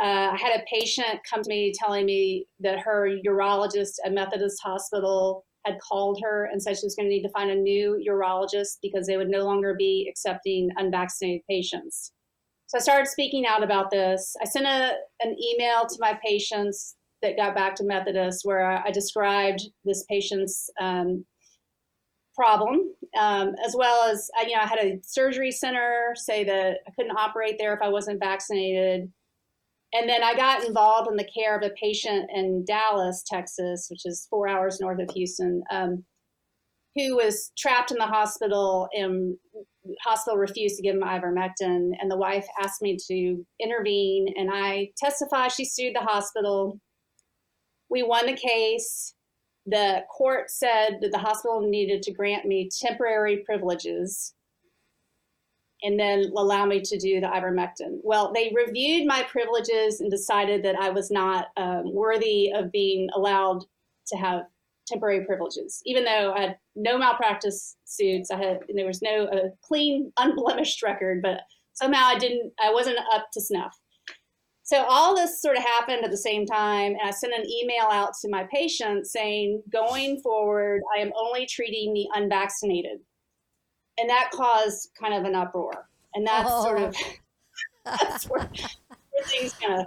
Uh, 0.00 0.30
I 0.32 0.36
had 0.36 0.60
a 0.60 0.64
patient 0.72 1.20
come 1.28 1.42
to 1.42 1.48
me 1.48 1.72
telling 1.76 2.06
me 2.06 2.46
that 2.60 2.78
her 2.78 3.10
urologist 3.26 3.94
at 4.04 4.12
Methodist 4.12 4.58
Hospital 4.62 5.44
had 5.64 5.78
called 5.80 6.20
her 6.22 6.44
and 6.44 6.62
said 6.62 6.76
she 6.76 6.86
was 6.86 6.94
going 6.94 7.08
to 7.08 7.14
need 7.14 7.22
to 7.22 7.30
find 7.30 7.50
a 7.50 7.56
new 7.56 8.00
urologist 8.08 8.78
because 8.80 9.08
they 9.08 9.16
would 9.16 9.28
no 9.28 9.44
longer 9.44 9.74
be 9.76 10.06
accepting 10.08 10.68
unvaccinated 10.76 11.42
patients. 11.50 12.12
So 12.68 12.78
I 12.78 12.80
started 12.80 13.08
speaking 13.08 13.46
out 13.46 13.64
about 13.64 13.90
this. 13.90 14.36
I 14.40 14.44
sent 14.44 14.66
a, 14.66 14.92
an 15.22 15.36
email 15.42 15.86
to 15.86 15.96
my 15.98 16.16
patients 16.24 16.94
that 17.22 17.36
got 17.36 17.54
back 17.54 17.74
to 17.76 17.84
Methodist 17.84 18.42
where 18.44 18.64
I 18.64 18.90
described 18.90 19.62
this 19.84 20.04
patient's 20.08 20.70
um, 20.80 21.24
problem, 22.34 22.92
um, 23.18 23.54
as 23.66 23.74
well 23.76 24.10
as 24.10 24.28
you 24.46 24.54
know 24.54 24.62
I 24.62 24.66
had 24.66 24.78
a 24.78 25.00
surgery 25.02 25.50
center 25.50 26.12
say 26.14 26.44
that 26.44 26.78
I 26.86 26.90
couldn't 26.96 27.16
operate 27.16 27.56
there 27.58 27.74
if 27.74 27.80
I 27.82 27.88
wasn't 27.88 28.20
vaccinated. 28.20 29.10
And 29.92 30.08
then 30.08 30.22
I 30.22 30.34
got 30.34 30.64
involved 30.64 31.08
in 31.08 31.16
the 31.16 31.28
care 31.32 31.56
of 31.56 31.62
a 31.62 31.70
patient 31.80 32.28
in 32.34 32.64
Dallas, 32.66 33.24
Texas, 33.26 33.86
which 33.88 34.02
is 34.04 34.26
four 34.28 34.48
hours 34.48 34.78
north 34.80 35.00
of 35.00 35.08
Houston, 35.14 35.62
um, 35.70 36.04
who 36.96 37.16
was 37.16 37.52
trapped 37.56 37.92
in 37.92 37.96
the 37.96 38.06
hospital 38.06 38.88
and 38.92 39.36
hospital 40.04 40.38
refused 40.38 40.76
to 40.76 40.82
give 40.82 40.96
him 40.96 41.02
ivermectin. 41.02 41.90
And 42.00 42.10
the 42.10 42.16
wife 42.16 42.46
asked 42.60 42.82
me 42.82 42.98
to 43.08 43.46
intervene, 43.60 44.26
and 44.36 44.50
I 44.52 44.90
testified. 44.98 45.52
She 45.52 45.64
sued 45.64 45.94
the 45.94 46.00
hospital. 46.00 46.80
We 47.90 48.02
won 48.02 48.26
the 48.26 48.36
case. 48.36 49.14
The 49.66 50.04
court 50.10 50.50
said 50.50 50.98
that 51.00 51.10
the 51.12 51.18
hospital 51.18 51.60
needed 51.60 52.02
to 52.02 52.12
grant 52.12 52.44
me 52.44 52.70
temporary 52.80 53.38
privileges 53.38 54.34
and 55.82 55.98
then 55.98 56.32
allow 56.36 56.64
me 56.64 56.80
to 56.80 56.98
do 56.98 57.20
the 57.20 57.26
ivermectin. 57.26 57.98
Well, 58.02 58.32
they 58.32 58.52
reviewed 58.54 59.06
my 59.06 59.24
privileges 59.24 60.00
and 60.00 60.10
decided 60.10 60.62
that 60.64 60.76
I 60.76 60.90
was 60.90 61.10
not 61.10 61.48
um, 61.56 61.92
worthy 61.92 62.52
of 62.52 62.72
being 62.72 63.08
allowed 63.14 63.64
to 64.08 64.16
have 64.16 64.42
temporary 64.86 65.24
privileges, 65.24 65.82
even 65.84 66.04
though 66.04 66.32
I 66.32 66.40
had 66.40 66.58
no 66.74 66.96
malpractice 66.96 67.76
suits. 67.84 68.30
I 68.30 68.36
had 68.36 68.60
there 68.72 68.86
was 68.86 69.02
no 69.02 69.28
a 69.30 69.50
clean, 69.62 70.12
unblemished 70.18 70.82
record, 70.82 71.22
but 71.22 71.40
somehow 71.74 72.06
I 72.06 72.18
didn't. 72.18 72.52
I 72.62 72.72
wasn't 72.72 72.98
up 73.12 73.26
to 73.32 73.40
snuff. 73.40 73.76
So 74.66 74.84
all 74.88 75.14
this 75.14 75.40
sort 75.40 75.56
of 75.56 75.62
happened 75.62 76.04
at 76.04 76.10
the 76.10 76.16
same 76.16 76.44
time, 76.44 76.92
and 76.92 77.02
I 77.02 77.10
sent 77.10 77.32
an 77.32 77.48
email 77.48 77.86
out 77.90 78.12
to 78.20 78.28
my 78.28 78.46
patients 78.52 79.12
saying, 79.12 79.62
going 79.72 80.20
forward, 80.20 80.82
I 80.96 81.00
am 81.00 81.12
only 81.16 81.46
treating 81.46 81.94
the 81.94 82.06
unvaccinated 82.14 82.98
and 83.98 84.10
that 84.10 84.30
caused 84.32 84.90
kind 84.98 85.14
of 85.14 85.24
an 85.24 85.34
uproar. 85.34 85.88
And 86.14 86.26
that's 86.26 86.48
oh. 86.50 86.62
sort 86.62 86.82
of 86.82 86.96
that's 87.84 88.24
where, 88.26 88.40
where 88.40 89.24
things 89.24 89.52
kind 89.54 89.80
of 89.80 89.86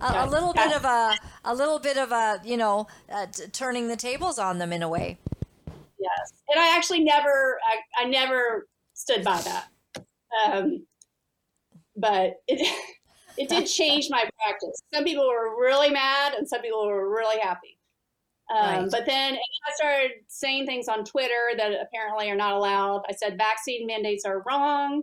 a, 0.00 0.24
a, 0.24 0.26
little 0.26 0.52
bit 0.52 0.72
of 0.74 0.84
a 0.84 1.14
a 1.44 1.54
little 1.54 1.78
bit 1.78 1.96
of 1.96 2.12
a 2.12 2.40
you 2.44 2.56
know 2.56 2.86
uh, 3.12 3.26
t- 3.26 3.46
turning 3.52 3.88
the 3.88 3.96
tables 3.96 4.38
on 4.38 4.58
them 4.58 4.72
in 4.72 4.82
a 4.82 4.88
way 4.88 5.18
yes 5.98 6.32
and 6.48 6.58
i 6.58 6.74
actually 6.74 7.04
never 7.04 7.58
i, 7.64 8.04
I 8.04 8.08
never 8.08 8.66
stood 8.94 9.22
by 9.22 9.40
that 9.42 9.68
um, 10.44 10.86
but 11.94 12.40
it 12.48 12.66
it 13.38 13.48
did 13.48 13.66
change 13.66 14.08
my 14.10 14.28
practice 14.42 14.82
some 14.92 15.04
people 15.04 15.26
were 15.26 15.60
really 15.60 15.90
mad 15.90 16.34
and 16.34 16.48
some 16.48 16.60
people 16.60 16.86
were 16.86 17.10
really 17.10 17.38
happy 17.40 17.76
um, 18.48 18.82
right. 18.82 18.88
But 18.90 19.06
then 19.06 19.34
I 19.34 19.72
started 19.74 20.10
saying 20.28 20.66
things 20.66 20.88
on 20.88 21.04
Twitter 21.04 21.50
that 21.56 21.72
apparently 21.72 22.30
are 22.30 22.36
not 22.36 22.54
allowed. 22.54 23.02
I 23.08 23.12
said 23.12 23.36
vaccine 23.36 23.86
mandates 23.86 24.24
are 24.24 24.44
wrong. 24.46 25.02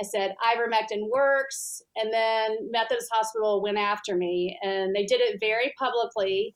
I 0.00 0.04
said 0.04 0.34
ivermectin 0.44 1.08
works. 1.10 1.82
And 1.96 2.12
then 2.12 2.70
Methodist 2.70 3.08
Hospital 3.12 3.62
went 3.62 3.78
after 3.78 4.16
me 4.16 4.58
and 4.62 4.94
they 4.94 5.06
did 5.06 5.20
it 5.20 5.38
very 5.40 5.72
publicly. 5.78 6.54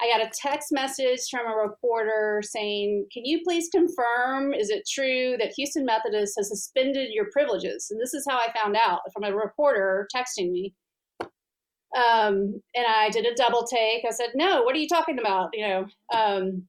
I 0.00 0.08
got 0.08 0.26
a 0.26 0.30
text 0.34 0.68
message 0.72 1.20
from 1.30 1.46
a 1.46 1.56
reporter 1.56 2.42
saying, 2.44 3.06
Can 3.12 3.24
you 3.24 3.40
please 3.42 3.68
confirm, 3.74 4.52
is 4.52 4.68
it 4.68 4.86
true 4.88 5.36
that 5.38 5.54
Houston 5.56 5.86
Methodist 5.86 6.34
has 6.36 6.48
suspended 6.48 7.08
your 7.12 7.26
privileges? 7.32 7.88
And 7.90 8.00
this 8.00 8.12
is 8.12 8.26
how 8.28 8.36
I 8.36 8.52
found 8.52 8.76
out 8.76 9.00
from 9.12 9.24
a 9.24 9.34
reporter 9.34 10.06
texting 10.14 10.50
me. 10.50 10.74
Um, 11.22 12.60
and 12.74 12.84
I 12.86 13.08
did 13.10 13.24
a 13.24 13.34
double 13.34 13.64
take. 13.64 14.04
I 14.06 14.10
said, 14.10 14.30
no, 14.34 14.62
what 14.62 14.76
are 14.76 14.78
you 14.78 14.88
talking 14.88 15.18
about? 15.18 15.50
You 15.54 15.66
know, 15.66 15.86
um, 16.14 16.66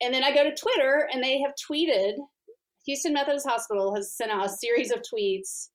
and 0.00 0.14
then 0.14 0.22
I 0.22 0.32
go 0.32 0.44
to 0.44 0.54
Twitter 0.54 1.08
and 1.12 1.22
they 1.22 1.40
have 1.40 1.54
tweeted, 1.70 2.12
Houston 2.86 3.12
Methodist 3.12 3.48
Hospital 3.48 3.94
has 3.96 4.14
sent 4.14 4.30
out 4.30 4.46
a 4.46 4.48
series 4.48 4.92
of 4.92 5.02
tweets 5.02 5.70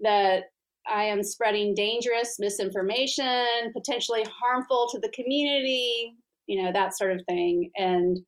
that 0.00 0.44
I 0.90 1.04
am 1.04 1.22
spreading 1.22 1.74
dangerous 1.74 2.36
misinformation, 2.38 3.72
potentially 3.72 4.24
harmful 4.40 4.88
to 4.92 4.98
the 4.98 5.10
community, 5.10 6.14
you 6.46 6.62
know, 6.62 6.72
that 6.72 6.96
sort 6.96 7.12
of 7.12 7.22
thing. 7.28 7.70
And 7.76 8.18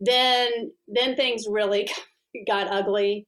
then, 0.00 0.70
then 0.88 1.16
things 1.16 1.46
really 1.48 1.90
got 2.46 2.70
ugly. 2.70 3.26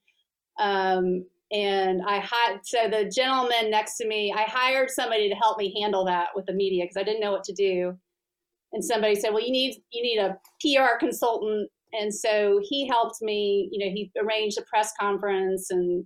Um, 0.58 1.24
and 1.52 2.02
I 2.06 2.18
had 2.18 2.58
so 2.64 2.88
the 2.88 3.10
gentleman 3.14 3.70
next 3.70 3.96
to 3.98 4.06
me, 4.06 4.32
I 4.36 4.42
hired 4.42 4.90
somebody 4.90 5.28
to 5.28 5.34
help 5.36 5.58
me 5.58 5.78
handle 5.80 6.04
that 6.06 6.28
with 6.34 6.46
the 6.46 6.52
media 6.52 6.84
because 6.84 6.96
I 6.96 7.04
didn't 7.04 7.20
know 7.20 7.30
what 7.30 7.44
to 7.44 7.52
do. 7.52 7.96
And 8.72 8.84
somebody 8.84 9.14
said, 9.14 9.32
"Well, 9.32 9.44
you 9.44 9.52
need 9.52 9.76
you 9.92 10.02
need 10.02 10.18
a 10.18 10.36
PR 10.60 10.98
consultant." 10.98 11.70
And 11.92 12.12
so 12.12 12.60
he 12.64 12.88
helped 12.88 13.22
me. 13.22 13.68
You 13.70 13.86
know, 13.86 13.92
he 13.92 14.10
arranged 14.20 14.58
a 14.58 14.62
press 14.62 14.92
conference 14.98 15.70
and 15.70 16.04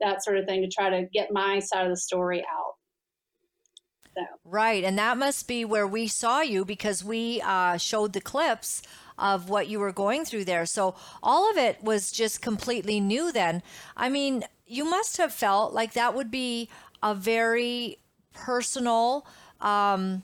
that 0.00 0.22
sort 0.24 0.38
of 0.38 0.46
thing 0.46 0.62
to 0.62 0.68
try 0.68 0.90
to 0.90 1.06
get 1.12 1.32
my 1.32 1.58
side 1.58 1.84
of 1.84 1.90
the 1.90 1.96
story 1.96 2.40
out. 2.40 2.74
So. 4.16 4.22
Right, 4.44 4.84
and 4.84 4.96
that 4.98 5.18
must 5.18 5.48
be 5.48 5.64
where 5.64 5.86
we 5.86 6.06
saw 6.06 6.40
you 6.40 6.64
because 6.64 7.02
we 7.02 7.40
uh, 7.40 7.76
showed 7.78 8.12
the 8.12 8.20
clips 8.20 8.82
of 9.18 9.48
what 9.48 9.68
you 9.68 9.80
were 9.80 9.92
going 9.92 10.24
through 10.24 10.44
there. 10.44 10.66
So 10.66 10.94
all 11.22 11.50
of 11.50 11.56
it 11.56 11.82
was 11.82 12.12
just 12.12 12.40
completely 12.40 13.00
new 13.00 13.32
then. 13.32 13.62
I 13.96 14.08
mean, 14.08 14.44
you 14.66 14.84
must 14.84 15.16
have 15.16 15.32
felt 15.32 15.72
like 15.72 15.92
that 15.94 16.14
would 16.14 16.30
be 16.30 16.68
a 17.02 17.14
very 17.14 17.98
personal 18.32 19.26
um, 19.60 20.22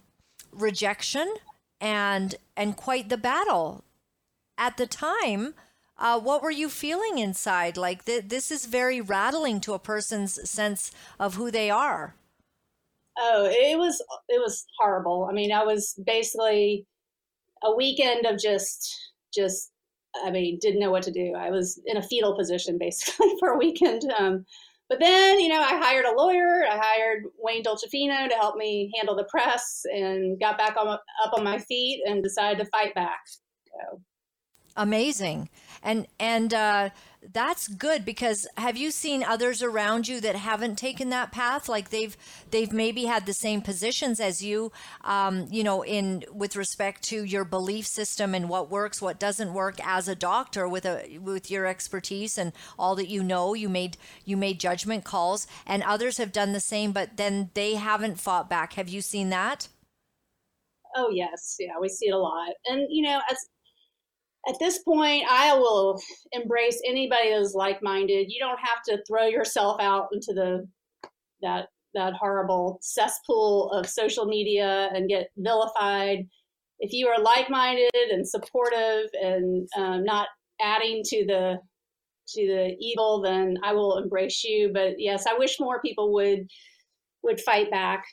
rejection 0.53 1.33
and 1.81 2.35
and 2.57 2.77
quite 2.77 3.09
the 3.09 3.17
battle 3.17 3.85
at 4.59 4.77
the 4.77 4.87
time. 4.87 5.55
Uh, 6.01 6.19
what 6.19 6.43
were 6.43 6.51
you 6.51 6.69
feeling 6.71 7.19
inside? 7.19 7.77
Like 7.77 8.07
th- 8.07 8.25
this 8.29 8.51
is 8.51 8.65
very 8.65 9.01
rattling 9.01 9.61
to 9.61 9.75
a 9.75 9.79
person's 9.79 10.49
sense 10.49 10.91
of 11.19 11.35
who 11.35 11.51
they 11.51 11.71
are. 11.71 12.15
Oh, 13.19 13.47
it 13.51 13.79
was 13.79 14.03
it 14.29 14.41
was 14.41 14.65
horrible. 14.79 15.29
I 15.31 15.35
mean, 15.35 15.53
I 15.53 15.63
was 15.63 15.95
basically 16.07 16.87
a 17.63 17.75
weekend 17.75 18.25
of 18.25 18.39
just 18.39 19.13
just 19.35 19.73
I 20.25 20.31
mean, 20.31 20.59
didn't 20.61 20.81
know 20.81 20.91
what 20.91 21.03
to 21.05 21.13
do. 21.13 21.35
I 21.37 21.51
was 21.51 21.81
in 21.87 21.97
a 21.97 22.03
fetal 22.03 22.35
position 22.37 22.79
basically 22.81 23.35
for 23.39 23.51
a 23.51 23.59
weekend. 23.59 24.11
Um, 24.19 24.47
but 24.89 24.99
then, 24.99 25.39
you 25.39 25.49
know, 25.49 25.61
I 25.61 25.79
hired 25.79 26.05
a 26.05 26.17
lawyer. 26.17 26.65
I 26.69 26.77
hired 26.77 27.23
Wayne 27.39 27.63
Dolcefino 27.63 28.29
to 28.29 28.35
help 28.35 28.57
me 28.57 28.93
handle 28.97 29.15
the 29.15 29.29
press, 29.31 29.83
and 29.85 30.41
got 30.41 30.59
back 30.59 30.77
on, 30.77 30.89
up 30.89 31.33
on 31.33 31.45
my 31.45 31.59
feet 31.59 32.03
and 32.05 32.25
decided 32.25 32.59
to 32.59 32.69
fight 32.71 32.93
back. 32.97 33.21
So. 33.67 34.01
Amazing, 34.77 35.49
and 35.83 36.07
and 36.19 36.53
uh, 36.53 36.91
that's 37.33 37.69
good 37.69 38.05
because 38.05 38.47
have 38.57 38.77
you 38.77 38.91
seen 38.91 39.23
others 39.23 39.63
around 39.63 40.09
you 40.09 40.21
that 40.21 40.37
haven't 40.37 40.77
taken 40.77 41.11
that 41.11 41.33
path? 41.33 41.69
Like 41.69 41.91
they've 41.91 42.17
they've 42.51 42.73
maybe 42.73 43.05
had 43.05 43.27
the 43.27 43.35
same 43.35 43.61
positions 43.61 44.21
as 44.21 44.43
you 44.43 44.73
um, 45.03 45.47
you 45.51 45.63
know 45.63 45.85
in 45.85 46.25
with 46.33 46.57
respect 46.57 47.03
to 47.05 47.25
your 47.25 47.45
belief 47.45 47.87
system 47.87 48.35
and 48.35 48.49
what 48.49 48.71
works 48.71 49.03
what 49.03 49.19
doesn't 49.19 49.53
work 49.53 49.79
as 49.87 50.09
a 50.09 50.15
doctor 50.15 50.67
with 50.67 50.87
a 50.87 51.19
with 51.19 51.51
your 51.51 51.67
expertise 51.67 52.39
and 52.39 52.53
all 52.79 52.95
that 52.97 53.09
you 53.09 53.23
know. 53.23 53.55
You 53.55 53.69
made 53.69 53.97
you 54.25 54.37
made 54.37 54.59
judgment 54.59 55.05
calls 55.05 55.47
and 55.67 55.83
others 55.83 56.17
have 56.19 56.33
done 56.33 56.53
the 56.53 56.61
same 56.61 56.93
but 56.93 57.17
then 57.17 57.51
they 57.55 57.75
haven't 57.75 58.19
fought 58.21 58.49
back. 58.49 58.75
Have 58.75 58.89
you 58.89 59.01
seen 59.03 59.29
that? 59.31 59.69
Oh 60.97 61.11
yes. 61.11 61.57
Yeah 61.59 61.75
we 61.81 61.89
see 61.89 62.09
it 62.09 62.15
a 62.15 62.19
lot. 62.19 62.53
And 62.67 62.87
you 62.89 63.03
know 63.03 63.21
as 63.31 63.37
at 64.49 64.59
this 64.59 64.79
point, 64.83 65.25
I 65.29 65.55
will 65.55 66.01
embrace 66.33 66.81
anybody 66.87 67.31
that's 67.31 67.55
like-minded. 67.55 68.31
You 68.31 68.41
don't 68.41 68.59
have 68.59 68.83
to 68.87 69.03
throw 69.07 69.27
yourself 69.27 69.81
out 69.81 70.09
into 70.13 70.33
the 70.33 70.67
that 71.43 71.69
that 71.95 72.15
horrible 72.15 72.79
cesspool 72.83 73.71
of 73.73 73.89
social 73.89 74.25
media 74.27 74.91
and 74.95 75.09
get 75.09 75.29
vilified. 75.37 76.27
If 76.79 76.93
you 76.93 77.09
are 77.09 77.21
like-minded 77.21 77.91
and 78.11 78.27
supportive 78.27 79.09
and 79.21 79.69
um, 79.77 80.05
not 80.05 80.29
adding 80.61 81.03
to 81.05 81.27
the 81.27 81.59
to 82.35 82.47
the 82.47 82.77
evil, 82.79 83.21
then 83.23 83.59
I 83.65 83.73
will 83.73 83.99
embrace 83.99 84.45
you. 84.45 84.71
But 84.73 84.95
yes, 84.99 85.27
I 85.27 85.37
wish 85.37 85.59
more 85.61 85.83
people 85.83 86.13
would 86.15 86.47
would 87.23 87.41
fight 87.41 87.71
back. 87.71 88.05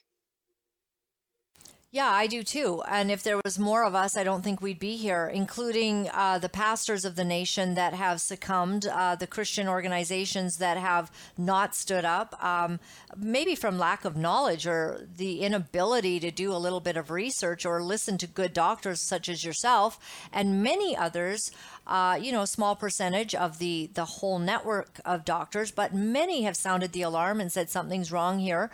Yeah, 1.89 2.09
I 2.09 2.27
do 2.27 2.43
too. 2.43 2.83
And 2.89 3.09
if 3.09 3.23
there 3.23 3.39
was 3.45 3.57
more 3.57 3.85
of 3.85 3.95
us, 3.95 4.17
I 4.17 4.25
don't 4.25 4.43
think 4.43 4.61
we'd 4.61 4.77
be 4.77 4.97
here, 4.97 5.31
including 5.33 6.09
uh, 6.13 6.37
the 6.37 6.49
pastors 6.49 7.05
of 7.05 7.15
the 7.15 7.23
nation 7.23 7.75
that 7.75 7.93
have 7.93 8.19
succumbed, 8.19 8.85
uh, 8.85 9.15
the 9.15 9.25
Christian 9.25 9.69
organizations 9.69 10.57
that 10.57 10.75
have 10.75 11.09
not 11.37 11.75
stood 11.75 12.03
up, 12.03 12.43
um, 12.43 12.81
maybe 13.15 13.55
from 13.55 13.79
lack 13.79 14.03
of 14.03 14.17
knowledge 14.17 14.67
or 14.67 15.07
the 15.15 15.39
inability 15.39 16.19
to 16.19 16.29
do 16.29 16.51
a 16.51 16.59
little 16.59 16.81
bit 16.81 16.97
of 16.97 17.09
research 17.09 17.65
or 17.65 17.81
listen 17.81 18.17
to 18.17 18.27
good 18.27 18.51
doctors 18.51 18.99
such 18.99 19.29
as 19.29 19.45
yourself 19.45 19.97
and 20.33 20.61
many 20.61 20.93
others. 20.93 21.51
Uh, 21.87 22.19
you 22.21 22.33
know, 22.33 22.41
a 22.41 22.47
small 22.47 22.75
percentage 22.75 23.33
of 23.33 23.59
the 23.59 23.89
the 23.93 24.03
whole 24.03 24.39
network 24.39 24.99
of 25.05 25.23
doctors, 25.23 25.71
but 25.71 25.93
many 25.93 26.43
have 26.43 26.57
sounded 26.57 26.91
the 26.91 27.01
alarm 27.01 27.39
and 27.39 27.49
said 27.49 27.69
something's 27.69 28.11
wrong 28.11 28.39
here, 28.39 28.69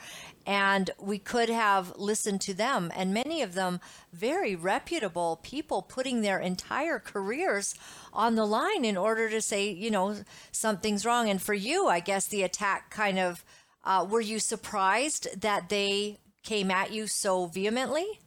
and 0.47 0.89
we 0.99 1.19
could 1.19 1.49
have 1.49 1.95
listened 1.95 2.41
to 2.41 2.55
them. 2.55 2.91
And 2.95 3.13
many 3.13 3.43
of 3.43 3.53
them 3.53 3.79
very 4.11 4.55
reputable 4.55 5.39
people 5.43 5.83
putting 5.83 6.21
their 6.21 6.39
entire 6.39 6.97
careers 6.97 7.75
on 8.11 8.33
the 8.33 8.45
line 8.45 8.83
in 8.83 8.97
order 8.97 9.29
to 9.29 9.41
say 9.41 9.69
you 9.69 9.91
know 9.91 10.17
something's 10.51 11.05
wrong. 11.05 11.29
And 11.29 11.41
for 11.41 11.53
you 11.53 11.87
i 11.87 11.99
guess 11.99 12.27
the 12.27 12.43
attack 12.43 12.89
kind 12.89 13.19
of 13.19 13.43
uh, 13.83 14.05
were 14.09 14.21
you 14.21 14.39
surprised 14.39 15.39
that 15.39 15.69
they 15.69 16.17
came 16.41 16.71
at 16.71 16.91
you 16.91 17.07
so 17.07 17.45
vehemently 17.45 18.19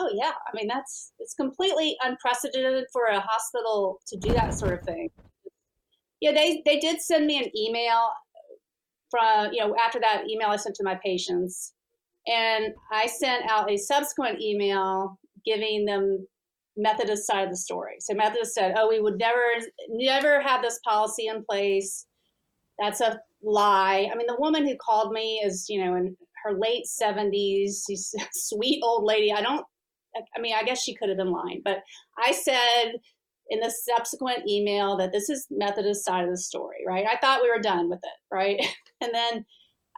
oh 0.00 0.10
yeah 0.14 0.32
i 0.46 0.50
mean 0.54 0.66
that's 0.68 1.12
it's 1.18 1.34
completely 1.34 1.96
unprecedented 2.02 2.84
for 2.92 3.06
a 3.06 3.20
hospital 3.20 4.00
to 4.06 4.16
do 4.18 4.32
that 4.32 4.54
sort 4.54 4.78
of 4.78 4.84
thing 4.84 5.08
yeah 6.20 6.32
they 6.32 6.62
they 6.64 6.78
did 6.78 7.00
send 7.00 7.26
me 7.26 7.38
an 7.38 7.50
email 7.56 8.10
from 9.10 9.52
you 9.52 9.60
know 9.60 9.74
after 9.84 10.00
that 10.00 10.24
email 10.28 10.48
I 10.48 10.56
sent 10.56 10.74
to 10.76 10.84
my 10.84 10.98
patients, 11.04 11.74
and 12.26 12.74
I 12.92 13.06
sent 13.06 13.50
out 13.50 13.70
a 13.70 13.76
subsequent 13.76 14.40
email 14.40 15.18
giving 15.44 15.84
them 15.84 16.26
Methodist 16.76 17.26
side 17.26 17.44
of 17.44 17.50
the 17.50 17.56
story. 17.56 17.96
So 18.00 18.14
Methodist 18.14 18.54
said, 18.54 18.74
"Oh, 18.76 18.88
we 18.88 19.00
would 19.00 19.18
never 19.18 19.42
never 19.88 20.40
have 20.40 20.62
this 20.62 20.78
policy 20.84 21.26
in 21.26 21.44
place. 21.44 22.06
That's 22.78 23.00
a 23.00 23.18
lie." 23.42 24.08
I 24.12 24.16
mean, 24.16 24.26
the 24.26 24.36
woman 24.38 24.66
who 24.66 24.76
called 24.76 25.12
me 25.12 25.40
is 25.44 25.66
you 25.68 25.84
know 25.84 25.94
in 25.94 26.16
her 26.44 26.58
late 26.58 26.86
seventies. 26.86 27.84
She's 27.88 28.14
a 28.20 28.24
sweet 28.32 28.80
old 28.82 29.04
lady. 29.04 29.32
I 29.32 29.42
don't. 29.42 29.64
I 30.16 30.40
mean, 30.40 30.54
I 30.54 30.62
guess 30.62 30.82
she 30.82 30.94
could 30.94 31.08
have 31.08 31.18
been 31.18 31.30
lying, 31.30 31.62
but 31.64 31.82
I 32.18 32.32
said 32.32 32.94
in 33.50 33.60
the 33.60 33.70
subsequent 33.70 34.48
email 34.48 34.96
that 34.96 35.12
this 35.12 35.30
is 35.30 35.46
Methodist 35.50 36.04
side 36.04 36.24
of 36.24 36.30
the 36.30 36.36
story, 36.36 36.84
right? 36.86 37.06
I 37.06 37.16
thought 37.16 37.42
we 37.42 37.50
were 37.50 37.60
done 37.60 37.88
with 37.88 38.00
it, 38.02 38.34
right? 38.34 38.58
and 39.00 39.12
then, 39.12 39.44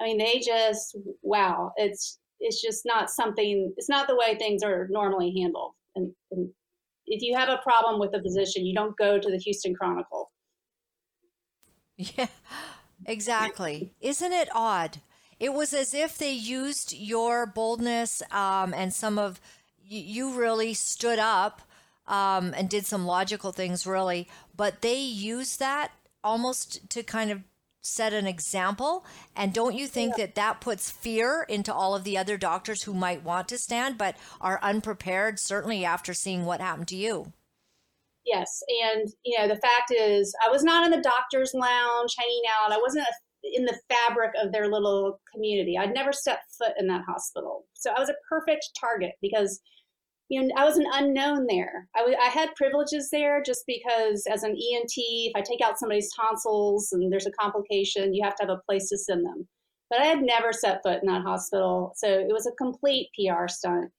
I 0.01 0.05
mean, 0.05 0.19
they 0.19 0.41
just 0.45 0.97
wow, 1.23 1.73
it's 1.77 2.19
it's 2.41 2.63
just 2.63 2.83
not 2.87 3.11
something. 3.11 3.73
It's 3.77 3.89
not 3.89 4.09
the 4.09 4.17
way 4.17 4.35
things 4.35 4.63
are 4.63 4.89
normally 4.91 5.35
handled. 5.39 5.75
And, 5.95 6.13
and 6.31 6.49
if 7.07 7.23
you 7.23 7.37
have 7.37 7.49
a 7.49 7.59
problem 7.59 8.01
with 8.01 8.15
a 8.15 8.23
physician, 8.23 8.65
you 8.65 8.75
don't 8.75 8.97
go 8.97 9.19
to 9.19 9.31
the 9.31 9.37
Houston 9.39 9.75
Chronicle. 9.75 10.31
Yeah, 11.97 12.29
exactly. 13.05 13.93
Isn't 14.01 14.33
it 14.33 14.49
odd? 14.55 15.03
It 15.39 15.53
was 15.53 15.75
as 15.75 15.93
if 15.93 16.17
they 16.17 16.33
used 16.33 16.95
your 16.95 17.47
boldness 17.47 18.23
um, 18.31 18.73
and 18.73 18.93
some 18.93 19.19
of 19.19 19.41
you 19.91 20.39
really 20.39 20.73
stood 20.73 21.19
up 21.19 21.63
um, 22.07 22.55
and 22.57 22.69
did 22.69 22.87
some 22.87 23.07
logical 23.07 23.53
things, 23.53 23.87
really. 23.87 24.29
But 24.57 24.83
they 24.83 24.99
use 24.99 25.57
that 25.57 25.93
almost 26.23 26.89
to 26.91 27.03
kind 27.03 27.31
of 27.31 27.43
set 27.83 28.13
an 28.13 28.27
example. 28.27 29.05
And 29.35 29.53
don't 29.53 29.75
you 29.75 29.87
think 29.87 30.15
yeah. 30.17 30.27
that 30.27 30.35
that 30.37 30.61
puts 30.61 30.91
fear 30.91 31.45
into 31.49 31.73
all 31.75 31.95
of 31.95 32.05
the 32.05 32.17
other 32.17 32.37
doctors 32.37 32.85
who 32.85 32.95
might 32.95 33.25
want 33.25 33.49
to 33.49 33.59
stand 33.59 33.99
but 33.99 34.17
are 34.41 34.61
unprepared, 34.63 35.41
certainly 35.41 35.85
after 35.85 36.15
seeing 36.15 36.45
what 36.45 36.61
happened 36.61 36.89
to 36.89 36.97
you? 36.97 37.33
Yes. 38.27 38.63
And, 38.85 39.09
you 39.25 39.39
know, 39.39 39.49
the 39.49 39.61
fact 39.61 39.91
is, 39.91 40.35
I 40.47 40.51
was 40.51 40.63
not 40.63 40.85
in 40.85 40.91
the 40.91 41.03
doctor's 41.03 41.53
lounge 41.55 42.15
hanging 42.19 42.43
out. 42.63 42.71
I 42.71 42.79
wasn't 42.79 43.07
in 43.43 43.65
the 43.65 43.81
fabric 43.89 44.33
of 44.41 44.53
their 44.53 44.69
little 44.69 45.19
community. 45.33 45.79
I'd 45.79 45.95
never 45.95 46.13
set 46.13 46.41
foot 46.59 46.75
in 46.79 46.87
that 46.89 47.05
hospital. 47.09 47.65
So 47.73 47.93
I 47.93 47.99
was 47.99 48.11
a 48.11 48.15
perfect 48.29 48.69
target 48.79 49.13
because 49.23 49.61
you 50.31 50.41
know, 50.41 50.55
I 50.57 50.65
was 50.65 50.79
an 50.79 50.87
unknown 50.95 51.47
there. 51.49 51.89
I, 51.97 52.01
w- 52.01 52.17
I 52.17 52.29
had 52.29 52.55
privileges 52.55 53.11
there 53.11 53.43
just 53.43 53.65
because, 53.67 54.25
as 54.31 54.45
an 54.45 54.53
ENT, 54.53 54.93
if 54.97 55.33
I 55.35 55.41
take 55.41 55.61
out 55.61 55.79
somebody's 55.79 56.13
tonsils 56.15 56.93
and 56.93 57.13
there's 57.13 57.27
a 57.27 57.33
complication, 57.33 58.15
you 58.15 58.23
have 58.23 58.37
to 58.37 58.45
have 58.45 58.57
a 58.57 58.63
place 58.65 58.89
to 58.91 58.97
send 58.97 59.27
them. 59.27 59.49
But 59.91 60.01
I 60.01 60.07
had 60.07 60.23
never 60.23 60.53
set 60.53 60.83
foot 60.85 61.03
in 61.03 61.09
that 61.09 61.23
hospital, 61.23 61.95
so 61.97 62.07
it 62.07 62.33
was 62.33 62.47
a 62.47 62.53
complete 62.53 63.09
PR 63.19 63.49
stunt. 63.49 63.91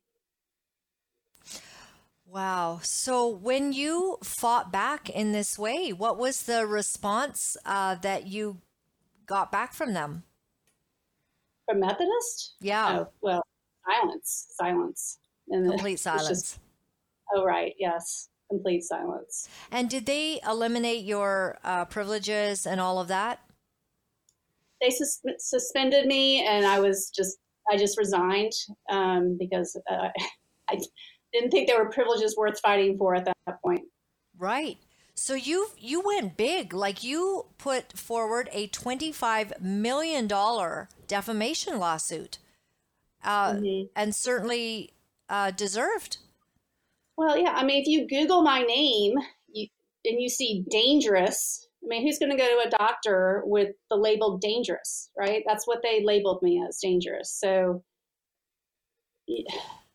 Wow. 2.26 2.80
So 2.82 3.28
when 3.28 3.74
you 3.74 4.18
fought 4.24 4.72
back 4.72 5.10
in 5.10 5.34
this 5.34 5.60
way, 5.60 5.92
what 5.92 6.18
was 6.18 6.44
the 6.44 6.66
response 6.66 7.58
uh, 7.66 7.96
that 7.96 8.28
you 8.28 8.62
got 9.26 9.52
back 9.52 9.74
from 9.74 9.92
them? 9.92 10.24
From 11.68 11.82
Methodist? 11.82 12.56
Yeah. 12.62 13.00
Oh, 13.00 13.12
well, 13.22 13.44
silence, 13.86 14.48
silence. 14.52 15.20
And 15.52 15.70
complete 15.70 16.00
silence. 16.00 16.28
Just, 16.28 16.60
oh, 17.36 17.44
right. 17.44 17.74
Yes. 17.78 18.30
Complete 18.50 18.84
silence. 18.84 19.48
And 19.72 19.90
did 19.90 20.06
they 20.06 20.42
eliminate 20.46 21.06
your 21.06 21.58
uh, 21.64 21.86
privileges 21.86 22.66
and 22.66 22.82
all 22.82 23.00
of 23.00 23.08
that? 23.08 23.40
They 24.82 24.90
sus- 24.90 25.22
suspended 25.38 26.06
me, 26.06 26.46
and 26.46 26.66
I 26.66 26.80
was 26.80 27.10
just 27.16 27.38
I 27.72 27.78
just 27.78 27.98
resigned 27.98 28.52
um, 28.90 29.38
because 29.40 29.80
uh, 29.90 30.10
I 30.70 30.80
didn't 31.32 31.52
think 31.52 31.68
there 31.68 31.82
were 31.82 31.90
privileges 31.90 32.36
worth 32.36 32.60
fighting 32.60 32.98
for 32.98 33.16
at 33.16 33.26
that 33.26 33.62
point. 33.64 33.82
Right. 34.38 34.78
So 35.14 35.34
you 35.34 35.70
you 35.78 36.02
went 36.02 36.36
big, 36.36 36.74
like 36.74 37.04
you 37.04 37.46
put 37.58 37.98
forward 37.98 38.50
a 38.52 38.68
twenty 38.68 39.12
five 39.12 39.54
million 39.62 40.28
dollar 40.28 40.90
defamation 41.08 41.78
lawsuit, 41.78 42.40
uh, 43.24 43.54
mm-hmm. 43.54 43.88
and 43.96 44.16
certainly 44.16 44.94
uh, 45.32 45.50
deserved. 45.50 46.18
Well, 47.18 47.38
yeah. 47.38 47.54
I 47.56 47.64
mean, 47.64 47.82
if 47.82 47.88
you 47.88 48.08
Google 48.08 48.44
my 48.44 48.62
name 48.62 49.16
you, 49.52 49.68
and 50.06 50.22
you 50.22 50.30
see 50.30 50.66
dangerous, 50.70 51.68
I 51.84 51.88
mean, 51.88 52.06
who's 52.06 52.20
going 52.20 52.32
to 52.32 52.38
go 52.38 52.48
to 52.48 52.68
a 52.68 52.78
doctor 52.78 53.42
with 53.46 53.70
the 53.90 53.96
label 53.96 54.38
dangerous, 54.38 55.10
right? 55.18 55.44
That's 55.48 55.66
what 55.66 55.82
they 55.82 56.04
labeled 56.04 56.44
me 56.44 56.64
as 56.68 56.80
dangerous. 56.80 57.32
So, 57.32 57.84
you 59.26 59.46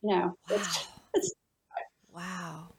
know, 0.03 0.11
wow. 0.11 0.35
It's, 0.49 0.87
it's, 1.13 1.35
wow. 2.13 2.73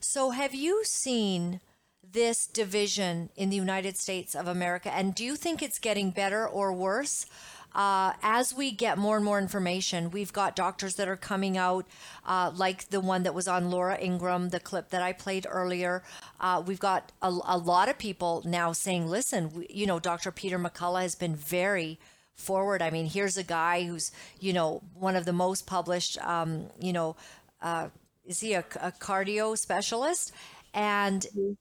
So, 0.00 0.30
have 0.30 0.54
you 0.54 0.84
seen 0.84 1.60
this 2.02 2.46
division 2.46 3.30
in 3.34 3.48
the 3.48 3.56
United 3.56 3.96
States 3.96 4.34
of 4.34 4.46
America? 4.46 4.92
And 4.92 5.14
do 5.14 5.24
you 5.24 5.36
think 5.36 5.62
it's 5.62 5.78
getting 5.78 6.10
better 6.10 6.46
or 6.46 6.72
worse? 6.72 7.26
Uh, 7.74 8.12
as 8.22 8.54
we 8.54 8.70
get 8.70 8.98
more 8.98 9.16
and 9.16 9.24
more 9.24 9.38
information, 9.38 10.10
we've 10.10 10.32
got 10.32 10.54
doctors 10.54 10.94
that 10.94 11.08
are 11.08 11.16
coming 11.16 11.58
out, 11.58 11.86
uh, 12.24 12.50
like 12.54 12.88
the 12.90 13.00
one 13.00 13.24
that 13.24 13.34
was 13.34 13.48
on 13.48 13.70
Laura 13.70 13.98
Ingraham, 14.00 14.50
the 14.50 14.60
clip 14.60 14.90
that 14.90 15.02
I 15.02 15.12
played 15.12 15.46
earlier. 15.48 16.02
Uh, 16.40 16.62
we've 16.64 16.78
got 16.78 17.10
a, 17.20 17.28
a, 17.46 17.58
lot 17.58 17.88
of 17.88 17.98
people 17.98 18.42
now 18.44 18.72
saying, 18.72 19.08
listen, 19.08 19.52
we, 19.52 19.66
you 19.68 19.86
know, 19.86 19.98
Dr. 19.98 20.30
Peter 20.30 20.58
McCullough 20.58 21.02
has 21.02 21.16
been 21.16 21.34
very 21.34 21.98
forward. 22.36 22.80
I 22.80 22.90
mean, 22.90 23.06
here's 23.06 23.36
a 23.36 23.42
guy 23.42 23.84
who's, 23.84 24.12
you 24.38 24.52
know, 24.52 24.82
one 24.94 25.16
of 25.16 25.24
the 25.24 25.32
most 25.32 25.66
published, 25.66 26.18
um, 26.18 26.68
you 26.80 26.92
know, 26.92 27.16
uh, 27.60 27.88
is 28.24 28.40
he 28.40 28.54
a, 28.54 28.64
a 28.80 28.92
cardio 28.92 29.58
specialist? 29.58 30.32
And, 30.72 31.22
mm-hmm. 31.22 31.52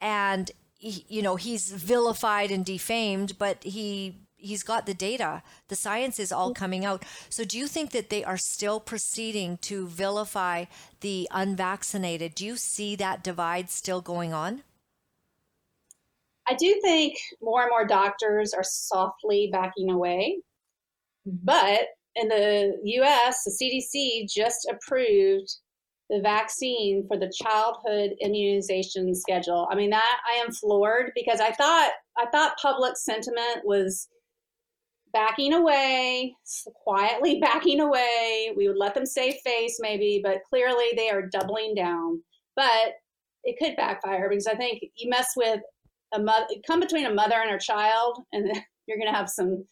and, 0.00 0.50
you 0.78 1.22
know, 1.22 1.36
he's 1.36 1.72
vilified 1.72 2.50
and 2.50 2.64
defamed, 2.64 3.38
but 3.38 3.62
he 3.64 4.23
he's 4.44 4.62
got 4.62 4.86
the 4.86 4.94
data. 4.94 5.42
The 5.68 5.76
science 5.76 6.18
is 6.18 6.30
all 6.30 6.52
coming 6.52 6.84
out. 6.84 7.04
So 7.28 7.44
do 7.44 7.58
you 7.58 7.66
think 7.66 7.90
that 7.92 8.10
they 8.10 8.22
are 8.22 8.36
still 8.36 8.78
proceeding 8.80 9.58
to 9.62 9.86
vilify 9.88 10.66
the 11.00 11.28
unvaccinated? 11.30 12.34
Do 12.34 12.44
you 12.44 12.56
see 12.56 12.94
that 12.96 13.24
divide 13.24 13.70
still 13.70 14.00
going 14.00 14.32
on? 14.32 14.62
I 16.46 16.54
do 16.54 16.78
think 16.82 17.16
more 17.40 17.62
and 17.62 17.70
more 17.70 17.86
doctors 17.86 18.52
are 18.52 18.64
softly 18.64 19.48
backing 19.50 19.90
away. 19.90 20.40
But 21.24 21.86
in 22.16 22.28
the 22.28 22.74
us 23.02 23.42
the 23.44 23.50
cdc 23.50 24.30
just 24.32 24.68
approved 24.70 25.56
the 26.10 26.20
vaccine 26.20 27.04
for 27.08 27.18
the 27.18 27.32
childhood 27.42 28.10
immunization 28.20 29.14
schedule. 29.14 29.66
I 29.70 29.74
mean 29.74 29.90
that 29.90 30.18
I 30.30 30.36
am 30.36 30.52
floored 30.52 31.12
because 31.14 31.40
I 31.40 31.50
thought 31.50 31.92
I 32.16 32.26
thought 32.26 32.58
public 32.60 32.96
sentiment 32.96 33.64
was 33.64 34.08
backing 35.14 35.54
away, 35.54 36.36
quietly 36.82 37.40
backing 37.40 37.80
away. 37.80 38.52
We 38.54 38.68
would 38.68 38.76
let 38.76 38.94
them 38.94 39.06
save 39.06 39.36
face 39.36 39.78
maybe, 39.80 40.20
but 40.22 40.42
clearly 40.50 40.86
they 40.96 41.08
are 41.08 41.22
doubling 41.22 41.74
down. 41.74 42.22
But 42.54 42.96
it 43.44 43.56
could 43.58 43.76
backfire 43.76 44.28
because 44.28 44.46
I 44.46 44.54
think 44.54 44.82
you 44.96 45.08
mess 45.08 45.28
with 45.36 45.60
a 46.12 46.18
mother, 46.18 46.46
come 46.66 46.80
between 46.80 47.06
a 47.06 47.14
mother 47.14 47.36
and 47.36 47.50
her 47.50 47.58
child, 47.58 48.18
and 48.32 48.46
you're 48.86 48.98
going 48.98 49.10
to 49.10 49.16
have 49.16 49.30
some, 49.30 49.64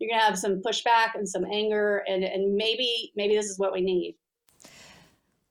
you're 0.00 0.10
going 0.10 0.20
to 0.20 0.26
have 0.26 0.38
some 0.38 0.60
pushback 0.62 1.14
and 1.14 1.28
some 1.28 1.44
anger, 1.44 2.02
and 2.08 2.24
and 2.24 2.54
maybe 2.56 3.12
maybe 3.16 3.36
this 3.36 3.46
is 3.46 3.58
what 3.58 3.72
we 3.72 3.80
need. 3.80 4.16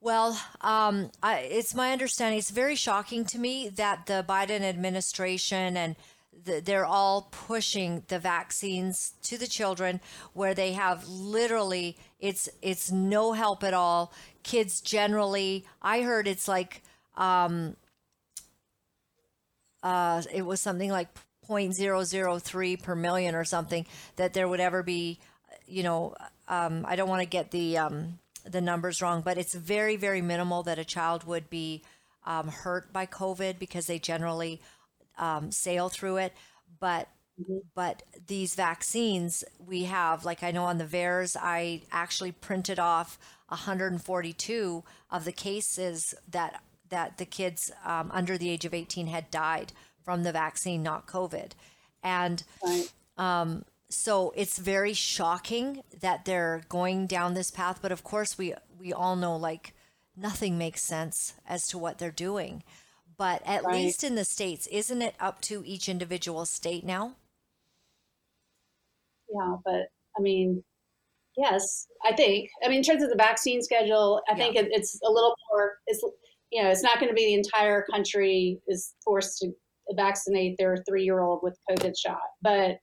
Well, 0.02 0.40
um, 0.62 1.10
I, 1.24 1.40
it's 1.40 1.74
my 1.74 1.92
understanding. 1.92 2.38
It's 2.38 2.52
very 2.52 2.76
shocking 2.76 3.26
to 3.26 3.40
me 3.40 3.70
that 3.70 4.06
the 4.06 4.24
Biden 4.28 4.62
administration 4.62 5.76
and 5.76 5.96
they're 6.44 6.86
all 6.86 7.30
pushing 7.32 8.04
the 8.08 8.20
vaccines 8.20 9.14
to 9.24 9.38
the 9.38 9.48
children, 9.48 10.02
where 10.34 10.54
they 10.54 10.74
have 10.74 11.08
literally 11.08 11.98
it's 12.20 12.50
it's 12.62 12.92
no 12.92 13.34
help 13.34 13.64
at 13.64 13.74
all. 13.74 14.14
Kids 14.44 14.82
generally, 14.82 15.66
I 15.82 16.02
heard 16.02 16.28
it's 16.28 16.48
like 16.48 16.84
um, 17.18 17.76
uh, 19.82 20.22
it 20.34 20.44
was 20.44 20.62
something 20.62 20.92
like 20.92 21.10
0.003 21.48 22.82
per 22.82 22.96
million 22.96 23.36
or 23.36 23.44
something 23.44 23.86
that 24.16 24.34
there 24.34 24.48
would 24.48 24.60
ever 24.60 24.84
be. 24.84 25.20
You 25.68 25.84
know, 25.84 26.16
um, 26.48 26.86
I 26.88 26.96
don't 26.96 27.10
want 27.10 27.22
to 27.22 27.28
get 27.28 27.52
the 27.52 27.78
um, 27.78 28.20
the 28.46 28.62
numbers 28.62 29.02
wrong, 29.02 29.22
but 29.22 29.38
it's 29.38 29.54
very, 29.54 29.96
very 29.96 30.22
minimal 30.22 30.64
that 30.64 30.80
a 30.80 30.86
child 30.86 31.26
would 31.26 31.50
be 31.50 31.82
um, 32.26 32.48
hurt 32.48 32.92
by 32.94 33.06
COVID 33.06 33.60
because 33.60 33.88
they 33.88 34.00
generally 34.00 34.62
um, 35.18 35.52
sail 35.52 35.90
through 35.90 36.18
it. 36.18 36.34
But 36.80 37.08
but 37.76 38.04
these 38.28 38.56
vaccines 38.56 39.44
we 39.60 39.84
have, 39.84 40.24
like 40.24 40.42
I 40.44 40.52
know 40.52 40.64
on 40.64 40.78
the 40.78 40.86
VAERS, 40.86 41.36
I 41.40 41.82
actually 41.92 42.32
printed 42.32 42.80
off 42.80 43.20
142 43.50 44.84
of 45.12 45.26
the 45.26 45.32
cases 45.32 46.14
that 46.30 46.62
that 46.90 47.18
the 47.18 47.26
kids 47.26 47.72
um, 47.84 48.10
under 48.14 48.38
the 48.38 48.50
age 48.50 48.66
of 48.66 48.74
18 48.74 49.08
had 49.08 49.32
died 49.32 49.74
from 50.04 50.24
the 50.24 50.32
vaccine, 50.32 50.84
not 50.84 51.08
COVID, 51.08 51.52
and. 52.04 52.44
Um, 53.18 53.64
so 53.90 54.34
it's 54.36 54.58
very 54.58 54.94
shocking 54.94 55.84
that 56.02 56.26
they're 56.26 56.64
going 56.70 57.08
down 57.08 57.34
this 57.34 57.52
path 57.52 57.80
but 57.82 57.92
of 57.92 58.04
course 58.04 58.38
we 58.38 58.54
we 58.80 58.92
all 58.92 59.16
know 59.16 59.36
like 59.36 59.74
nothing 60.18 60.58
makes 60.58 60.82
sense 60.84 61.34
as 61.48 61.68
to 61.68 61.78
what 61.78 61.98
they're 61.98 62.12
doing 62.12 62.64
but 63.18 63.42
at 63.46 63.64
Right. 63.64 63.76
least 63.84 64.04
in 64.04 64.16
the 64.16 64.26
states 64.26 64.68
isn't 64.68 65.02
it 65.02 65.16
up 65.20 65.42
to 65.42 65.64
each 65.66 65.90
individual 65.90 66.46
state 66.46 66.84
now 66.86 67.16
Yeah, 69.30 69.56
but 69.66 69.88
I 70.18 70.22
mean, 70.22 70.64
yes, 71.38 71.88
I 72.06 72.14
think. 72.16 72.50
I 72.64 72.70
mean, 72.70 72.80
in 72.80 72.84
terms 72.84 73.04
of 73.04 73.10
the 73.10 73.16
vaccine 73.16 73.62
schedule, 73.62 74.22
I 74.30 74.36
think 74.36 74.56
it, 74.56 74.68
it's 74.72 75.00
a 75.06 75.12
little 75.12 75.36
more. 75.52 75.78
It's 75.88 76.04
you 76.52 76.64
know, 76.64 76.70
it's 76.70 76.84
not 76.84 77.00
going 77.00 77.10
to 77.10 77.16
be 77.16 77.26
the 77.26 77.34
entire 77.36 77.84
country 77.92 78.60
is 78.68 78.94
forced 79.04 79.40
to 79.40 79.52
vaccinate 79.96 80.58
their 80.58 80.78
three-year-old 80.88 81.42
with 81.44 81.58
COVID 81.70 81.94
shot, 81.98 82.22
but 82.42 82.78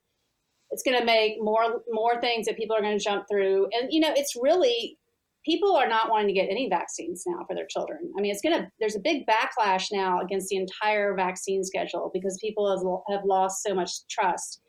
it's 0.70 0.82
going 0.84 0.98
to 0.98 1.04
make 1.04 1.34
more 1.40 1.82
more 1.90 2.20
things 2.20 2.46
that 2.46 2.56
people 2.56 2.76
are 2.76 2.82
going 2.82 2.98
to 2.98 3.04
jump 3.04 3.26
through. 3.30 3.68
And 3.72 3.88
you 3.92 4.00
know, 4.00 4.12
it's 4.16 4.36
really 4.40 4.98
people 5.44 5.74
are 5.76 5.88
not 5.88 6.10
wanting 6.10 6.28
to 6.28 6.32
get 6.32 6.50
any 6.50 6.68
vaccines 6.68 7.24
now 7.26 7.44
for 7.46 7.54
their 7.54 7.66
children. 7.66 8.12
I 8.16 8.20
mean, 8.20 8.30
it's 8.32 8.42
going 8.42 8.58
to 8.58 8.68
there's 8.80 8.96
a 8.96 9.00
big 9.00 9.24
backlash 9.26 9.88
now 9.92 10.20
against 10.20 10.48
the 10.48 10.56
entire 10.56 11.14
vaccine 11.14 11.64
schedule 11.64 12.10
because 12.12 12.38
people 12.40 12.70
have, 12.70 13.16
have 13.16 13.24
lost 13.26 13.62
so 13.62 13.74
much 13.74 13.90
trust. 14.10 14.60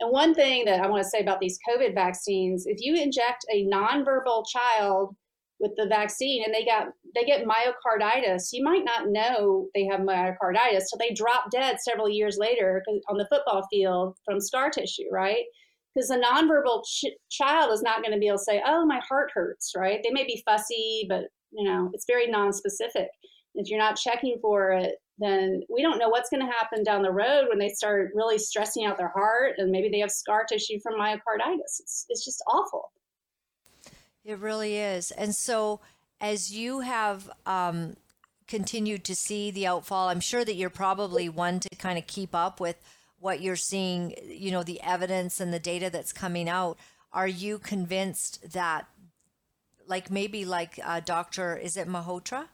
And 0.00 0.10
one 0.10 0.34
thing 0.34 0.64
that 0.64 0.80
I 0.80 0.88
want 0.88 1.02
to 1.02 1.08
say 1.08 1.20
about 1.20 1.40
these 1.40 1.58
COVID 1.68 1.94
vaccines, 1.94 2.64
if 2.66 2.78
you 2.80 2.96
inject 3.00 3.44
a 3.52 3.66
nonverbal 3.66 4.44
child 4.52 5.14
with 5.60 5.72
the 5.76 5.86
vaccine 5.86 6.42
and 6.44 6.52
they 6.52 6.64
got 6.64 6.88
they 7.14 7.24
get 7.24 7.46
myocarditis, 7.46 8.48
you 8.52 8.64
might 8.64 8.84
not 8.84 9.08
know 9.08 9.68
they 9.74 9.84
have 9.84 10.00
myocarditis 10.00 10.84
till 10.90 10.98
they 10.98 11.14
drop 11.14 11.50
dead 11.50 11.76
several 11.80 12.08
years 12.08 12.36
later 12.38 12.82
on 13.08 13.16
the 13.16 13.26
football 13.30 13.66
field 13.70 14.16
from 14.24 14.40
scar 14.40 14.70
tissue, 14.70 15.08
right? 15.12 15.44
Because 15.94 16.10
a 16.10 16.18
nonverbal 16.18 16.84
ch- 16.84 17.14
child 17.30 17.72
is 17.72 17.82
not 17.82 18.02
going 18.02 18.12
to 18.12 18.18
be 18.18 18.26
able 18.26 18.38
to 18.38 18.44
say, 18.44 18.62
"Oh, 18.66 18.84
my 18.84 19.00
heart 19.08 19.30
hurts," 19.32 19.72
right? 19.76 20.00
They 20.02 20.10
may 20.10 20.24
be 20.24 20.42
fussy, 20.44 21.06
but 21.08 21.24
you 21.52 21.64
know, 21.64 21.90
it's 21.92 22.06
very 22.06 22.26
nonspecific. 22.26 23.06
If 23.54 23.68
you're 23.68 23.78
not 23.78 23.96
checking 23.96 24.38
for 24.42 24.72
it, 24.72 24.96
then 25.18 25.62
we 25.68 25.82
don't 25.82 25.98
know 25.98 26.08
what's 26.08 26.28
going 26.28 26.44
to 26.44 26.52
happen 26.52 26.82
down 26.82 27.02
the 27.02 27.12
road 27.12 27.46
when 27.48 27.58
they 27.58 27.68
start 27.68 28.10
really 28.14 28.38
stressing 28.38 28.84
out 28.84 28.98
their 28.98 29.12
heart 29.14 29.54
and 29.58 29.70
maybe 29.70 29.88
they 29.88 30.00
have 30.00 30.10
scar 30.10 30.44
tissue 30.44 30.80
from 30.82 30.94
myocarditis. 30.94 31.78
It's, 31.78 32.06
it's 32.08 32.24
just 32.24 32.42
awful. 32.48 32.90
It 34.24 34.38
really 34.38 34.76
is. 34.76 35.10
And 35.12 35.34
so, 35.34 35.80
as 36.20 36.52
you 36.52 36.80
have 36.80 37.30
um, 37.46 37.96
continued 38.48 39.04
to 39.04 39.14
see 39.14 39.50
the 39.50 39.66
outfall, 39.66 40.08
I'm 40.08 40.20
sure 40.20 40.44
that 40.44 40.54
you're 40.54 40.70
probably 40.70 41.28
one 41.28 41.60
to 41.60 41.68
kind 41.76 41.98
of 41.98 42.06
keep 42.06 42.34
up 42.34 42.58
with 42.58 42.76
what 43.24 43.40
you're 43.40 43.56
seeing, 43.56 44.14
you 44.28 44.50
know, 44.50 44.62
the 44.62 44.82
evidence 44.82 45.40
and 45.40 45.50
the 45.50 45.58
data 45.58 45.88
that's 45.88 46.12
coming 46.12 46.46
out. 46.46 46.76
Are 47.10 47.26
you 47.26 47.58
convinced 47.58 48.52
that, 48.52 48.86
like 49.86 50.10
maybe 50.10 50.44
like 50.44 50.78
uh, 50.84 51.00
Dr. 51.00 51.56
Is 51.56 51.78
it 51.78 51.88
Mahotra? 51.88 52.48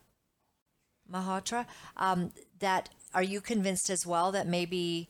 Mahotra? 1.12 1.66
Um, 1.96 2.30
that 2.60 2.88
are 3.12 3.22
you 3.22 3.40
convinced 3.40 3.90
as 3.90 4.06
well 4.06 4.30
that 4.30 4.46
maybe, 4.46 5.08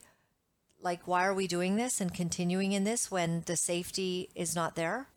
like, 0.81 1.07
why 1.07 1.27
are 1.27 1.33
we 1.35 1.45
doing 1.45 1.75
this 1.75 2.01
and 2.01 2.11
continuing 2.11 2.71
in 2.71 2.83
this 2.83 3.11
when 3.11 3.43
the 3.45 3.55
safety 3.55 4.29
is 4.33 4.55
not 4.55 4.75
there? 4.75 5.09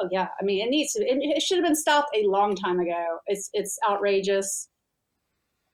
Oh 0.00 0.08
yeah, 0.10 0.26
I 0.40 0.44
mean 0.44 0.66
it 0.66 0.70
needs 0.70 0.92
to. 0.94 1.04
It, 1.04 1.18
it 1.22 1.40
should 1.40 1.58
have 1.58 1.66
been 1.66 1.76
stopped 1.76 2.16
a 2.16 2.26
long 2.26 2.56
time 2.56 2.80
ago. 2.80 3.18
It's 3.28 3.48
it's 3.52 3.78
outrageous. 3.88 4.68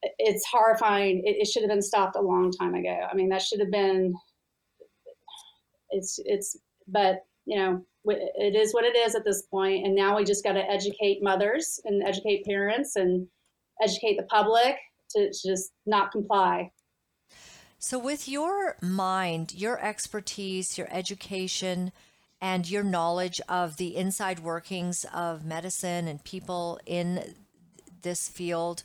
It's 0.03 0.47
horrifying. 0.47 1.23
It, 1.25 1.37
it 1.41 1.47
should 1.47 1.63
have 1.63 1.71
been 1.71 1.83
stopped 1.83 2.17
a 2.17 2.21
long 2.21 2.53
time 2.53 2.75
ago. 2.75 3.07
I 3.11 3.15
mean 3.15 3.29
that 3.31 3.43
should 3.43 3.61
have 3.61 3.71
been. 3.71 4.15
It's 5.91 6.19
it's 6.25 6.57
but 6.87 7.25
you 7.45 7.59
know 7.59 7.83
it 8.05 8.55
is 8.57 8.73
what 8.73 8.85
it 8.85 8.97
is 8.97 9.15
at 9.15 9.25
this 9.25 9.43
point, 9.43 9.85
and 9.85 9.95
now 9.95 10.17
we 10.17 10.25
just 10.25 10.45
got 10.45 10.53
to 10.53 10.71
educate 10.71 11.23
mothers 11.23 11.81
and 11.85 12.03
educate 12.07 12.45
parents 12.45 12.97
and 12.97 13.27
educate 13.83 14.17
the 14.17 14.25
public 14.25 14.77
to, 15.11 15.31
to 15.31 15.49
just 15.49 15.73
not 15.87 16.13
comply. 16.13 16.71
So, 17.79 17.99
with 17.99 18.29
your 18.29 18.77
mind, 18.83 19.55
your 19.55 19.81
expertise, 19.81 20.77
your 20.77 20.89
education, 20.91 21.93
and 22.41 22.69
your 22.69 22.83
knowledge 22.83 23.41
of 23.49 23.77
the 23.77 23.97
inside 23.97 24.41
workings 24.41 25.05
of 25.13 25.45
medicine 25.45 26.09
and 26.09 26.23
people 26.25 26.81
in 26.87 27.35
this 28.03 28.29
field, 28.29 28.83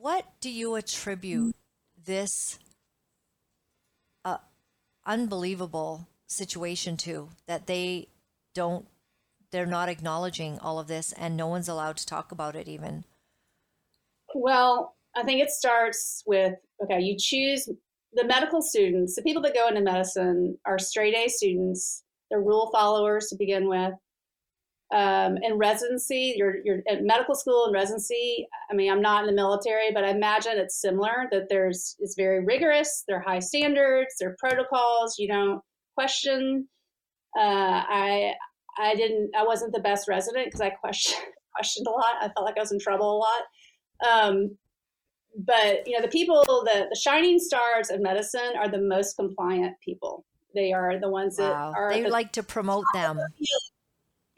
what 0.00 0.24
do 0.40 0.50
you 0.50 0.76
attribute 0.76 1.54
this 2.06 2.58
uh, 4.24 4.38
unbelievable 5.04 6.08
situation 6.26 6.96
to 6.96 7.28
that 7.46 7.66
they 7.66 8.08
don't, 8.54 8.86
they're 9.50 9.66
not 9.66 9.90
acknowledging 9.90 10.58
all 10.58 10.78
of 10.78 10.88
this 10.88 11.12
and 11.12 11.36
no 11.36 11.46
one's 11.46 11.68
allowed 11.68 11.98
to 11.98 12.06
talk 12.06 12.32
about 12.32 12.56
it 12.56 12.66
even? 12.66 13.04
Well, 14.34 14.96
I 15.14 15.22
think 15.22 15.42
it 15.42 15.50
starts 15.50 16.22
with 16.26 16.54
okay, 16.82 17.00
you 17.00 17.16
choose 17.18 17.68
the 18.14 18.24
medical 18.24 18.62
students, 18.62 19.16
the 19.16 19.22
people 19.22 19.42
that 19.42 19.54
go 19.54 19.68
into 19.68 19.82
medicine 19.82 20.56
are 20.64 20.78
straight 20.78 21.14
A 21.14 21.28
students, 21.28 22.04
they're 22.30 22.40
rule 22.40 22.70
followers 22.72 23.26
to 23.28 23.36
begin 23.36 23.68
with. 23.68 23.92
Um, 24.92 25.36
in 25.42 25.56
residency, 25.56 26.34
you're, 26.36 26.56
you're 26.64 26.80
at 26.88 27.04
medical 27.04 27.36
school 27.36 27.66
and 27.66 27.74
residency. 27.74 28.48
I 28.70 28.74
mean, 28.74 28.90
I'm 28.90 29.00
not 29.00 29.20
in 29.20 29.26
the 29.26 29.32
military, 29.32 29.92
but 29.92 30.02
I 30.02 30.08
imagine 30.10 30.54
it's 30.56 30.80
similar 30.80 31.28
that 31.30 31.48
there's, 31.48 31.94
it's 32.00 32.16
very 32.16 32.44
rigorous. 32.44 33.04
There 33.06 33.18
are 33.18 33.20
high 33.20 33.38
standards, 33.38 34.16
there 34.18 34.30
are 34.30 34.36
protocols. 34.38 35.16
You 35.16 35.28
don't 35.28 35.60
question. 35.94 36.66
Uh, 37.38 37.84
I, 37.88 38.34
I 38.78 38.96
didn't, 38.96 39.30
I 39.36 39.44
wasn't 39.44 39.72
the 39.72 39.80
best 39.80 40.08
resident 40.08 40.46
because 40.46 40.60
I 40.60 40.70
questioned, 40.70 41.22
questioned 41.54 41.86
a 41.86 41.90
lot. 41.90 42.16
I 42.20 42.28
felt 42.34 42.44
like 42.44 42.56
I 42.56 42.60
was 42.60 42.72
in 42.72 42.80
trouble 42.80 43.16
a 43.16 43.18
lot. 43.18 44.22
Um, 44.26 44.56
but 45.46 45.86
you 45.86 45.96
know, 45.96 46.02
the 46.02 46.08
people, 46.10 46.42
the, 46.46 46.86
the 46.90 46.96
shining 46.96 47.38
stars 47.38 47.90
of 47.90 48.00
medicine 48.00 48.54
are 48.58 48.68
the 48.68 48.80
most 48.80 49.14
compliant 49.14 49.76
people. 49.84 50.24
They 50.52 50.72
are 50.72 50.98
the 50.98 51.08
ones 51.08 51.36
that 51.36 51.52
are 51.52 51.92
They 51.92 52.02
the- 52.02 52.08
like 52.08 52.32
to 52.32 52.42
promote 52.42 52.86
them. 52.92 53.20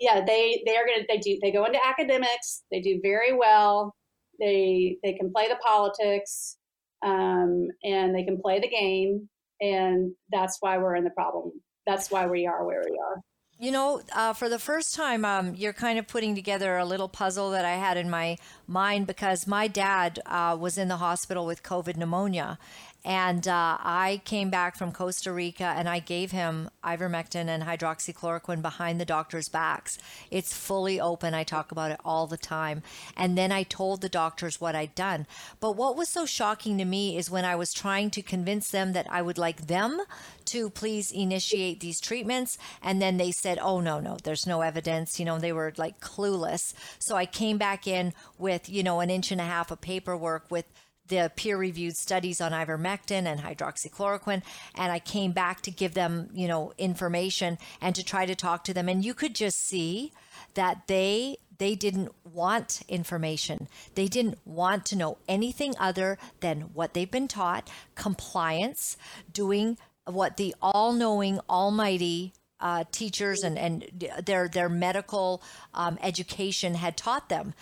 yeah 0.02 0.20
they 0.26 0.62
they 0.66 0.76
are 0.76 0.84
gonna 0.84 1.04
they 1.08 1.18
do 1.18 1.38
they 1.40 1.52
go 1.52 1.64
into 1.64 1.78
academics 1.86 2.64
they 2.70 2.80
do 2.80 3.00
very 3.02 3.32
well 3.32 3.94
they 4.40 4.96
they 5.02 5.12
can 5.14 5.32
play 5.32 5.48
the 5.48 5.58
politics 5.64 6.58
um, 7.04 7.68
and 7.84 8.14
they 8.14 8.24
can 8.24 8.40
play 8.40 8.60
the 8.60 8.68
game 8.68 9.28
and 9.60 10.12
that's 10.30 10.58
why 10.60 10.76
we're 10.76 10.96
in 10.96 11.04
the 11.04 11.10
problem 11.10 11.52
that's 11.86 12.10
why 12.10 12.26
we 12.26 12.46
are 12.46 12.66
where 12.66 12.82
we 12.84 12.98
are 12.98 13.22
You 13.58 13.70
know, 13.70 14.02
uh, 14.12 14.32
for 14.32 14.48
the 14.48 14.58
first 14.58 14.92
time, 14.96 15.24
um, 15.24 15.54
you're 15.54 15.78
kind 15.86 15.96
of 16.00 16.08
putting 16.08 16.34
together 16.34 16.78
a 16.78 16.84
little 16.84 17.08
puzzle 17.08 17.50
that 17.50 17.64
I 17.64 17.76
had 17.76 17.96
in 17.96 18.10
my 18.10 18.36
mind 18.66 19.06
because 19.06 19.46
my 19.46 19.68
dad 19.68 20.18
uh, 20.26 20.56
was 20.58 20.78
in 20.78 20.88
the 20.88 20.96
hospital 20.96 21.46
with 21.46 21.62
COVID 21.62 21.96
pneumonia. 21.96 22.58
And 23.04 23.48
uh, 23.48 23.78
I 23.80 24.22
came 24.24 24.48
back 24.48 24.76
from 24.76 24.92
Costa 24.92 25.32
Rica 25.32 25.64
and 25.64 25.88
I 25.88 25.98
gave 25.98 26.30
him 26.30 26.70
ivermectin 26.84 27.48
and 27.48 27.64
hydroxychloroquine 27.64 28.62
behind 28.62 29.00
the 29.00 29.04
doctor's 29.04 29.48
backs. 29.48 29.98
It's 30.30 30.52
fully 30.52 31.00
open. 31.00 31.34
I 31.34 31.42
talk 31.42 31.72
about 31.72 31.90
it 31.90 32.00
all 32.04 32.28
the 32.28 32.36
time. 32.36 32.82
And 33.16 33.36
then 33.36 33.50
I 33.50 33.64
told 33.64 34.00
the 34.00 34.08
doctors 34.08 34.60
what 34.60 34.76
I'd 34.76 34.94
done. 34.94 35.26
But 35.58 35.72
what 35.72 35.96
was 35.96 36.08
so 36.08 36.26
shocking 36.26 36.78
to 36.78 36.84
me 36.84 37.16
is 37.16 37.30
when 37.30 37.44
I 37.44 37.56
was 37.56 37.72
trying 37.72 38.10
to 38.10 38.22
convince 38.22 38.70
them 38.70 38.92
that 38.92 39.06
I 39.10 39.20
would 39.20 39.38
like 39.38 39.66
them 39.66 40.00
to 40.46 40.70
please 40.70 41.10
initiate 41.10 41.80
these 41.80 42.00
treatments. 42.00 42.56
And 42.82 43.02
then 43.02 43.16
they 43.16 43.32
said, 43.32 43.58
oh, 43.60 43.80
no, 43.80 43.98
no, 43.98 44.16
there's 44.22 44.46
no 44.46 44.60
evidence. 44.60 45.18
You 45.18 45.24
know, 45.24 45.38
they 45.40 45.52
were 45.52 45.72
like 45.76 46.00
clueless. 46.00 46.72
So 47.00 47.16
I 47.16 47.26
came 47.26 47.58
back 47.58 47.88
in 47.88 48.12
with, 48.38 48.68
you 48.68 48.84
know, 48.84 49.00
an 49.00 49.10
inch 49.10 49.32
and 49.32 49.40
a 49.40 49.44
half 49.44 49.72
of 49.72 49.80
paperwork 49.80 50.48
with 50.50 50.66
the 51.12 51.30
peer 51.36 51.58
reviewed 51.58 51.94
studies 51.94 52.40
on 52.40 52.52
ivermectin 52.52 53.26
and 53.26 53.40
hydroxychloroquine 53.40 54.42
and 54.74 54.90
I 54.90 54.98
came 54.98 55.32
back 55.32 55.60
to 55.62 55.70
give 55.70 55.92
them, 55.92 56.30
you 56.32 56.48
know, 56.48 56.72
information 56.78 57.58
and 57.82 57.94
to 57.94 58.02
try 58.02 58.24
to 58.24 58.34
talk 58.34 58.64
to 58.64 58.72
them 58.72 58.88
and 58.88 59.04
you 59.04 59.12
could 59.12 59.34
just 59.34 59.58
see 59.58 60.12
that 60.54 60.86
they 60.86 61.36
they 61.58 61.74
didn't 61.74 62.12
want 62.24 62.80
information. 62.88 63.68
They 63.94 64.08
didn't 64.08 64.38
want 64.46 64.86
to 64.86 64.96
know 64.96 65.18
anything 65.28 65.74
other 65.78 66.16
than 66.40 66.72
what 66.72 66.94
they've 66.94 67.10
been 67.10 67.28
taught, 67.28 67.70
compliance, 67.94 68.96
doing 69.30 69.76
what 70.06 70.38
the 70.38 70.54
all-knowing 70.62 71.40
almighty 71.48 72.32
uh, 72.58 72.84
teachers 72.90 73.42
and, 73.44 73.58
and 73.58 74.10
their 74.24 74.48
their 74.48 74.70
medical 74.70 75.42
um, 75.74 75.98
education 76.00 76.74
had 76.74 76.96
taught 76.96 77.28
them. 77.28 77.52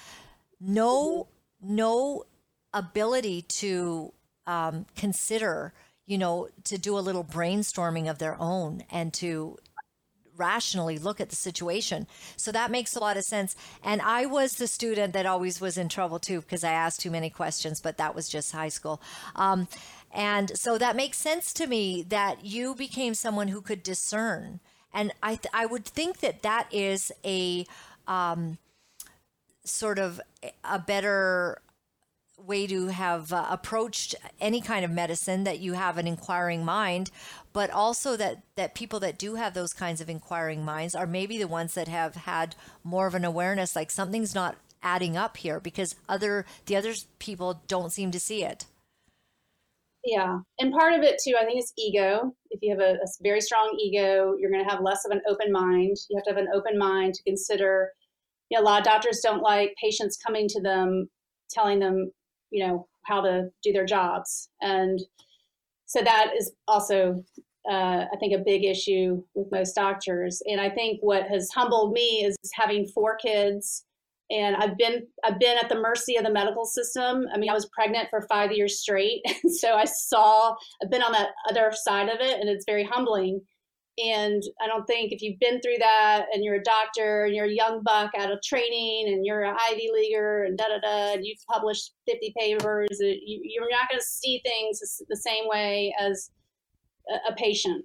No, 0.61 1.27
no 1.61 2.25
ability 2.73 3.43
to 3.43 4.13
um, 4.47 4.87
consider, 4.97 5.73
you 6.07 6.19
know, 6.19 6.49
to 6.65 6.79
do 6.79 6.99
a 6.99 7.01
little 7.01 7.25
brainstorming 7.25 8.11
of 8.11 8.19
their 8.19 8.37
own 8.41 8.83
and 8.91 9.13
to 9.15 9.59
rationally 10.37 10.99
look 10.99 11.21
at 11.21 11.29
the 11.29 11.37
situation. 11.37 12.07
So 12.37 12.51
that 12.53 12.71
makes 12.71 12.97
a 12.97 13.01
lot 13.01 13.17
of 13.17 13.25
sense. 13.25 13.55
And 13.85 14.01
I 14.01 14.27
was 14.27 14.55
the 14.55 14.67
student 14.67 15.13
that 15.13 15.27
always 15.27 15.61
was 15.61 15.77
in 15.77 15.89
trouble 15.89 16.19
too 16.19 16.41
because 16.41 16.65
I 16.65 16.73
asked 16.73 17.01
too 17.01 17.11
many 17.11 17.31
questions, 17.31 17.81
but 17.81 17.99
that 17.99 18.15
was 18.15 18.29
just 18.29 18.53
high 18.53 18.71
school. 18.71 19.03
Um, 19.37 19.69
and 20.11 20.59
so 20.59 20.79
that 20.79 20.97
makes 20.97 21.19
sense 21.19 21.53
to 21.55 21.67
me 21.67 22.03
that 22.09 22.45
you 22.45 22.75
became 22.75 23.15
someone 23.15 23.49
who 23.49 23.61
could 23.61 23.83
discern. 23.83 24.61
And 24.93 25.13
I, 25.23 25.37
th- 25.37 25.53
I 25.53 25.67
would 25.67 25.85
think 25.85 26.19
that 26.21 26.43
that 26.43 26.67
is 26.73 27.13
a 27.25 27.67
um, 28.09 28.59
sort 29.65 29.99
of 29.99 30.21
a 30.65 30.79
better 30.79 31.61
way 32.47 32.67
to 32.67 32.89
have 32.89 33.33
uh, 33.33 33.47
approached 33.51 34.15
any 34.41 34.61
kind 34.61 34.85
of 34.85 34.91
medicine 34.91 35.45
that 35.45 35.59
you 35.59 35.73
have 35.75 35.99
an 35.99 36.07
inquiring 36.07 36.65
mind 36.65 37.11
but 37.53 37.71
also 37.71 38.17
that 38.17 38.43
that 38.57 38.75
people 38.75 39.01
that 39.01 39.19
do 39.19 39.35
have 39.35 39.55
those 39.55 39.73
kinds 39.73 40.01
of 40.01 40.09
inquiring 40.09 40.65
minds 40.65 40.95
are 40.95 41.07
maybe 41.07 41.39
the 41.39 41.49
ones 41.49 41.75
that 41.75 41.89
have 41.89 42.15
had 42.15 42.55
more 42.85 43.07
of 43.07 43.15
an 43.15 43.25
awareness 43.25 43.75
like 43.75 43.91
something's 43.91 44.35
not 44.35 44.57
adding 44.83 45.17
up 45.17 45.37
here 45.37 45.61
because 45.61 45.95
other 46.09 46.45
the 46.67 46.77
other 46.77 46.95
people 47.19 47.63
don't 47.69 47.93
seem 47.93 48.11
to 48.11 48.21
see 48.21 48.45
it. 48.45 48.67
Yeah 50.05 50.39
and 50.59 50.73
part 50.73 50.95
of 50.95 51.03
it 51.03 51.21
too 51.23 51.35
i 51.39 51.45
think 51.45 51.59
is 51.59 51.73
ego. 51.77 52.35
If 52.51 52.61
you 52.63 52.71
have 52.71 52.81
a, 52.81 52.95
a 52.95 53.07
very 53.23 53.41
strong 53.41 53.77
ego 53.79 54.35
you're 54.39 54.51
going 54.51 54.65
to 54.65 54.71
have 54.71 54.83
less 54.83 55.05
of 55.05 55.13
an 55.13 55.21
open 55.29 55.53
mind. 55.53 55.97
You 56.09 56.17
have 56.17 56.25
to 56.25 56.31
have 56.31 56.39
an 56.39 56.49
open 56.55 56.79
mind 56.79 57.15
to 57.15 57.23
consider 57.25 57.91
you 58.51 58.59
know, 58.59 58.65
a 58.65 58.67
lot 58.67 58.81
of 58.81 58.85
doctors 58.85 59.21
don't 59.23 59.43
like 59.43 59.75
patients 59.83 60.19
coming 60.25 60.49
to 60.49 60.61
them 60.61 61.09
telling 61.51 61.81
them 61.81 62.13
you 62.51 62.67
know 62.67 62.87
how 63.05 63.21
to 63.21 63.51
do 63.63 63.73
their 63.73 63.87
jobs. 63.87 64.51
And 64.61 65.01
so 65.87 66.03
that 66.03 66.33
is 66.39 66.53
also 66.69 67.25
uh, 67.71 68.07
i 68.11 68.17
think 68.19 68.33
a 68.33 68.39
big 68.39 68.65
issue 68.65 69.23
with 69.35 69.51
most 69.53 69.75
doctors. 69.75 70.43
And 70.47 70.61
i 70.61 70.71
think 70.71 71.01
what 71.03 71.25
has 71.25 71.51
humbled 71.51 71.93
me 71.93 72.25
is 72.25 72.37
having 72.55 72.87
four 72.87 73.17
kids. 73.17 73.85
And 74.31 74.57
i've 74.57 74.77
been 74.79 75.07
i've 75.25 75.39
been 75.39 75.59
at 75.59 75.69
the 75.69 75.81
mercy 75.81 76.17
of 76.17 76.25
the 76.25 76.33
medical 76.33 76.65
system. 76.65 77.27
I 77.35 77.39
mean 77.39 77.51
i 77.51 77.55
was 77.55 77.69
pregnant 77.75 78.09
for 78.11 78.27
five 78.29 78.53
years 78.53 78.81
straight. 78.81 79.23
And 79.43 79.55
so 79.55 79.75
i 79.75 79.85
saw 79.85 80.55
i've 80.83 80.91
been 80.91 81.03
on 81.03 81.13
that 81.13 81.31
other 81.49 81.73
side 81.75 82.09
of 82.09 82.21
it 82.21 82.41
and 82.41 82.49
it's 82.49 82.65
very 82.67 82.85
humbling 82.85 83.41
and 84.05 84.43
I 84.61 84.67
don't 84.67 84.87
think 84.87 85.13
if 85.13 85.23
you've 85.23 85.39
been 85.39 85.61
through 85.61 85.79
that 85.79 86.27
and 86.33 86.45
you're 86.45 86.57
a 86.57 86.63
doctor 86.63 87.25
and 87.25 87.35
you're 87.35 87.47
a 87.47 87.53
young 87.53 87.83
buck 87.83 88.11
out 88.19 88.31
of 88.31 88.41
training 88.43 89.07
and 89.09 89.25
you're 89.25 89.43
an 89.43 89.57
Ivy 89.69 89.91
Leaguer 89.93 90.45
and 90.45 90.57
da 90.57 90.65
da 90.69 90.79
da, 90.81 91.15
and 91.15 91.25
you've 91.25 91.39
published 91.51 91.93
50 92.09 92.35
papers, 92.39 92.99
you, 93.01 93.63
are 93.63 93.71
not 93.71 93.89
going 93.89 94.01
to 94.01 94.07
see 94.07 94.41
things 94.45 94.81
the 95.09 95.17
same 95.17 95.45
way 95.47 95.95
as 95.99 96.31
a, 97.11 97.33
a 97.33 97.35
patient. 97.35 97.85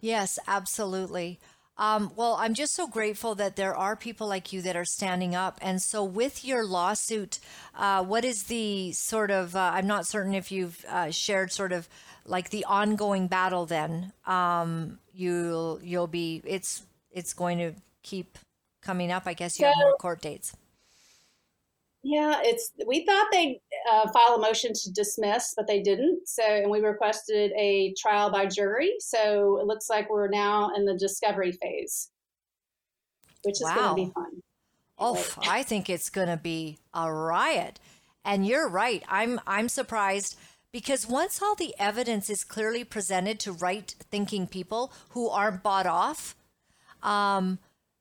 Yes, 0.00 0.38
absolutely. 0.46 1.40
Um, 1.78 2.10
well, 2.16 2.36
I'm 2.40 2.54
just 2.54 2.74
so 2.74 2.86
grateful 2.86 3.34
that 3.34 3.56
there 3.56 3.76
are 3.76 3.96
people 3.96 4.26
like 4.26 4.52
you 4.52 4.62
that 4.62 4.76
are 4.76 4.84
standing 4.84 5.34
up. 5.34 5.58
And 5.60 5.82
so, 5.82 6.02
with 6.02 6.44
your 6.44 6.64
lawsuit, 6.64 7.38
uh, 7.74 8.02
what 8.02 8.24
is 8.24 8.44
the 8.44 8.92
sort 8.92 9.30
of, 9.30 9.54
uh, 9.54 9.72
I'm 9.74 9.86
not 9.86 10.06
certain 10.06 10.34
if 10.34 10.50
you've 10.50 10.82
uh, 10.88 11.10
shared 11.10 11.52
sort 11.52 11.72
of 11.72 11.86
like 12.28 12.50
the 12.50 12.64
ongoing 12.64 13.28
battle 13.28 13.66
then 13.66 14.12
um, 14.26 14.98
you'll 15.14 15.80
you'll 15.82 16.06
be 16.06 16.42
it's 16.44 16.82
it's 17.10 17.32
going 17.32 17.58
to 17.58 17.72
keep 18.02 18.38
coming 18.82 19.10
up 19.10 19.24
i 19.26 19.32
guess 19.32 19.58
you 19.58 19.64
so, 19.64 19.68
have 19.68 19.78
more 19.78 19.96
court 19.96 20.20
dates 20.20 20.54
yeah 22.06 22.40
it's 22.42 22.72
we 22.86 23.04
thought 23.04 23.26
they'd 23.32 23.60
uh, 23.92 24.08
file 24.10 24.36
a 24.36 24.40
motion 24.40 24.72
to 24.72 24.92
dismiss 24.92 25.54
but 25.56 25.66
they 25.66 25.82
didn't. 25.82 26.28
So 26.28 26.42
and 26.44 26.70
we 26.70 26.80
requested 26.80 27.52
a 27.58 27.94
trial 28.00 28.30
by 28.30 28.46
jury. 28.46 28.94
So 28.98 29.58
it 29.60 29.66
looks 29.66 29.90
like 29.90 30.08
we're 30.08 30.28
now 30.28 30.70
in 30.76 30.84
the 30.84 30.96
discovery 30.96 31.52
phase 31.52 32.10
which 33.42 33.56
is 33.56 33.64
wow. 33.64 33.74
going 33.74 33.88
to 33.88 33.94
be 33.94 34.12
fun 34.12 34.42
oh 34.98 35.24
i 35.42 35.62
think 35.62 35.88
it's 35.88 36.10
going 36.10 36.28
to 36.28 36.36
be 36.36 36.78
a 36.94 37.12
riot. 37.12 37.78
And 38.24 38.46
you're 38.46 38.68
right 38.68 39.04
i'm 39.08 39.40
i'm 39.46 39.68
surprised 39.68 40.36
because 40.76 41.08
once 41.08 41.40
all 41.40 41.54
the 41.54 41.74
evidence 41.78 42.28
is 42.28 42.44
clearly 42.44 42.84
presented 42.84 43.40
to 43.40 43.52
right 43.52 43.94
thinking 44.10 44.46
people 44.46 44.92
who 45.10 45.28
aren't 45.30 45.62
bought 45.62 45.86
off, 45.86 46.36
um, 47.02 47.58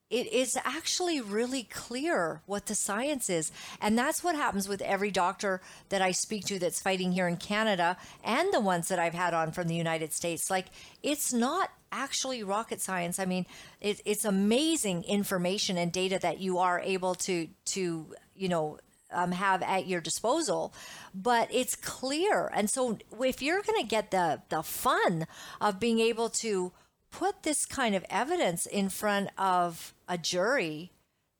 it 0.10 0.32
is 0.32 0.58
actually 0.64 1.20
really 1.20 1.64
clear 1.64 2.42
what 2.46 2.68
the 2.68 2.76
science 2.76 3.30
is. 3.30 3.52
And 3.82 3.98
that's 3.98 4.24
what 4.24 4.36
happens 4.36 4.68
with 4.68 4.82
every 4.82 5.10
doctor 5.10 5.62
that 5.90 6.02
I 6.02 6.12
speak 6.12 6.46
to 6.46 6.60
that's 6.60 6.80
fighting 6.80 7.12
here 7.12 7.28
in 7.28 7.38
Canada 7.38 7.98
and 8.24 8.54
the 8.54 8.60
ones 8.60 8.88
that 8.90 9.00
I've 9.00 9.16
had 9.16 9.34
on 9.34 9.52
from 9.52 9.68
the 9.68 9.76
United 9.76 10.14
States. 10.14 10.50
Like, 10.50 10.68
it's 11.02 11.34
not 11.34 11.72
actually 11.92 12.44
rocket 12.44 12.82
science. 12.82 13.18
I 13.20 13.26
mean, 13.26 13.46
it, 13.82 14.00
it's 14.06 14.26
amazing 14.26 15.06
information 15.06 15.78
and 15.78 15.92
data 15.92 16.20
that 16.22 16.40
you 16.40 16.60
are 16.60 16.80
able 16.80 17.16
to, 17.16 17.48
to, 17.66 18.14
you 18.36 18.50
know, 18.50 18.78
um, 19.12 19.32
have 19.32 19.64
at 19.64 19.88
your 19.88 20.02
disposal, 20.02 20.74
but 21.14 21.48
it's 21.52 21.76
clear. 21.76 22.52
And 22.54 22.70
so, 22.70 22.98
if 23.22 23.42
you're 23.42 23.62
going 23.62 23.82
to 23.82 23.88
get 23.88 24.12
the 24.12 24.42
the 24.50 24.62
fun 24.62 25.26
of 25.62 25.80
being 25.80 26.00
able 26.00 26.28
to 26.42 26.74
put 27.18 27.44
this 27.44 27.66
kind 27.66 27.96
of 27.96 28.06
evidence 28.10 28.66
in 28.66 28.90
front 28.90 29.30
of 29.38 29.94
a 30.08 30.18
jury, 30.18 30.92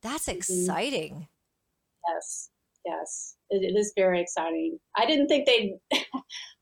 that's 0.02 0.28
mm-hmm. 0.28 0.38
exciting. 0.38 1.28
Yes, 2.08 2.50
yes, 2.86 3.36
it, 3.50 3.64
it 3.64 3.78
is 3.78 3.92
very 3.96 4.22
exciting. 4.22 4.80
I 4.96 5.06
didn't 5.06 5.28
think 5.28 5.46
they. 5.46 5.76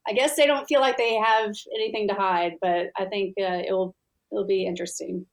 I 0.05 0.11
guess 0.11 0.36
they 0.36 0.45
don't 0.45 0.66
feel 0.66 0.82
like 0.82 0.97
they 0.97 1.16
have 1.16 1.55
anything 1.74 2.09
to 2.09 2.14
hide, 2.14 2.53
but 2.61 2.88
I 2.97 3.05
think 3.05 3.36
uh, 3.39 3.64
it 3.66 3.72
will 3.72 3.95
it'll 4.32 4.45
be 4.45 4.66
interesting. 4.66 5.26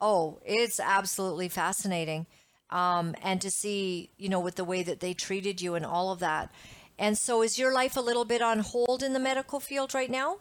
Oh, 0.00 0.40
it's 0.44 0.78
absolutely 0.78 1.48
fascinating 1.48 2.26
um, 2.70 3.14
and 3.22 3.40
to 3.40 3.50
see, 3.50 4.10
you 4.16 4.28
know, 4.28 4.40
with 4.40 4.56
the 4.56 4.64
way 4.64 4.82
that 4.82 5.00
they 5.00 5.14
treated 5.14 5.60
you 5.60 5.74
and 5.74 5.84
all 5.84 6.10
of 6.10 6.18
that. 6.20 6.52
And 6.98 7.16
so, 7.18 7.42
is 7.42 7.58
your 7.58 7.72
life 7.72 7.96
a 7.96 8.00
little 8.00 8.24
bit 8.24 8.42
on 8.42 8.60
hold 8.60 9.02
in 9.02 9.12
the 9.12 9.18
medical 9.18 9.60
field 9.60 9.94
right 9.94 10.10
now, 10.10 10.38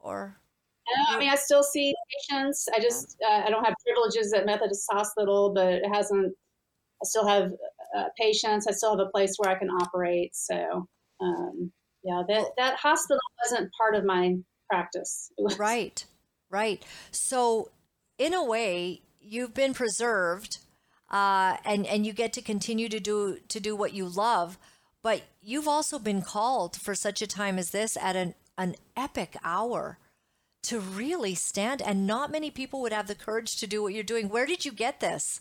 or? 0.00 0.36
No, 0.88 1.16
I 1.16 1.18
mean, 1.18 1.28
I 1.28 1.34
still 1.34 1.62
see 1.62 1.94
patients. 2.28 2.68
I 2.74 2.80
just 2.80 3.16
uh, 3.26 3.42
I 3.44 3.50
don't 3.50 3.64
have 3.64 3.74
privileges 3.84 4.32
at 4.32 4.46
Methodist 4.46 4.86
Hospital, 4.90 5.52
but 5.54 5.74
it 5.74 5.88
hasn't. 5.92 6.34
I 7.02 7.04
still 7.04 7.26
have 7.26 7.52
uh, 7.96 8.04
patients. 8.18 8.66
I 8.66 8.72
still 8.72 8.96
have 8.96 9.06
a 9.06 9.10
place 9.10 9.34
where 9.36 9.50
I 9.50 9.58
can 9.58 9.68
operate. 9.68 10.34
So, 10.34 10.88
um, 11.20 11.72
yeah, 12.04 12.22
that 12.28 12.46
that 12.56 12.76
hospital 12.76 13.20
wasn't 13.42 13.70
part 13.76 13.94
of 13.94 14.04
my 14.04 14.36
practice. 14.70 15.30
Right, 15.58 16.04
right. 16.50 16.84
So, 17.10 17.70
in 18.18 18.32
a 18.32 18.44
way, 18.44 19.02
you've 19.20 19.54
been 19.54 19.74
preserved 19.74 20.58
uh, 21.10 21.56
and 21.64 21.86
and 21.86 22.06
you 22.06 22.12
get 22.12 22.32
to 22.34 22.42
continue 22.42 22.88
to 22.88 23.00
do 23.00 23.38
to 23.48 23.60
do 23.60 23.74
what 23.74 23.92
you 23.92 24.06
love. 24.06 24.58
But 25.02 25.22
you've 25.40 25.68
also 25.68 25.98
been 25.98 26.22
called 26.22 26.76
for 26.76 26.94
such 26.94 27.22
a 27.22 27.26
time 27.26 27.58
as 27.58 27.70
this 27.70 27.96
at 27.96 28.16
an 28.16 28.34
an 28.58 28.76
epic 28.96 29.36
hour 29.44 29.98
to 30.68 30.80
really 30.80 31.34
stand. 31.34 31.82
And 31.82 32.06
not 32.06 32.30
many 32.30 32.50
people 32.50 32.80
would 32.82 32.92
have 32.92 33.06
the 33.06 33.14
courage 33.14 33.56
to 33.56 33.66
do 33.66 33.82
what 33.82 33.94
you're 33.94 34.02
doing. 34.02 34.28
Where 34.28 34.46
did 34.46 34.64
you 34.64 34.72
get 34.72 35.00
this? 35.00 35.40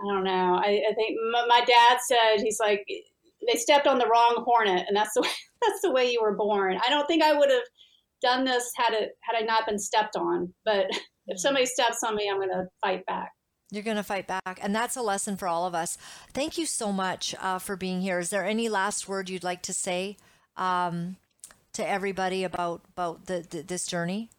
I 0.00 0.14
don't 0.14 0.24
know. 0.24 0.60
I, 0.62 0.82
I 0.90 0.94
think 0.94 1.18
my, 1.32 1.46
my 1.46 1.64
dad 1.64 1.98
said 2.06 2.40
he's 2.40 2.60
like 2.60 2.86
they 3.46 3.58
stepped 3.58 3.86
on 3.86 3.98
the 3.98 4.06
wrong 4.06 4.42
hornet, 4.44 4.84
and 4.86 4.96
that's 4.96 5.14
the 5.14 5.22
way, 5.22 5.28
that's 5.62 5.80
the 5.82 5.90
way 5.90 6.10
you 6.10 6.20
were 6.22 6.36
born. 6.36 6.78
I 6.86 6.90
don't 6.90 7.06
think 7.06 7.22
I 7.22 7.34
would 7.34 7.50
have 7.50 7.62
done 8.22 8.44
this 8.44 8.70
had 8.76 8.94
it 8.94 9.12
had 9.22 9.40
I 9.40 9.44
not 9.44 9.66
been 9.66 9.78
stepped 9.78 10.16
on. 10.16 10.52
But 10.64 10.86
if 11.26 11.40
somebody 11.40 11.66
steps 11.66 12.02
on 12.04 12.16
me, 12.16 12.28
I'm 12.30 12.36
going 12.38 12.50
to 12.50 12.66
fight 12.82 13.04
back. 13.06 13.32
You're 13.70 13.82
going 13.82 13.98
to 13.98 14.02
fight 14.02 14.26
back. 14.26 14.58
And 14.62 14.74
that's 14.74 14.96
a 14.96 15.02
lesson 15.02 15.36
for 15.36 15.46
all 15.46 15.66
of 15.66 15.74
us. 15.74 15.98
Thank 16.32 16.56
you 16.56 16.64
so 16.64 16.90
much 16.90 17.34
uh, 17.38 17.58
for 17.58 17.76
being 17.76 18.00
here. 18.00 18.18
Is 18.18 18.30
there 18.30 18.44
any 18.44 18.68
last 18.68 19.08
word 19.08 19.28
you'd 19.28 19.44
like 19.44 19.60
to 19.62 19.74
say 19.74 20.16
um, 20.56 21.16
to 21.78 21.88
everybody 21.88 22.44
about, 22.44 22.82
about 22.92 23.26
the, 23.26 23.46
the, 23.48 23.62
this 23.62 23.86
journey? 23.86 24.30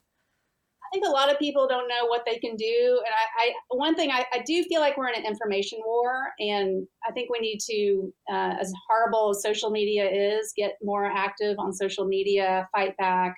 I 0.84 0.88
think 0.92 1.06
a 1.08 1.12
lot 1.12 1.32
of 1.32 1.40
people 1.40 1.68
don't 1.68 1.88
know 1.88 2.06
what 2.08 2.24
they 2.26 2.38
can 2.38 2.56
do. 2.56 3.02
And 3.06 3.14
I, 3.14 3.44
I 3.44 3.54
one 3.70 3.96
thing 3.96 4.12
I, 4.12 4.26
I, 4.34 4.44
do 4.46 4.64
feel 4.64 4.82
like 4.82 4.98
we're 4.98 5.08
in 5.08 5.16
an 5.16 5.26
information 5.26 5.80
war, 5.86 6.30
and 6.40 6.88
I 7.08 7.12
think 7.12 7.30
we 7.30 7.40
need 7.40 7.60
to, 7.70 8.14
uh, 8.32 8.56
as 8.60 8.74
horrible 8.88 9.30
as 9.30 9.44
social 9.44 9.70
media 9.70 10.10
is, 10.10 10.52
get 10.58 10.74
more 10.82 11.06
active 11.06 11.58
on 11.60 11.72
social 11.74 12.06
media, 12.06 12.68
fight 12.76 12.98
back, 12.98 13.36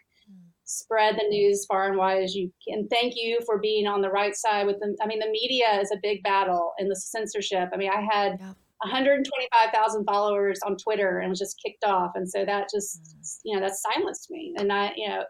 spread 0.63 1.17
the 1.17 1.27
news 1.27 1.65
far 1.65 1.89
and 1.89 1.97
wide 1.97 2.23
as 2.23 2.33
you 2.33 2.51
can. 2.65 2.87
Thank 2.87 3.13
you 3.17 3.39
for 3.45 3.59
being 3.59 3.85
on 3.85 4.01
the 4.01 4.09
right 4.09 4.35
side 4.35 4.65
with 4.65 4.79
them. 4.79 4.95
I 5.01 5.05
mean, 5.05 5.19
the 5.19 5.29
media 5.29 5.79
is 5.81 5.91
a 5.91 5.97
big 6.01 6.23
battle 6.23 6.71
in 6.79 6.87
the 6.87 6.95
censorship. 6.95 7.69
I 7.73 7.77
mean, 7.77 7.91
I 7.91 8.01
had 8.01 8.37
yeah. 8.39 8.53
125,000 8.83 10.05
followers 10.05 10.59
on 10.65 10.75
Twitter 10.77 11.19
and 11.19 11.29
was 11.29 11.39
just 11.39 11.59
kicked 11.63 11.83
off. 11.83 12.11
And 12.15 12.29
so 12.29 12.45
that 12.45 12.67
just, 12.73 13.01
mm. 13.01 13.37
you 13.45 13.55
know, 13.55 13.61
that 13.65 13.75
silenced 13.75 14.29
me. 14.29 14.53
And 14.57 14.71
I, 14.71 14.91
you 14.95 15.07
know, 15.07 15.23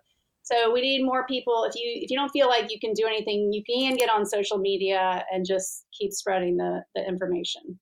so 0.43 0.71
we 0.73 0.81
need 0.81 1.03
more 1.03 1.25
people. 1.27 1.65
If 1.65 1.75
you 1.75 1.83
if 2.01 2.09
you 2.09 2.17
don't 2.17 2.31
feel 2.31 2.47
like 2.47 2.71
you 2.71 2.79
can 2.79 2.93
do 2.93 3.05
anything, 3.05 3.51
you 3.53 3.63
can 3.63 3.95
get 3.95 4.09
on 4.09 4.25
social 4.25 4.57
media 4.57 5.23
and 5.31 5.45
just 5.47 5.85
keep 5.97 6.11
spreading 6.11 6.57
the, 6.57 6.83
the 6.95 7.07
information. 7.07 7.79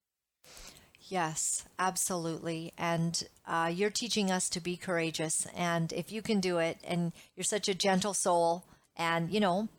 Yes, 1.02 1.66
absolutely. 1.80 2.74
And 2.78 3.24
uh, 3.48 3.72
you're 3.74 3.90
teaching 3.90 4.30
us 4.30 4.48
to 4.50 4.60
be 4.60 4.78
courageous. 4.78 5.48
And 5.56 5.92
if 5.94 6.12
you 6.12 6.22
can 6.22 6.40
do 6.40 6.60
it, 6.60 6.78
and 6.84 7.14
you're 7.36 7.44
such 7.44 7.68
a 7.68 7.74
gentle 7.74 8.14
soul, 8.14 8.66
and 8.96 9.32
you 9.32 9.40
know, 9.40 9.70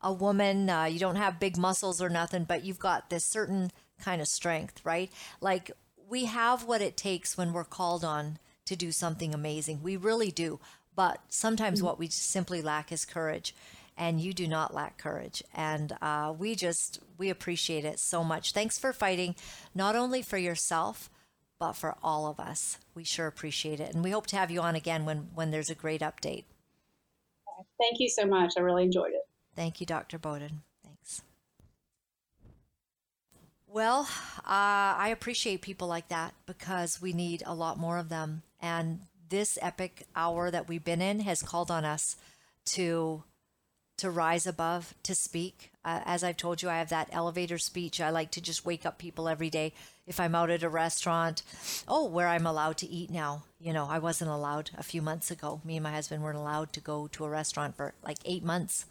a 0.00 0.12
woman, 0.12 0.70
uh, 0.70 0.84
you 0.84 1.00
don't 1.00 1.16
have 1.16 1.40
big 1.40 1.56
muscles 1.56 2.00
or 2.00 2.08
nothing, 2.08 2.44
but 2.44 2.64
you've 2.64 2.78
got 2.78 3.10
this 3.10 3.24
certain 3.24 3.72
kind 4.02 4.20
of 4.20 4.28
strength, 4.28 4.80
right? 4.84 5.10
Like 5.40 5.70
we 6.08 6.26
have 6.26 6.64
what 6.64 6.82
it 6.82 6.96
takes 6.96 7.36
when 7.36 7.52
we're 7.52 7.64
called 7.64 8.04
on 8.04 8.38
to 8.66 8.76
do 8.76 8.92
something 8.92 9.34
amazing. 9.34 9.82
We 9.82 9.96
really 9.96 10.30
do. 10.30 10.60
But 10.94 11.20
sometimes 11.28 11.78
mm-hmm. 11.78 11.86
what 11.86 11.98
we 11.98 12.08
simply 12.08 12.62
lack 12.62 12.90
is 12.90 13.04
courage 13.04 13.54
and 13.96 14.20
you 14.20 14.32
do 14.32 14.46
not 14.46 14.74
lack 14.74 14.98
courage. 14.98 15.42
And 15.54 15.96
uh, 16.02 16.34
we 16.36 16.54
just, 16.54 17.00
we 17.18 17.30
appreciate 17.30 17.84
it 17.84 17.98
so 17.98 18.22
much. 18.22 18.52
Thanks 18.52 18.78
for 18.78 18.92
fighting, 18.92 19.34
not 19.74 19.96
only 19.96 20.22
for 20.22 20.36
yourself, 20.38 21.10
but 21.58 21.72
for 21.72 21.96
all 22.02 22.26
of 22.26 22.38
us. 22.38 22.78
We 22.94 23.04
sure 23.04 23.26
appreciate 23.26 23.80
it. 23.80 23.94
And 23.94 24.04
we 24.04 24.10
hope 24.10 24.26
to 24.28 24.36
have 24.36 24.50
you 24.50 24.60
on 24.60 24.74
again 24.74 25.04
when, 25.04 25.28
when 25.34 25.50
there's 25.50 25.70
a 25.70 25.74
great 25.74 26.02
update. 26.02 26.44
Thank 27.78 27.98
you 27.98 28.08
so 28.08 28.26
much. 28.26 28.52
I 28.58 28.60
really 28.60 28.84
enjoyed 28.84 29.12
it. 29.12 29.26
Thank 29.54 29.80
you, 29.80 29.86
Dr. 29.86 30.18
Bowden. 30.18 30.62
Thanks. 30.84 31.22
Well, 33.76 34.08
uh, 34.38 34.96
I 34.96 35.10
appreciate 35.12 35.60
people 35.60 35.86
like 35.86 36.08
that 36.08 36.32
because 36.46 37.02
we 37.02 37.12
need 37.12 37.42
a 37.44 37.54
lot 37.54 37.78
more 37.78 37.98
of 37.98 38.08
them. 38.08 38.40
And 38.58 39.00
this 39.28 39.58
epic 39.60 40.06
hour 40.16 40.50
that 40.50 40.66
we've 40.66 40.82
been 40.82 41.02
in 41.02 41.20
has 41.20 41.42
called 41.42 41.70
on 41.70 41.84
us 41.84 42.16
to 42.72 43.22
to 43.98 44.10
rise 44.10 44.46
above, 44.46 44.94
to 45.02 45.14
speak. 45.14 45.72
Uh, 45.84 46.00
as 46.06 46.24
I've 46.24 46.38
told 46.38 46.62
you, 46.62 46.70
I 46.70 46.78
have 46.78 46.88
that 46.88 47.10
elevator 47.12 47.58
speech. 47.58 48.00
I 48.00 48.08
like 48.08 48.30
to 48.30 48.40
just 48.40 48.64
wake 48.64 48.86
up 48.86 48.96
people 48.96 49.28
every 49.28 49.50
day. 49.50 49.74
If 50.06 50.20
I'm 50.20 50.34
out 50.34 50.48
at 50.48 50.62
a 50.62 50.70
restaurant, 50.70 51.42
oh, 51.86 52.06
where 52.06 52.28
I'm 52.28 52.46
allowed 52.46 52.78
to 52.78 52.88
eat 52.88 53.10
now. 53.10 53.42
You 53.60 53.74
know, 53.74 53.88
I 53.90 53.98
wasn't 53.98 54.30
allowed 54.30 54.70
a 54.78 54.82
few 54.82 55.02
months 55.02 55.30
ago. 55.30 55.60
Me 55.66 55.76
and 55.76 55.84
my 55.84 55.92
husband 55.92 56.22
weren't 56.22 56.38
allowed 56.38 56.72
to 56.72 56.80
go 56.80 57.08
to 57.08 57.26
a 57.26 57.28
restaurant 57.28 57.76
for 57.76 57.92
like 58.02 58.18
eight 58.24 58.42
months. 58.42 58.86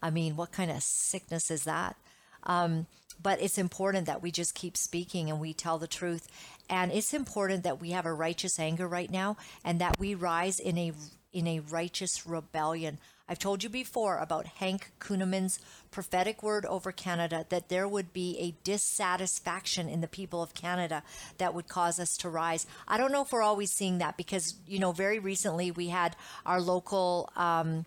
I 0.00 0.08
mean, 0.08 0.36
what 0.36 0.52
kind 0.52 0.70
of 0.70 0.82
sickness 0.82 1.50
is 1.50 1.64
that? 1.64 1.96
Um, 2.44 2.86
but 3.20 3.40
it's 3.40 3.58
important 3.58 4.06
that 4.06 4.22
we 4.22 4.30
just 4.30 4.54
keep 4.54 4.76
speaking 4.76 5.30
and 5.30 5.40
we 5.40 5.52
tell 5.52 5.78
the 5.78 5.86
truth. 5.86 6.28
And 6.68 6.92
it's 6.92 7.14
important 7.14 7.64
that 7.64 7.80
we 7.80 7.90
have 7.90 8.06
a 8.06 8.12
righteous 8.12 8.58
anger 8.58 8.86
right 8.86 9.10
now 9.10 9.36
and 9.64 9.80
that 9.80 9.98
we 9.98 10.14
rise 10.14 10.58
in 10.58 10.78
a 10.78 10.92
in 11.32 11.46
a 11.46 11.60
righteous 11.60 12.26
rebellion. 12.26 12.98
I've 13.28 13.38
told 13.38 13.62
you 13.62 13.70
before 13.70 14.18
about 14.18 14.46
Hank 14.46 14.90
Kunneman's 15.00 15.58
prophetic 15.90 16.42
word 16.42 16.66
over 16.66 16.92
Canada 16.92 17.46
that 17.48 17.70
there 17.70 17.88
would 17.88 18.12
be 18.12 18.36
a 18.38 18.54
dissatisfaction 18.62 19.88
in 19.88 20.02
the 20.02 20.08
people 20.08 20.42
of 20.42 20.52
Canada 20.52 21.02
that 21.38 21.54
would 21.54 21.68
cause 21.68 21.98
us 21.98 22.16
to 22.18 22.28
rise. 22.28 22.66
I 22.86 22.98
don't 22.98 23.12
know 23.12 23.22
if 23.22 23.32
we're 23.32 23.42
always 23.42 23.70
seeing 23.72 23.98
that 23.98 24.18
because, 24.18 24.56
you 24.66 24.78
know, 24.78 24.92
very 24.92 25.18
recently 25.18 25.70
we 25.70 25.88
had 25.88 26.16
our 26.44 26.60
local. 26.60 27.30
Um, 27.34 27.86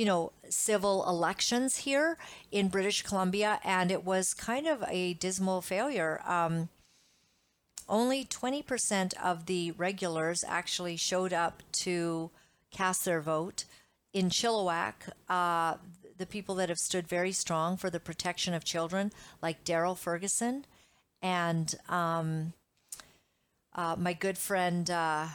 you 0.00 0.06
know, 0.06 0.32
civil 0.48 1.06
elections 1.06 1.76
here 1.76 2.16
in 2.50 2.68
British 2.68 3.02
Columbia, 3.02 3.60
and 3.62 3.90
it 3.90 4.02
was 4.02 4.32
kind 4.32 4.66
of 4.66 4.82
a 4.88 5.12
dismal 5.12 5.60
failure. 5.60 6.22
Um, 6.24 6.70
only 7.86 8.24
20% 8.24 9.12
of 9.22 9.44
the 9.44 9.72
regulars 9.72 10.42
actually 10.48 10.96
showed 10.96 11.34
up 11.34 11.62
to 11.72 12.30
cast 12.70 13.04
their 13.04 13.20
vote. 13.20 13.66
In 14.14 14.30
Chilliwack, 14.30 14.94
uh, 15.28 15.74
the 16.16 16.24
people 16.24 16.54
that 16.54 16.70
have 16.70 16.78
stood 16.78 17.06
very 17.06 17.32
strong 17.32 17.76
for 17.76 17.90
the 17.90 18.00
protection 18.00 18.54
of 18.54 18.64
children, 18.64 19.12
like 19.42 19.64
Darrell 19.64 19.96
Furgason 19.96 20.62
and 21.20 21.74
um, 21.90 22.54
uh, 23.74 23.96
my 23.98 24.14
good 24.14 24.38
friend, 24.38 24.90
uh, 24.90 25.26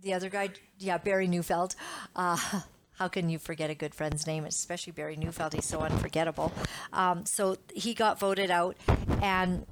the 0.00 0.12
other 0.12 0.28
guy, 0.28 0.50
yeah, 0.78 0.98
Barry 0.98 1.26
Neufeld. 1.26 1.74
Uh, 2.14 2.60
how 2.98 3.08
can 3.08 3.28
you 3.28 3.38
forget 3.38 3.70
a 3.70 3.74
good 3.74 3.94
friend's 3.94 4.26
name, 4.26 4.44
especially 4.44 4.92
Barry 4.92 5.16
Neufeld? 5.16 5.54
He's 5.54 5.66
so 5.66 5.80
unforgettable. 5.80 6.52
Um, 6.92 7.24
so 7.26 7.56
he 7.74 7.94
got 7.94 8.18
voted 8.18 8.50
out, 8.50 8.76
and 9.20 9.66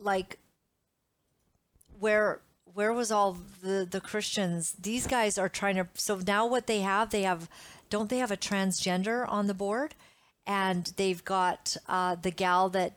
like 0.00 0.38
where 1.98 2.40
where 2.74 2.92
was 2.92 3.10
all 3.10 3.36
the 3.62 3.86
the 3.90 4.00
Christians? 4.00 4.72
These 4.80 5.06
guys 5.06 5.38
are 5.38 5.48
trying 5.48 5.76
to. 5.76 5.88
So 5.94 6.20
now 6.26 6.46
what 6.46 6.66
they 6.66 6.80
have, 6.80 7.10
they 7.10 7.22
have, 7.22 7.48
don't 7.90 8.08
they 8.08 8.18
have 8.18 8.30
a 8.30 8.36
transgender 8.36 9.28
on 9.28 9.46
the 9.46 9.54
board, 9.54 9.94
and 10.46 10.92
they've 10.96 11.24
got 11.24 11.76
uh, 11.88 12.14
the 12.14 12.30
gal 12.30 12.68
that 12.70 12.94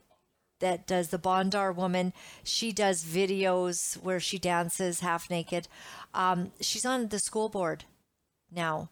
that 0.59 0.88
does 0.88 1.09
the 1.09 1.19
Bondar 1.19 1.76
woman. 1.76 2.13
She 2.43 2.71
does 2.71 3.03
videos 3.03 3.95
where 4.01 4.19
she 4.19 4.38
dances 4.38 5.01
half 5.01 5.30
naked. 5.30 5.67
Um, 6.13 6.51
she's 6.61 6.86
on 6.86 7.09
the 7.09 7.19
school 7.19 7.49
board 7.49 7.86
now. 8.51 8.89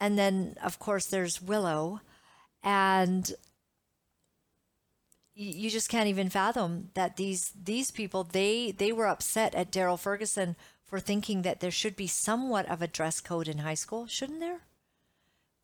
And 0.00 0.18
then, 0.18 0.56
of 0.62 0.78
course, 0.78 1.06
there's 1.06 1.42
Willow, 1.42 2.00
and 2.62 3.30
you 5.34 5.70
just 5.70 5.88
can't 5.88 6.08
even 6.08 6.28
fathom 6.28 6.90
that 6.94 7.16
these 7.16 7.52
these 7.54 7.90
people 7.90 8.24
they 8.24 8.72
they 8.72 8.92
were 8.92 9.06
upset 9.06 9.54
at 9.54 9.70
Darrell 9.70 9.96
Furgason 9.96 10.56
for 10.84 10.98
thinking 11.00 11.42
that 11.42 11.60
there 11.60 11.70
should 11.70 11.96
be 11.96 12.06
somewhat 12.06 12.68
of 12.68 12.82
a 12.82 12.88
dress 12.88 13.20
code 13.20 13.46
in 13.46 13.58
high 13.58 13.74
school, 13.74 14.06
shouldn't 14.06 14.40
there? 14.40 14.62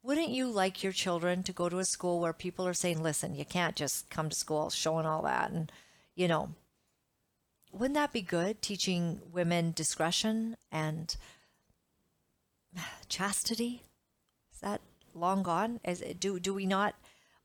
Wouldn't 0.03 0.28
you 0.28 0.47
like 0.49 0.82
your 0.84 0.93
children 0.93 1.43
to 1.43 1.53
go 1.53 1.68
to 1.68 1.78
a 1.78 1.84
school 1.84 2.20
where 2.20 2.32
people 2.32 2.66
are 2.66 2.74
saying, 2.74 3.03
"Listen, 3.03 3.34
you 3.34 3.45
can't 3.45 3.74
just 3.74 4.09
come 4.09 4.28
to 4.28 4.37
school 4.37 4.70
showing 4.70 5.07
all 5.07 5.22
that," 5.22 5.51
and 5.51 5.72
you 6.14 6.28
know, 6.28 6.55
wouldn't 7.72 7.95
that 7.95 8.12
be 8.12 8.22
good? 8.22 8.62
Teaching 8.62 9.20
women 9.32 9.72
discretion 9.72 10.57
and 10.70 11.16
chastity. 13.09 13.82
Is 14.57 14.61
that 14.62 14.80
long 15.14 15.42
gone? 15.42 15.80
Do 16.18 16.40
do 16.40 16.54
we 16.54 16.66
not? 16.66 16.94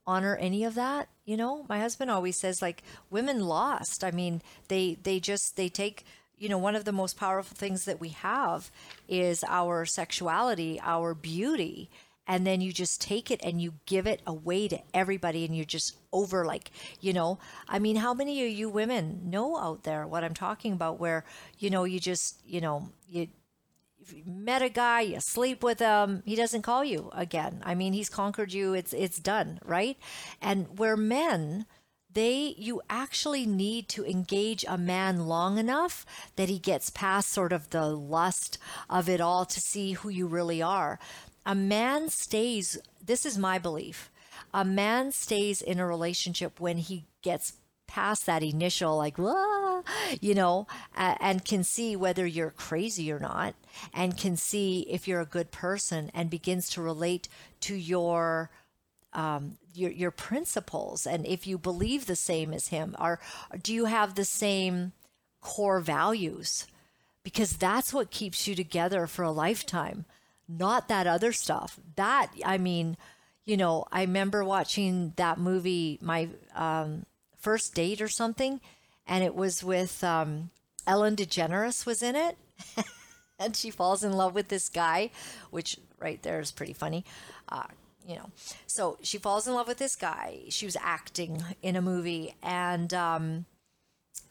honor 0.07 0.35
any 0.37 0.63
of 0.63 0.73
that 0.73 1.07
you 1.25 1.37
know 1.37 1.63
my 1.69 1.79
husband 1.79 2.09
always 2.09 2.35
says 2.35 2.59
like 2.59 2.81
women 3.11 3.39
lost 3.39 4.03
i 4.03 4.09
mean 4.09 4.41
they 4.67 4.97
they 5.03 5.19
just 5.19 5.55
they 5.55 5.69
take 5.69 6.03
you 6.39 6.49
know 6.49 6.57
one 6.57 6.75
of 6.75 6.85
the 6.85 6.91
most 6.91 7.17
powerful 7.17 7.55
things 7.55 7.85
that 7.85 8.01
we 8.01 8.09
have 8.09 8.71
is 9.07 9.43
our 9.47 9.85
sexuality 9.85 10.79
our 10.83 11.13
beauty 11.13 11.87
and 12.27 12.47
then 12.47 12.61
you 12.61 12.73
just 12.73 12.99
take 12.99 13.29
it 13.29 13.39
and 13.43 13.61
you 13.61 13.75
give 13.85 14.07
it 14.07 14.21
away 14.25 14.67
to 14.67 14.79
everybody 14.91 15.45
and 15.45 15.55
you're 15.55 15.63
just 15.63 15.95
over 16.11 16.45
like 16.45 16.71
you 16.99 17.13
know 17.13 17.37
i 17.69 17.77
mean 17.77 17.97
how 17.97 18.11
many 18.11 18.43
of 18.43 18.51
you 18.51 18.69
women 18.69 19.21
know 19.29 19.55
out 19.55 19.83
there 19.83 20.07
what 20.07 20.23
i'm 20.23 20.33
talking 20.33 20.73
about 20.73 20.99
where 20.99 21.23
you 21.59 21.69
know 21.69 21.83
you 21.83 21.99
just 21.99 22.41
you 22.43 22.59
know 22.59 22.89
you 23.07 23.27
you 24.09 24.23
met 24.25 24.61
a 24.61 24.69
guy, 24.69 25.01
you 25.01 25.19
sleep 25.19 25.63
with 25.63 25.79
him, 25.79 26.23
he 26.25 26.35
doesn't 26.35 26.61
call 26.61 26.83
you 26.83 27.09
again. 27.13 27.61
I 27.65 27.75
mean, 27.75 27.93
he's 27.93 28.09
conquered 28.09 28.53
you. 28.53 28.73
It's 28.73 28.93
it's 28.93 29.19
done, 29.19 29.59
right? 29.65 29.97
And 30.41 30.79
where 30.79 30.97
men 30.97 31.65
they 32.13 32.55
you 32.57 32.81
actually 32.89 33.45
need 33.45 33.87
to 33.89 34.05
engage 34.05 34.65
a 34.67 34.77
man 34.77 35.27
long 35.27 35.57
enough 35.57 36.05
that 36.35 36.49
he 36.49 36.59
gets 36.59 36.89
past 36.89 37.29
sort 37.29 37.53
of 37.53 37.69
the 37.69 37.85
lust 37.85 38.57
of 38.89 39.07
it 39.07 39.21
all 39.21 39.45
to 39.45 39.59
see 39.59 39.93
who 39.93 40.09
you 40.09 40.27
really 40.27 40.61
are. 40.61 40.99
A 41.45 41.55
man 41.55 42.09
stays 42.09 42.77
this 43.03 43.25
is 43.25 43.37
my 43.37 43.57
belief. 43.57 44.11
A 44.53 44.65
man 44.65 45.11
stays 45.11 45.61
in 45.61 45.79
a 45.79 45.87
relationship 45.87 46.59
when 46.59 46.77
he 46.77 47.05
gets 47.21 47.53
past 47.91 48.25
that 48.25 48.41
initial 48.41 48.97
like, 48.97 49.17
Whoa, 49.17 49.83
you 50.21 50.33
know, 50.33 50.65
uh, 50.95 51.15
and 51.19 51.43
can 51.43 51.63
see 51.63 51.95
whether 51.97 52.25
you're 52.25 52.51
crazy 52.51 53.11
or 53.11 53.19
not, 53.19 53.53
and 53.93 54.17
can 54.17 54.37
see 54.37 54.87
if 54.89 55.07
you're 55.07 55.19
a 55.19 55.25
good 55.25 55.51
person, 55.51 56.09
and 56.13 56.29
begins 56.29 56.69
to 56.69 56.81
relate 56.81 57.27
to 57.61 57.75
your 57.75 58.49
um, 59.13 59.57
your 59.73 59.91
your 59.91 60.11
principles, 60.11 61.05
and 61.05 61.25
if 61.25 61.45
you 61.45 61.57
believe 61.57 62.05
the 62.05 62.15
same 62.15 62.53
as 62.53 62.69
him, 62.69 62.95
or 62.97 63.19
do 63.61 63.73
you 63.73 63.85
have 63.85 64.15
the 64.15 64.25
same 64.25 64.93
core 65.41 65.81
values? 65.81 66.67
Because 67.23 67.57
that's 67.57 67.93
what 67.93 68.09
keeps 68.09 68.47
you 68.47 68.55
together 68.55 69.05
for 69.05 69.23
a 69.23 69.31
lifetime, 69.31 70.05
not 70.47 70.87
that 70.87 71.07
other 71.07 71.33
stuff. 71.33 71.77
That 71.97 72.31
I 72.45 72.57
mean, 72.57 72.95
you 73.45 73.57
know, 73.57 73.85
I 73.91 74.01
remember 74.01 74.45
watching 74.45 75.11
that 75.17 75.37
movie, 75.37 75.99
my 76.01 76.29
um, 76.55 77.05
first 77.41 77.73
date 77.73 78.01
or 78.01 78.07
something, 78.07 78.61
and 79.05 79.23
it 79.23 79.35
was 79.35 79.63
with 79.63 80.03
um, 80.03 80.51
Ellen 80.87 81.15
DeGeneres 81.15 81.85
was 81.85 82.01
in 82.01 82.15
it, 82.15 82.37
and 83.39 83.55
she 83.55 83.71
falls 83.71 84.03
in 84.03 84.13
love 84.13 84.33
with 84.35 84.47
this 84.47 84.69
guy, 84.69 85.11
which 85.49 85.77
right 85.99 86.21
there 86.21 86.39
is 86.39 86.51
pretty 86.51 86.73
funny. 86.73 87.03
Uh, 87.49 87.63
you 88.07 88.15
know, 88.15 88.29
so 88.65 88.97
she 89.01 89.17
falls 89.17 89.47
in 89.47 89.53
love 89.53 89.67
with 89.67 89.77
this 89.77 89.95
guy. 89.95 90.39
She 90.49 90.65
was 90.65 90.77
acting 90.81 91.43
in 91.61 91.75
a 91.75 91.81
movie, 91.81 92.35
and 92.41 92.93
um, 92.93 93.45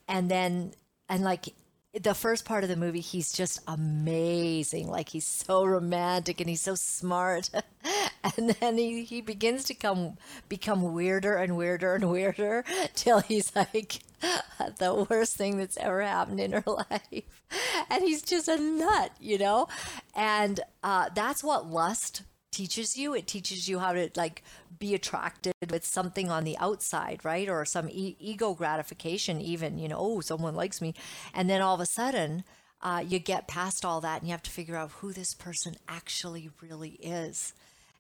and 0.09 0.31
then 0.31 0.73
and 1.09 1.23
like 1.23 1.55
the 1.99 2.15
first 2.15 2.45
part 2.45 2.63
of 2.63 2.71
the 2.71 2.77
movie, 2.77 3.01
he's 3.01 3.33
just 3.33 3.61
amazing. 3.67 4.89
Like 4.89 5.09
he's 5.09 5.27
so 5.27 5.65
romantic 5.65 6.41
and 6.41 6.49
he's 6.49 6.61
so 6.61 6.75
smart. 6.75 7.51
and 8.37 8.51
then 8.51 8.77
he, 8.79 9.05
he 9.05 9.21
begins 9.21 9.65
to 9.65 9.75
come 9.75 10.17
become 10.49 10.93
weirder 10.93 11.37
and 11.37 11.57
weirder 11.57 11.95
and 11.95 12.11
weirder 12.11 12.65
till 12.95 13.21
he's 13.21 13.55
like 13.57 14.01
the 14.79 15.07
worst 15.09 15.37
thing 15.37 15.57
that's 15.57 15.77
ever 15.79 16.03
happened 16.03 16.41
in 16.41 16.53
her 16.53 16.65
life. 16.67 17.43
And 17.89 18.03
he's 18.03 18.23
just 18.23 18.49
a 18.49 18.59
nut, 18.59 19.13
you 19.19 19.39
know? 19.39 19.69
And 20.15 20.61
uh, 20.83 21.09
that's 21.15 21.43
what 21.43 21.71
lust 21.71 22.23
teaches 22.53 22.97
you. 22.97 23.15
It 23.15 23.27
teaches 23.27 23.69
you 23.69 23.79
how 23.79 23.93
to 23.93 24.11
like 24.17 24.43
be 24.79 24.95
attracted 24.95 25.55
with 25.71 25.85
something 25.85 26.31
on 26.31 26.45
the 26.45 26.59
outside, 26.59 27.25
right? 27.25 27.49
Or 27.49 27.65
some 27.65 27.89
e- 27.89 28.17
ego 28.19 28.55
gratification, 28.55 29.41
even, 29.41 29.79
you 29.79 29.89
know, 29.89 29.99
oh, 29.99 30.21
someone 30.21 30.55
likes 30.55 30.81
me. 30.81 30.95
And 31.33 31.49
then 31.49 31.63
all 31.63 31.75
of 31.75 31.81
a 31.81 31.87
sudden, 31.87 32.45
uh, 32.83 33.03
you 33.07 33.19
get 33.19 33.49
past 33.49 33.85
all 33.85 34.01
that 34.01 34.21
and 34.21 34.29
you 34.29 34.33
have 34.33 34.43
to 34.43 34.51
figure 34.51 34.77
out 34.77 34.91
who 34.93 35.13
this 35.13 35.35
person 35.35 35.77
actually 35.89 36.51
really 36.61 36.99
is. 37.03 37.53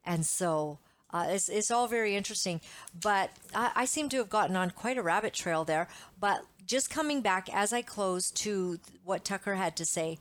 And 0.05 0.25
so 0.25 0.79
uh, 1.13 1.27
it's, 1.29 1.49
it's 1.49 1.71
all 1.71 1.89
very 1.89 2.17
interesting. 2.17 2.61
But 3.01 3.31
I, 3.55 3.71
I 3.75 3.85
seem 3.85 4.09
to 4.11 4.19
have 4.19 4.31
gotten 4.31 4.57
on 4.57 4.71
quite 4.71 4.99
a 4.99 5.03
rabbit 5.03 5.35
trail 5.35 5.65
there. 5.65 5.89
But 6.19 6.43
just 6.67 6.91
coming 6.91 7.21
back 7.21 7.49
as 7.53 7.73
I 7.73 7.83
close 7.83 8.31
to 8.33 8.79
what 9.05 9.25
Tucker 9.25 9.57
had 9.57 9.77
to 9.77 9.85
say, 9.85 10.19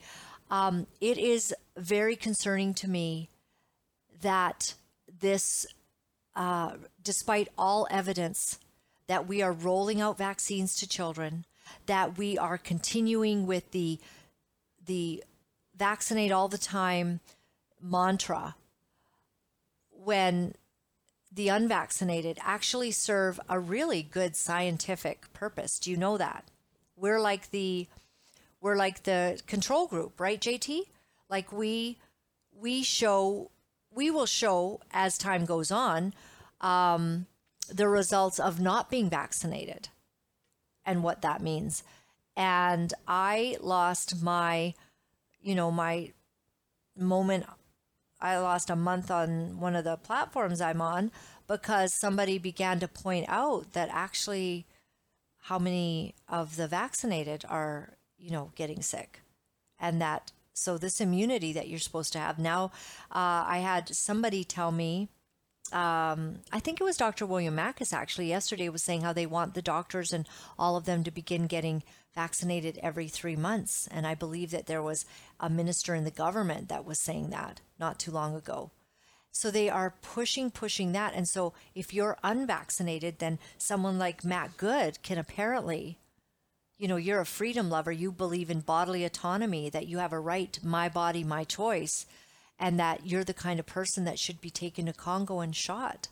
um, 0.50 0.88
it 1.00 1.18
is 1.18 1.54
very 1.78 2.16
concerning 2.16 2.74
to 2.76 2.90
me 2.90 3.30
that 4.22 4.74
this, 5.20 5.68
uh, 6.36 6.74
despite 7.04 7.50
all 7.58 7.88
evidence 7.92 8.60
that 9.08 9.28
we 9.28 9.42
are 9.42 9.52
rolling 9.52 10.02
out 10.02 10.18
vaccines 10.18 10.76
to 10.76 10.88
children, 10.88 11.46
that 11.86 12.18
we 12.18 12.38
are 12.38 12.58
continuing 12.58 13.46
with 13.46 13.72
the 13.72 14.00
the 14.86 15.24
vaccinate 15.76 16.32
all 16.32 16.48
the 16.48 16.58
time 16.58 17.20
mantra 17.82 18.56
when 20.04 20.56
the 21.32 21.50
unvaccinated 21.50 22.40
actually 22.42 22.92
serve 22.92 23.40
a 23.48 23.60
really 23.60 24.02
good 24.02 24.36
scientific 24.36 25.32
purpose. 25.34 25.78
Do 25.80 25.92
you 25.92 25.98
know 25.98 26.18
that? 26.18 26.46
We're 26.96 27.20
like 27.20 27.52
the 27.52 27.88
we're 28.62 28.76
like 28.76 29.04
the 29.04 29.40
control 29.48 29.88
group, 29.88 30.20
right, 30.20 30.40
JT? 30.40 30.82
Like 31.30 31.52
we 31.52 31.98
we 32.52 32.84
show 32.84 33.52
we 33.92 34.12
will 34.12 34.26
show 34.26 34.82
as 34.92 35.18
time 35.18 35.46
goes 35.46 35.72
on 35.72 36.14
um, 36.62 37.26
the 37.70 37.88
results 37.88 38.40
of 38.40 38.60
not 38.60 38.90
being 38.90 39.10
vaccinated 39.10 39.90
and 40.86 41.04
what 41.04 41.22
that 41.22 41.42
means. 41.42 41.84
And 42.36 42.94
I 43.08 43.58
lost 43.62 44.22
my, 44.22 44.74
you 45.42 45.56
know, 45.56 45.72
my 45.72 46.12
moment. 46.98 47.46
I 48.22 48.38
lost 48.38 48.70
a 48.70 48.76
month 48.76 49.10
on 49.10 49.60
one 49.60 49.76
of 49.76 49.84
the 49.84 49.98
platforms 49.98 50.62
I'm 50.62 50.82
on 50.82 51.12
because 51.48 51.94
somebody 52.00 52.38
began 52.38 52.80
to 52.80 52.88
point 52.88 53.26
out 53.28 53.74
that 53.74 53.90
actually 53.92 54.66
how 55.44 55.58
many 55.58 56.16
of 56.28 56.58
the 56.58 56.68
vaccinated 56.68 57.46
are, 57.50 57.98
you 58.18 58.32
know, 58.32 58.52
getting 58.56 58.82
sick 58.82 59.22
and 59.80 60.02
that 60.02 60.32
so 60.54 60.78
this 60.78 61.00
immunity 61.00 61.54
that 61.54 61.70
you're 61.70 61.80
supposed 61.80 62.12
to 62.14 62.20
have 62.20 62.38
now, 62.38 62.66
uh, 63.12 63.48
I 63.48 63.60
had 63.64 63.96
somebody 63.96 64.44
tell 64.44 64.72
me. 64.72 65.08
Um, 65.72 66.40
I 66.52 66.60
think 66.60 66.82
it 66.82 66.84
was 66.84 66.98
Dr. 66.98 67.26
William 67.26 67.56
Makis 67.56 67.94
actually 67.94 68.28
yesterday 68.28 68.70
was 68.70 68.84
saying 68.84 69.02
how 69.02 69.14
they 69.14 69.26
want 69.26 69.54
the 69.54 69.62
doctors 69.62 70.12
and 70.12 70.28
all 70.58 70.76
of 70.76 70.86
them 70.86 71.04
to 71.04 71.12
begin 71.12 71.48
getting 71.48 71.84
vaccinated 72.16 72.80
every 72.82 73.08
three 73.08 73.36
months. 73.36 73.88
And 73.92 74.06
I 74.06 74.16
believe 74.16 74.52
that 74.52 74.66
there 74.66 74.82
was 74.82 75.06
a 75.40 75.50
minister 75.50 75.96
in 75.96 76.04
the 76.04 76.12
government 76.12 76.70
that 76.70 76.86
was 76.86 77.02
saying 77.02 77.30
that 77.30 77.62
not 77.80 78.00
too 78.00 78.12
long 78.12 78.36
ago. 78.36 78.72
So 79.32 79.52
they 79.52 79.70
are 79.70 79.96
pushing, 80.02 80.50
pushing 80.50 80.92
that. 80.94 81.14
And 81.14 81.28
so 81.28 81.54
if 81.76 81.94
you're 81.94 82.18
unvaccinated, 82.24 83.20
then 83.20 83.40
someone 83.58 84.00
like 84.00 84.26
Matt 84.26 84.58
Good 84.58 85.02
can 85.04 85.18
apparently 85.18 86.00
you 86.80 86.88
know, 86.88 86.96
you're 86.96 87.20
a 87.20 87.26
freedom 87.26 87.70
lover, 87.70 87.92
you 87.92 88.10
believe 88.10 88.50
in 88.50 88.62
bodily 88.62 89.04
autonomy, 89.04 89.70
that 89.70 89.88
you 89.88 89.98
have 89.98 90.14
a 90.14 90.20
right, 90.20 90.58
my 90.64 90.88
body, 90.88 91.26
my 91.26 91.44
choice, 91.44 92.06
and 92.58 92.80
that 92.80 93.06
you're 93.06 93.26
the 93.26 93.34
kind 93.34 93.60
of 93.60 93.66
person 93.66 94.06
that 94.06 94.18
should 94.18 94.40
be 94.40 94.50
taken 94.50 94.86
to 94.86 94.94
Congo 94.94 95.42
and 95.42 95.54
shot. 95.54 96.08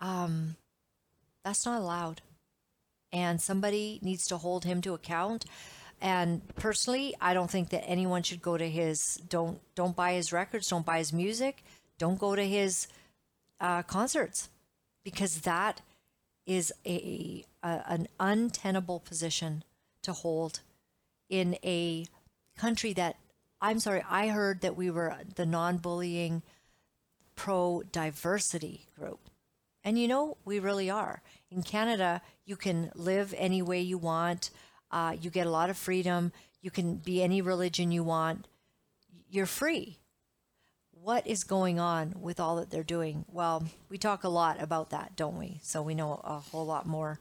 Um, 0.00 0.56
that's 1.44 1.64
not 1.64 1.80
allowed. 1.80 2.22
And 3.12 3.40
somebody 3.40 3.98
needs 4.02 4.26
to 4.28 4.36
hold 4.36 4.64
him 4.64 4.80
to 4.82 4.94
account. 4.94 5.46
And 6.00 6.42
personally, 6.56 7.14
I 7.20 7.32
don't 7.32 7.50
think 7.50 7.70
that 7.70 7.84
anyone 7.86 8.22
should 8.22 8.42
go 8.42 8.58
to 8.58 8.68
his 8.68 9.16
don't 9.28 9.60
don't 9.74 9.96
buy 9.96 10.12
his 10.12 10.32
records, 10.32 10.68
don't 10.68 10.84
buy 10.84 10.98
his 10.98 11.12
music, 11.12 11.64
don't 11.98 12.18
go 12.18 12.36
to 12.36 12.46
his 12.46 12.86
uh, 13.60 13.82
concerts, 13.82 14.50
because 15.04 15.40
that 15.42 15.80
is 16.44 16.72
a, 16.84 17.44
a, 17.62 17.82
an 17.88 18.08
untenable 18.20 19.00
position 19.00 19.64
to 20.02 20.12
hold 20.12 20.60
in 21.28 21.56
a 21.64 22.06
country 22.56 22.92
that 22.92 23.16
I'm 23.60 23.80
sorry, 23.80 24.02
I 24.08 24.28
heard 24.28 24.60
that 24.60 24.76
we 24.76 24.90
were 24.90 25.16
the 25.34 25.46
non-bullying 25.46 26.42
pro 27.34 27.82
diversity 27.90 28.86
group. 28.98 29.20
And 29.82 29.98
you 29.98 30.08
know, 30.08 30.36
we 30.44 30.58
really 30.58 30.90
are. 30.90 31.22
In 31.56 31.62
Canada, 31.62 32.22
you 32.44 32.54
can 32.54 32.92
live 32.94 33.34
any 33.36 33.62
way 33.62 33.80
you 33.80 33.98
want. 33.98 34.50
Uh, 34.90 35.16
you 35.20 35.30
get 35.30 35.46
a 35.46 35.50
lot 35.50 35.70
of 35.70 35.76
freedom. 35.76 36.30
You 36.60 36.70
can 36.70 36.96
be 36.96 37.22
any 37.22 37.40
religion 37.40 37.90
you 37.90 38.04
want. 38.04 38.46
You're 39.28 39.46
free 39.46 39.98
what 41.06 41.24
is 41.24 41.44
going 41.44 41.78
on 41.78 42.12
with 42.20 42.40
all 42.40 42.56
that 42.56 42.68
they're 42.68 42.82
doing? 42.82 43.24
Well, 43.30 43.62
we 43.88 43.96
talk 43.96 44.24
a 44.24 44.28
lot 44.28 44.60
about 44.60 44.90
that, 44.90 45.14
don't 45.14 45.38
we? 45.38 45.60
So 45.62 45.80
we 45.80 45.94
know 45.94 46.20
a 46.24 46.40
whole 46.40 46.66
lot 46.66 46.84
more. 46.84 47.20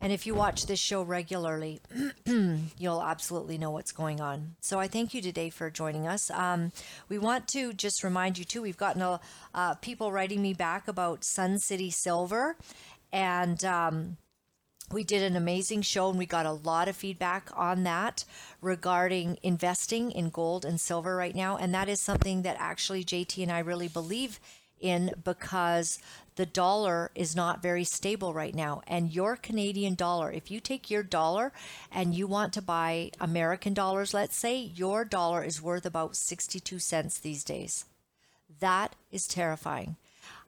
And 0.00 0.12
if 0.12 0.26
you 0.26 0.34
watch 0.34 0.66
this 0.66 0.80
show 0.80 1.02
regularly, 1.02 1.80
you'll 2.26 3.02
absolutely 3.02 3.56
know 3.56 3.70
what's 3.70 3.92
going 3.92 4.20
on. 4.20 4.56
So 4.60 4.80
I 4.80 4.88
thank 4.88 5.14
you 5.14 5.22
today 5.22 5.48
for 5.48 5.70
joining 5.70 6.08
us. 6.08 6.28
Um, 6.28 6.72
we 7.08 7.16
want 7.16 7.46
to 7.48 7.72
just 7.72 8.02
remind 8.02 8.36
you, 8.36 8.44
too, 8.44 8.60
we've 8.60 8.76
gotten 8.76 9.00
a, 9.00 9.20
uh, 9.54 9.74
people 9.76 10.10
writing 10.10 10.42
me 10.42 10.52
back 10.52 10.88
about 10.88 11.22
Sun 11.22 11.60
City 11.60 11.92
Silver. 11.92 12.56
And 13.14 13.64
um, 13.64 14.16
we 14.90 15.04
did 15.04 15.22
an 15.22 15.36
amazing 15.36 15.82
show 15.82 16.10
and 16.10 16.18
we 16.18 16.26
got 16.26 16.46
a 16.46 16.52
lot 16.52 16.88
of 16.88 16.96
feedback 16.96 17.48
on 17.54 17.84
that 17.84 18.24
regarding 18.60 19.38
investing 19.40 20.10
in 20.10 20.30
gold 20.30 20.64
and 20.64 20.80
silver 20.80 21.14
right 21.14 21.34
now. 21.34 21.56
And 21.56 21.72
that 21.72 21.88
is 21.88 22.00
something 22.00 22.42
that 22.42 22.56
actually 22.58 23.04
JT 23.04 23.40
and 23.40 23.52
I 23.52 23.60
really 23.60 23.86
believe 23.86 24.40
in 24.80 25.12
because 25.22 26.00
the 26.34 26.44
dollar 26.44 27.12
is 27.14 27.36
not 27.36 27.62
very 27.62 27.84
stable 27.84 28.34
right 28.34 28.52
now. 28.54 28.82
And 28.88 29.14
your 29.14 29.36
Canadian 29.36 29.94
dollar, 29.94 30.32
if 30.32 30.50
you 30.50 30.58
take 30.58 30.90
your 30.90 31.04
dollar 31.04 31.52
and 31.92 32.16
you 32.16 32.26
want 32.26 32.52
to 32.54 32.62
buy 32.62 33.12
American 33.20 33.74
dollars, 33.74 34.12
let's 34.12 34.36
say, 34.36 34.56
your 34.56 35.04
dollar 35.04 35.44
is 35.44 35.62
worth 35.62 35.86
about 35.86 36.16
62 36.16 36.80
cents 36.80 37.18
these 37.20 37.44
days. 37.44 37.84
That 38.58 38.96
is 39.12 39.28
terrifying. 39.28 39.94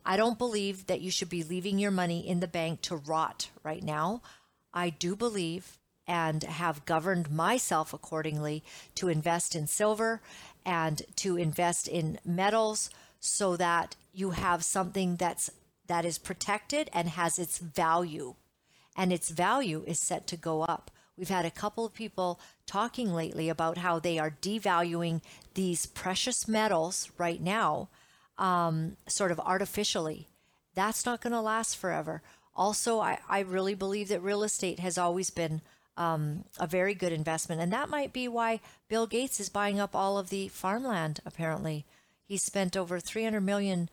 I 0.07 0.17
don't 0.17 0.39
believe 0.39 0.87
that 0.87 1.01
you 1.01 1.11
should 1.11 1.29
be 1.29 1.43
leaving 1.43 1.81
your 1.81 1.91
money 1.91 2.27
in 2.27 2.39
the 2.39 2.47
bank 2.47 2.81
to 2.83 2.97
rot 2.97 3.51
right 3.65 3.83
now. 3.83 4.23
I 4.73 4.91
do 4.91 5.17
believe 5.17 5.79
and 6.07 6.45
have 6.45 6.85
governed 6.85 7.29
myself 7.31 7.93
accordingly 7.93 8.63
to 8.95 9.09
invest 9.09 9.57
in 9.57 9.67
silver 9.67 10.23
and 10.65 11.03
to 11.17 11.37
invest 11.37 11.89
in 11.89 12.21
metals 12.25 12.89
so 13.19 13.57
that 13.57 13.97
you 14.13 14.31
have 14.31 14.65
something 14.65 15.17
that's 15.17 15.51
that 15.89 16.05
is 16.05 16.19
protected 16.19 16.89
and 16.93 17.09
has 17.09 17.39
its 17.39 17.59
value 17.59 18.35
and 18.97 19.13
its 19.13 19.29
value 19.29 19.85
is 19.87 20.01
set 20.01 20.27
to 20.29 20.37
go 20.37 20.63
up. 20.63 20.91
We've 21.17 21.29
had 21.29 21.45
a 21.45 21.51
couple 21.51 21.85
of 21.85 21.95
people 21.95 22.41
talking 22.67 23.13
lately 23.13 23.49
about 23.49 23.79
how 23.79 23.99
they 23.99 24.19
are 24.19 24.37
devaluing 24.43 25.23
these 25.55 25.87
precious 25.87 26.47
metals 26.47 27.11
right 27.19 27.41
now, 27.41 27.89
um, 28.39 28.97
sort 29.07 29.31
of 29.31 29.41
artificially. 29.41 30.29
That's 30.75 31.07
not 31.07 31.21
going 31.21 31.33
to 31.33 31.41
last 31.41 31.77
forever. 31.77 32.23
Also, 32.55 33.01
I, 33.01 33.19
I 33.29 33.41
really 33.41 33.75
believe 33.75 34.09
that 34.09 34.23
real 34.23 34.43
estate 34.43 34.81
has 34.81 34.99
always 34.99 35.31
been 35.31 35.61
um, 35.97 36.45
a 36.59 36.67
very 36.67 36.95
good 36.95 37.13
investment. 37.13 37.61
And 37.61 37.73
that 37.73 37.89
might 37.89 38.13
be 38.13 38.29
why 38.29 38.61
Bill 38.89 39.07
Gates 39.07 39.41
is 39.41 39.49
buying 39.49 39.81
up 39.81 39.95
all 39.95 40.19
of 40.19 40.31
the 40.31 40.49
farmland, 40.49 41.21
apparently. 41.25 41.85
He 42.25 42.37
spent 42.37 42.77
over 42.77 42.99
$300 42.99 43.43
million 43.43 43.89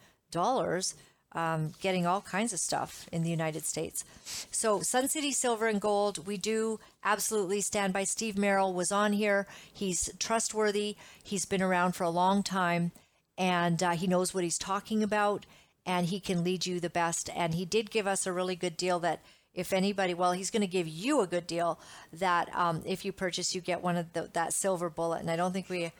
um, 1.36 1.74
getting 1.82 2.06
all 2.06 2.22
kinds 2.22 2.54
of 2.54 2.60
stuff 2.60 3.08
in 3.12 3.24
the 3.24 3.30
United 3.30 3.66
States. 3.66 4.04
So, 4.52 4.82
Sun 4.82 5.10
City 5.10 5.32
Silver 5.32 5.68
and 5.68 5.82
Gold, 5.82 6.28
we 6.28 6.38
do 6.38 6.80
absolutely 7.04 7.62
stand 7.62 7.94
by. 7.94 8.04
Steve 8.04 8.38
Merrill 8.38 8.74
was 8.74 8.92
on 8.92 9.14
here. 9.14 9.48
He's 9.72 10.12
trustworthy, 10.20 10.96
he's 11.24 11.46
been 11.46 11.62
around 11.62 11.94
for 11.94 12.04
a 12.04 12.10
long 12.10 12.44
time, 12.44 12.92
and 13.38 13.82
uh, 13.82 13.92
he 13.92 14.08
knows 14.08 14.34
what 14.34 14.44
he's 14.44 14.58
talking 14.58 15.04
about, 15.04 15.46
and 15.86 16.08
he 16.08 16.20
can 16.20 16.44
lead 16.44 16.66
you 16.66 16.80
the 16.80 16.90
best. 16.90 17.30
And 17.36 17.54
he 17.54 17.66
did 17.66 17.92
give 17.92 18.08
us 18.08 18.26
a 18.26 18.34
really 18.34 18.56
good 18.56 18.78
deal 18.78 19.00
that 19.00 19.22
if 19.54 19.74
anybody, 19.74 20.14
well, 20.14 20.32
he's 20.32 20.52
going 20.52 20.62
to 20.62 20.68
give 20.68 20.88
you 20.88 21.22
a 21.22 21.28
good 21.28 21.46
deal 21.46 21.80
that 22.12 22.50
um, 22.56 22.82
if 22.86 23.06
you 23.06 23.12
purchase, 23.12 23.54
you 23.54 23.62
get 23.62 23.84
one 23.84 23.98
of 23.98 24.14
the, 24.14 24.30
that 24.34 24.54
silver 24.54 24.90
bullet. 24.90 25.22
And 25.22 25.30
I 25.30 25.36
don't 25.36 25.54
think 25.54 25.70
we 25.70 25.92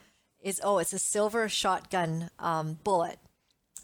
is 0.44 0.60
oh, 0.62 0.78
it's 0.78 0.92
a 0.92 0.98
silver 0.98 1.48
shotgun 1.48 2.30
um, 2.38 2.78
bullet, 2.84 3.18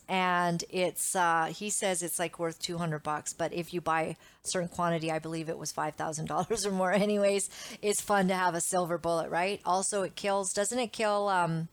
and 0.09 0.63
it's 0.69 1.17
uh, 1.17 1.47
he 1.47 1.71
says 1.71 2.03
it's 2.03 2.19
like 2.19 2.39
worth 2.39 2.61
two 2.61 2.77
hundred 2.77 3.03
bucks. 3.03 3.33
But 3.33 3.55
if 3.55 3.73
you 3.73 3.81
buy 3.81 4.03
a 4.03 4.17
certain 4.43 4.69
quantity, 4.69 5.11
I 5.11 5.19
believe 5.19 5.49
it 5.49 5.59
was 5.59 5.73
five 5.73 5.95
thousand 5.95 6.27
dollars 6.27 6.67
or 6.67 6.71
more. 6.71 6.93
Anyways, 6.93 7.49
it's 7.81 8.03
fun 8.03 8.29
to 8.29 8.35
have 8.35 8.55
a 8.55 8.61
silver 8.61 8.99
bullet, 8.99 9.31
right? 9.31 9.61
Also, 9.65 10.03
it 10.03 10.15
kills. 10.15 10.53
Doesn't 10.53 10.79
it 10.79 10.93
kill 10.93 11.29
um, 11.29 11.69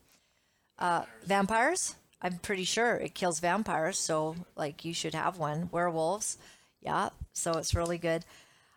uh, 0.80 1.03
vampires? 1.25 1.95
I'm 2.21 2.39
pretty 2.39 2.63
sure 2.63 2.95
it 2.95 3.13
kills 3.13 3.39
vampires. 3.39 3.99
So, 3.99 4.36
like, 4.55 4.84
you 4.84 4.93
should 4.93 5.13
have 5.13 5.38
one. 5.38 5.69
Werewolves 5.71 6.38
yeah, 6.82 7.09
so 7.34 7.51
it's 7.53 7.75
really 7.75 7.97
good. 7.97 8.23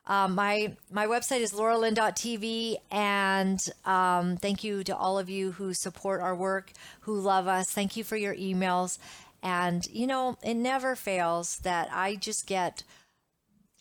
Um, 0.06 0.34
my 0.34 0.76
my 0.90 1.06
website 1.06 1.40
is 1.40 1.52
lauralyn.tv, 1.52 2.76
and 2.90 3.60
um, 3.84 4.36
thank 4.36 4.64
you 4.64 4.82
to 4.84 4.96
all 4.96 5.18
of 5.18 5.30
you 5.30 5.52
who 5.52 5.74
support 5.74 6.20
our 6.20 6.34
work, 6.34 6.72
who 7.02 7.20
love 7.20 7.46
us. 7.46 7.70
Thank 7.70 7.96
you 7.96 8.04
for 8.04 8.16
your 8.16 8.34
emails, 8.34 8.98
and 9.42 9.86
you 9.92 10.06
know 10.06 10.36
it 10.42 10.54
never 10.54 10.96
fails 10.96 11.58
that 11.58 11.88
I 11.92 12.16
just 12.16 12.46
get 12.46 12.82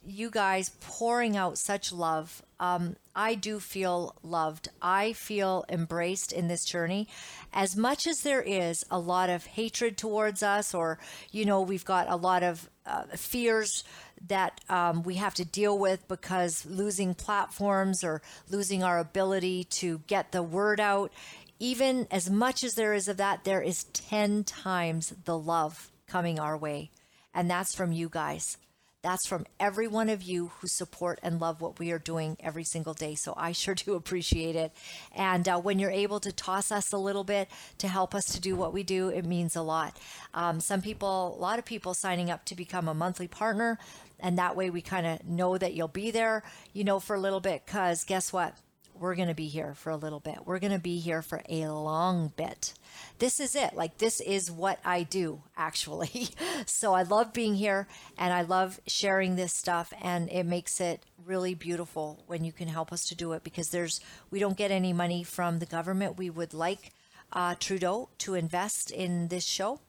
you 0.06 0.30
guys 0.30 0.72
pouring 0.82 1.36
out 1.36 1.58
such 1.58 1.92
love. 1.92 2.44
Um, 2.60 2.96
I 3.16 3.36
do 3.36 3.60
feel 3.60 4.16
loved. 4.22 4.70
I 4.82 5.14
feel 5.14 5.66
embraced 5.70 6.32
in 6.32 6.48
this 6.48 6.66
journey. 6.66 7.08
As 7.54 7.76
much 7.76 8.06
as 8.06 8.22
there 8.22 8.42
is 8.42 8.86
a 8.92 9.00
lot 9.00 9.30
of 9.30 9.46
hatred 9.46 9.98
towards 9.98 10.44
us, 10.44 10.74
or, 10.74 11.00
you 11.32 11.46
know, 11.46 11.62
we've 11.62 11.86
got 11.86 12.10
a 12.10 12.16
lot 12.16 12.44
of 12.44 12.70
uh, 12.86 13.04
fears 13.16 13.84
that 14.28 14.60
um, 14.70 15.04
we 15.04 15.16
have 15.16 15.34
to 15.36 15.46
deal 15.46 15.78
with 15.78 16.06
because 16.08 16.66
losing 16.66 17.14
platforms 17.14 18.04
or 18.04 18.22
losing 18.50 18.84
our 18.84 19.00
ability 19.00 19.64
to 19.66 20.00
get 20.08 20.32
the 20.32 20.44
word 20.44 20.80
out, 20.80 21.12
even 21.60 22.08
as 22.12 22.30
much 22.30 22.64
as 22.64 22.74
there 22.74 22.94
is 22.94 23.08
of 23.08 23.18
that, 23.18 23.44
there 23.44 23.62
is 23.62 23.86
10 23.86 24.44
times 24.44 25.14
the 25.26 25.38
love 25.38 25.92
coming 26.08 26.40
our 26.40 26.58
way. 26.58 26.90
And 27.34 27.50
that's 27.50 27.76
from 27.76 27.92
you 27.92 28.10
guys. 28.10 28.58
That's 29.02 29.26
from 29.26 29.46
every 29.62 29.88
one 29.88 30.10
of 30.10 30.22
you 30.22 30.52
who 30.60 30.68
support 30.68 31.20
and 31.24 31.40
love 31.40 31.62
what 31.62 31.80
we 31.80 31.92
are 31.92 32.00
doing 32.00 32.36
every 32.42 32.66
single 32.66 32.94
day. 32.94 33.16
So 33.16 33.34
I 33.38 33.54
sure 33.54 33.74
do 33.74 33.94
appreciate 33.94 34.58
it. 34.58 34.74
And 35.16 35.48
uh, 35.48 35.60
when 35.60 35.80
you're 35.80 35.90
able 35.90 36.20
to 36.20 36.34
toss 36.34 36.70
us 36.70 36.92
a 36.92 36.98
little 36.98 37.24
bit 37.24 37.50
to 37.78 37.88
help 37.88 38.14
us 38.14 38.26
to 38.34 38.42
do 38.42 38.58
what 38.58 38.74
we 38.74 38.84
do, 38.84 39.08
it 39.08 39.26
means 39.26 39.56
a 39.56 39.62
lot. 39.62 39.98
Um, 40.34 40.60
some 40.60 40.82
people, 40.82 41.34
a 41.38 41.40
lot 41.40 41.60
of 41.60 41.66
people 41.66 41.94
signing 41.94 42.30
up 42.30 42.44
to 42.46 42.56
become 42.56 42.90
a 42.90 42.94
monthly 42.94 43.28
partner. 43.28 43.80
And 44.20 44.38
that 44.38 44.58
way 44.58 44.70
we 44.70 44.82
kind 44.82 45.08
of 45.08 45.26
know 45.26 45.58
that 45.58 45.74
you'll 45.74 45.88
be 45.88 46.12
there, 46.12 46.44
you 46.74 46.84
know, 46.84 47.00
for 47.00 47.16
a 47.16 47.20
little 47.20 47.40
bit. 47.40 47.66
Because 47.66 48.04
guess 48.04 48.34
what? 48.34 48.54
We're 49.00 49.16
going 49.16 49.30
to 49.30 49.34
be 49.34 49.48
here 49.48 49.74
for 49.76 49.92
a 49.92 49.96
little 49.96 50.20
bit. 50.20 50.40
We're 50.46 50.60
going 50.60 50.74
to 50.74 50.80
be 50.80 51.00
here 51.00 51.22
for 51.22 51.42
a 51.48 51.68
long 51.68 52.34
bit. 52.36 52.74
This 53.20 53.40
is 53.40 53.56
it. 53.56 53.74
Like, 53.74 53.98
this 53.98 54.20
is 54.20 54.52
what 54.52 54.78
I 54.84 55.04
do, 55.04 55.44
actually. 55.56 56.30
so 56.66 56.94
I 56.94 57.04
love 57.04 57.32
being 57.32 57.56
here 57.56 57.88
and 58.18 58.34
I 58.34 58.42
love 58.42 58.82
sharing 58.88 59.38
this 59.38 59.54
stuff. 59.54 59.94
And 60.02 60.30
it 60.30 60.46
makes 60.46 60.82
it 60.82 61.04
really 61.26 61.54
beautiful 61.56 62.24
when 62.28 62.44
you 62.44 62.52
can 62.52 62.68
help 62.68 62.92
us 62.92 63.06
to 63.06 63.16
do 63.16 63.32
it 63.32 63.44
because 63.44 63.70
there's, 63.70 64.02
we 64.32 64.40
don't 64.40 64.58
get 64.58 64.70
any 64.70 64.92
money 64.92 65.24
from 65.24 65.60
the 65.60 65.66
government. 65.66 66.18
We 66.18 66.30
would 66.30 66.54
like 66.54 66.92
uh, 67.32 67.56
Trudeau 67.58 68.10
to 68.20 68.34
invest 68.36 68.92
in 68.92 69.30
this 69.30 69.46
show. 69.46 69.80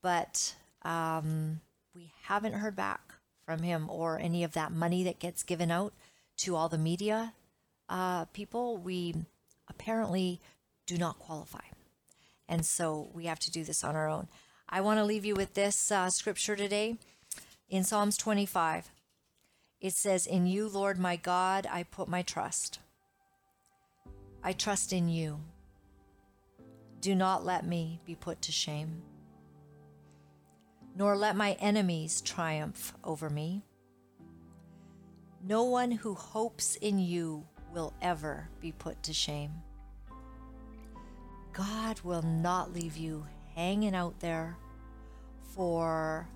But, 0.00 0.54
um, 0.82 1.60
we 1.94 2.12
haven't 2.22 2.54
heard 2.54 2.76
back 2.76 3.00
from 3.44 3.62
him 3.62 3.90
or 3.90 4.18
any 4.18 4.42
of 4.42 4.52
that 4.52 4.72
money 4.72 5.04
that 5.04 5.18
gets 5.18 5.42
given 5.42 5.70
out 5.70 5.92
to 6.38 6.56
all 6.56 6.68
the 6.68 6.78
media 6.78 7.34
uh, 7.88 8.26
people. 8.26 8.76
We 8.76 9.14
apparently 9.68 10.40
do 10.86 10.98
not 10.98 11.18
qualify. 11.18 11.64
And 12.48 12.64
so 12.64 13.10
we 13.12 13.26
have 13.26 13.38
to 13.40 13.50
do 13.50 13.64
this 13.64 13.84
on 13.84 13.96
our 13.96 14.08
own. 14.08 14.28
I 14.68 14.80
want 14.80 14.98
to 14.98 15.04
leave 15.04 15.24
you 15.24 15.34
with 15.34 15.54
this 15.54 15.90
uh, 15.90 16.10
scripture 16.10 16.56
today 16.56 16.96
in 17.68 17.84
Psalms 17.84 18.16
25. 18.16 18.90
It 19.80 19.92
says, 19.92 20.26
In 20.26 20.46
you, 20.46 20.68
Lord 20.68 20.98
my 20.98 21.16
God, 21.16 21.66
I 21.70 21.82
put 21.82 22.08
my 22.08 22.22
trust. 22.22 22.80
I 24.42 24.52
trust 24.52 24.92
in 24.92 25.08
you. 25.08 25.40
Do 27.00 27.14
not 27.14 27.44
let 27.44 27.66
me 27.66 28.00
be 28.04 28.14
put 28.14 28.42
to 28.42 28.52
shame 28.52 29.02
nor 30.98 31.16
let 31.16 31.36
my 31.36 31.52
enemies 31.60 32.20
triumph 32.20 32.92
over 33.04 33.30
me. 33.30 33.62
No 35.46 35.62
one 35.62 35.92
who 35.92 36.14
hopes 36.14 36.74
in 36.74 36.98
you 36.98 37.46
will 37.72 37.92
ever 38.02 38.48
be 38.60 38.72
put 38.72 39.02
to 39.04 39.12
shame. 39.12 39.52
God 41.52 42.00
will 42.02 42.22
not 42.22 42.72
leave 42.72 42.96
you 42.96 43.26
hanging 43.54 43.94
out 43.94 44.20
there 44.20 44.56
for 45.54 46.28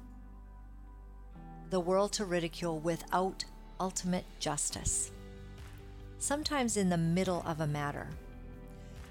the 1.70 1.80
world 1.80 2.12
to 2.12 2.24
ridicule 2.24 2.78
without 2.80 3.44
ultimate 3.78 4.24
justice. 4.38 5.10
Sometimes, 6.18 6.76
in 6.76 6.88
the 6.88 6.98
middle 6.98 7.42
of 7.46 7.60
a 7.60 7.66
matter, 7.66 8.08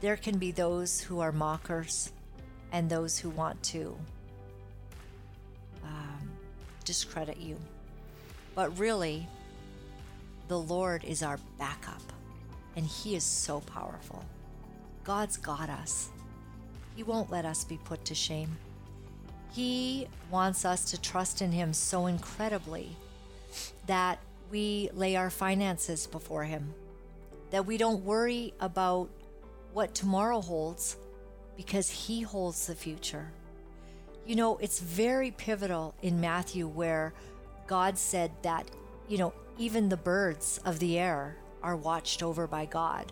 there 0.02 0.18
can 0.18 0.38
be 0.38 0.52
those 0.52 1.00
who 1.00 1.20
are 1.20 1.32
mockers 1.32 2.12
and 2.72 2.90
those 2.90 3.18
who 3.18 3.30
want 3.30 3.62
to 3.64 3.98
um, 5.84 6.32
discredit 6.86 7.38
you. 7.38 7.58
But 8.56 8.78
really, 8.78 9.28
the 10.52 10.60
Lord 10.60 11.06
is 11.06 11.24
our 11.24 11.40
backup, 11.58 12.02
and 12.76 12.86
He 12.86 13.16
is 13.16 13.24
so 13.24 13.62
powerful. 13.62 14.26
God's 15.06 15.38
got 15.38 15.70
us. 15.70 16.10
He 16.94 17.04
won't 17.04 17.32
let 17.32 17.46
us 17.46 17.64
be 17.64 17.80
put 17.86 18.04
to 18.04 18.14
shame. 18.14 18.58
He 19.54 20.10
wants 20.30 20.66
us 20.66 20.84
to 20.92 21.00
trust 21.00 21.42
in 21.42 21.54
Him 21.54 21.72
so 21.72 22.08
incredibly 22.08 22.98
that 23.88 24.20
we 24.52 24.90
lay 24.94 25.16
our 25.16 25.30
finances 25.30 26.06
before 26.06 26.44
Him, 26.44 26.74
that 27.52 27.66
we 27.66 27.78
don't 27.78 28.04
worry 28.04 28.54
about 28.60 29.08
what 29.72 29.96
tomorrow 29.96 30.42
holds 30.42 30.98
because 31.56 31.90
He 31.90 32.24
holds 32.24 32.68
the 32.68 32.76
future. 32.76 33.32
You 34.26 34.36
know, 34.36 34.58
it's 34.58 34.82
very 34.82 35.32
pivotal 35.32 35.96
in 36.02 36.20
Matthew 36.20 36.68
where 36.68 37.14
God 37.68 37.98
said 37.98 38.32
that, 38.42 38.70
you 39.08 39.18
know, 39.18 39.32
even 39.62 39.90
the 39.90 39.98
birds 39.98 40.60
of 40.66 40.80
the 40.80 40.98
air 40.98 41.36
are 41.62 41.76
watched 41.76 42.24
over 42.24 42.48
by 42.48 42.66
God. 42.66 43.12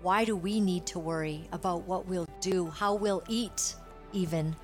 Why 0.00 0.24
do 0.24 0.34
we 0.34 0.58
need 0.58 0.86
to 0.86 0.98
worry 0.98 1.46
about 1.52 1.82
what 1.82 2.06
we'll 2.06 2.26
do, 2.40 2.68
how 2.68 2.94
we'll 2.94 3.22
eat, 3.28 3.74
even, 4.14 4.56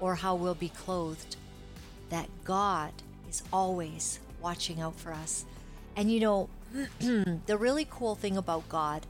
or 0.00 0.16
how 0.16 0.34
we'll 0.34 0.56
be 0.56 0.70
clothed? 0.70 1.36
That 2.08 2.28
God 2.42 2.92
is 3.30 3.44
always 3.52 4.18
watching 4.40 4.80
out 4.80 4.96
for 4.96 5.12
us. 5.12 5.44
And 5.94 6.10
you 6.10 6.18
know, 6.18 6.48
the 6.98 7.56
really 7.56 7.86
cool 7.88 8.16
thing 8.16 8.36
about 8.36 8.68
God 8.68 9.06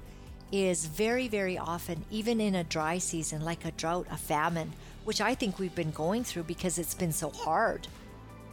is 0.53 0.85
very, 0.85 1.27
very 1.27 1.57
often, 1.57 2.05
even 2.11 2.39
in 2.39 2.55
a 2.55 2.65
dry 2.65 2.99
season 2.99 3.47
like 3.47 3.65
a 3.65 3.71
drought, 3.71 4.07
a 4.11 4.19
famine, 4.19 4.75
which 5.05 5.23
I 5.23 5.35
think 5.35 5.59
we've 5.59 5.75
been 5.75 5.91
going 5.93 6.23
through 6.23 6.43
because 6.43 6.79
it's 6.79 6.95
been 6.95 7.13
so 7.13 7.31
hard, 7.31 7.89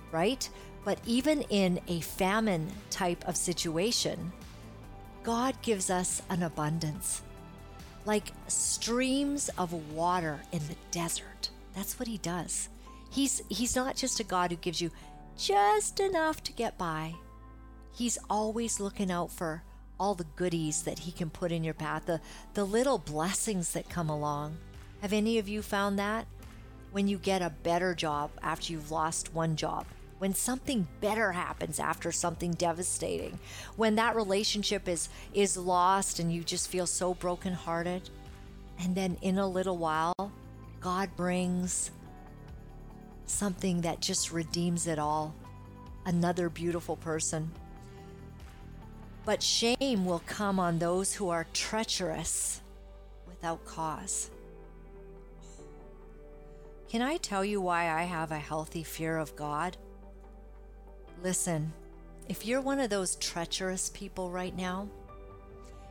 right? 0.09 0.49
But 0.83 0.99
even 1.05 1.41
in 1.43 1.79
a 1.87 2.01
famine 2.01 2.71
type 2.89 3.27
of 3.27 3.35
situation, 3.35 4.31
God 5.23 5.61
gives 5.61 5.89
us 5.89 6.21
an 6.29 6.43
abundance, 6.43 7.21
like 8.05 8.31
streams 8.47 9.49
of 9.57 9.93
water 9.93 10.39
in 10.51 10.59
the 10.67 10.75
desert. 10.91 11.49
That's 11.75 11.99
what 11.99 12.07
He 12.07 12.17
does. 12.17 12.69
He's, 13.11 13.41
he's 13.49 13.75
not 13.75 13.95
just 13.95 14.19
a 14.19 14.23
God 14.23 14.51
who 14.51 14.57
gives 14.57 14.81
you 14.81 14.91
just 15.37 15.99
enough 15.99 16.43
to 16.43 16.53
get 16.53 16.77
by. 16.77 17.15
He's 17.93 18.17
always 18.29 18.79
looking 18.79 19.11
out 19.11 19.31
for 19.31 19.63
all 19.99 20.15
the 20.15 20.25
goodies 20.35 20.83
that 20.83 20.99
He 20.99 21.11
can 21.11 21.29
put 21.29 21.51
in 21.51 21.63
your 21.63 21.73
path, 21.73 22.05
the, 22.05 22.21
the 22.53 22.63
little 22.63 22.97
blessings 22.97 23.73
that 23.73 23.89
come 23.89 24.09
along. 24.09 24.57
Have 25.01 25.13
any 25.13 25.37
of 25.37 25.49
you 25.49 25.61
found 25.61 25.99
that? 25.99 26.25
When 26.91 27.07
you 27.07 27.17
get 27.17 27.41
a 27.41 27.49
better 27.49 27.93
job 27.93 28.31
after 28.41 28.73
you've 28.73 28.91
lost 28.91 29.33
one 29.33 29.55
job, 29.55 29.85
when 30.19 30.35
something 30.35 30.85
better 30.99 31.31
happens 31.31 31.79
after 31.79 32.11
something 32.11 32.51
devastating, 32.51 33.39
when 33.77 33.95
that 33.95 34.15
relationship 34.15 34.87
is 34.87 35.09
is 35.33 35.57
lost 35.57 36.19
and 36.19 36.31
you 36.31 36.43
just 36.43 36.69
feel 36.69 36.85
so 36.85 37.13
brokenhearted, 37.13 38.09
and 38.79 38.95
then 38.95 39.17
in 39.21 39.37
a 39.39 39.47
little 39.47 39.77
while, 39.77 40.31
God 40.81 41.09
brings 41.15 41.91
something 43.25 43.81
that 43.81 44.01
just 44.01 44.31
redeems 44.31 44.87
it 44.87 44.99
all. 44.99 45.33
Another 46.05 46.49
beautiful 46.49 46.97
person. 46.97 47.51
But 49.25 49.43
shame 49.43 50.05
will 50.05 50.23
come 50.25 50.59
on 50.59 50.79
those 50.79 51.13
who 51.13 51.29
are 51.29 51.45
treacherous 51.53 52.61
without 53.27 53.63
cause. 53.65 54.31
Can 56.89 57.01
I 57.03 57.17
tell 57.17 57.45
you 57.45 57.61
why 57.61 57.91
I 57.91 58.03
have 58.03 58.31
a 58.31 58.39
healthy 58.39 58.83
fear 58.83 59.17
of 59.17 59.35
God? 59.35 59.77
Listen, 61.21 61.73
if 62.29 62.45
you're 62.45 62.61
one 62.61 62.79
of 62.79 62.89
those 62.89 63.17
treacherous 63.17 63.89
people 63.89 64.31
right 64.31 64.55
now, 64.55 64.87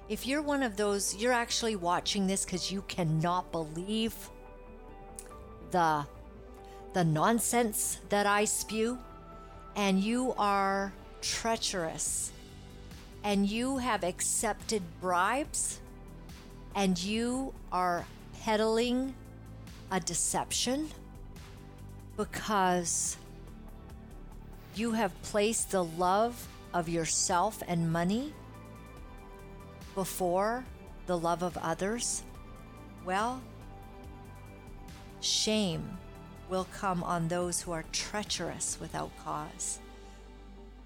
if 0.09 0.27
you're 0.27 0.41
one 0.41 0.63
of 0.63 0.77
those, 0.77 1.15
you're 1.17 1.35
actually 1.35 1.77
watching 1.77 2.27
this 2.27 2.47
because 2.47 2.73
you 2.73 2.83
cannot 2.89 3.53
believe 3.53 4.15
the 5.71 6.07
the 6.95 7.05
nonsense 7.05 8.01
that 8.09 8.25
I 8.25 8.47
spew, 8.47 8.99
and 9.77 10.01
you 10.01 10.33
are 10.39 10.95
treacherous, 11.21 12.33
and 13.23 13.47
you 13.47 13.77
have 13.77 14.03
accepted 14.05 14.83
bribes, 15.03 15.81
and 16.75 16.99
you 16.99 17.53
are 17.71 18.07
peddling 18.41 19.15
a 19.91 20.01
deception 20.01 20.89
because 22.17 23.19
you 24.79 24.93
have 24.93 25.23
placed 25.23 25.73
the 25.73 25.85
love 25.85 26.47
of 26.73 26.89
yourself 26.89 27.63
and 27.67 27.93
money 27.93 28.33
before 29.95 30.65
the 31.07 31.19
love 31.19 31.43
of 31.43 31.57
others, 31.59 32.23
well, 33.05 33.43
shame 35.21 35.99
will 36.49 36.67
come 36.73 37.03
on 37.03 37.27
those 37.27 37.61
who 37.61 37.73
are 37.73 37.85
treacherous 37.93 38.79
without 38.81 39.11
cause. 39.25 39.81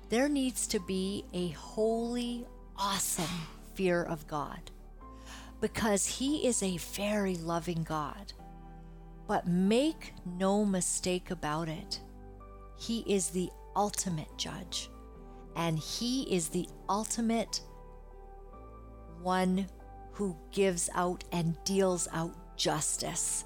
There 0.09 0.29
needs 0.29 0.67
to 0.69 0.81
be 0.81 1.25
a 1.35 1.49
holy, 1.49 2.47
awesome 2.79 3.47
fear 3.75 4.03
of 4.03 4.27
God 4.27 4.61
because 5.61 6.07
He 6.07 6.47
is 6.47 6.63
a 6.63 6.79
very 6.79 7.37
loving 7.37 7.83
God. 7.83 8.33
But 9.27 9.47
make 9.47 10.15
no 10.25 10.65
mistake 10.65 11.31
about 11.31 11.69
it, 11.69 12.01
He 12.77 13.01
is 13.01 13.29
the 13.29 13.51
ultimate 13.77 14.37
judge 14.37 14.91
and 15.57 15.79
He 15.79 16.23
is 16.35 16.49
the 16.49 16.69
ultimate 16.89 17.61
one 19.23 19.67
who 20.13 20.37
gives 20.51 20.91
out 20.95 21.25
and 21.33 21.57
deals 21.65 22.09
out 22.13 22.35
justice. 22.57 23.45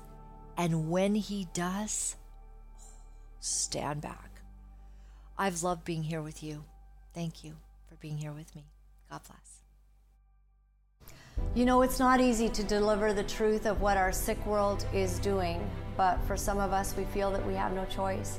And 0.56 0.90
when 0.90 1.14
he 1.14 1.46
does, 1.54 2.16
stand 3.40 4.00
back. 4.00 4.40
I've 5.38 5.62
loved 5.62 5.84
being 5.84 6.02
here 6.02 6.22
with 6.22 6.42
you. 6.42 6.64
Thank 7.14 7.44
you 7.44 7.54
for 7.88 7.94
being 7.96 8.18
here 8.18 8.32
with 8.32 8.54
me. 8.56 8.64
God 9.10 9.20
bless. 9.26 9.62
You 11.54 11.66
know, 11.66 11.82
it's 11.82 11.98
not 11.98 12.20
easy 12.20 12.48
to 12.48 12.64
deliver 12.64 13.12
the 13.12 13.22
truth 13.22 13.66
of 13.66 13.82
what 13.82 13.98
our 13.98 14.10
sick 14.10 14.44
world 14.46 14.86
is 14.94 15.18
doing, 15.18 15.70
but 15.96 16.18
for 16.26 16.36
some 16.36 16.58
of 16.58 16.72
us, 16.72 16.96
we 16.96 17.04
feel 17.04 17.30
that 17.30 17.46
we 17.46 17.54
have 17.54 17.72
no 17.74 17.84
choice. 17.84 18.38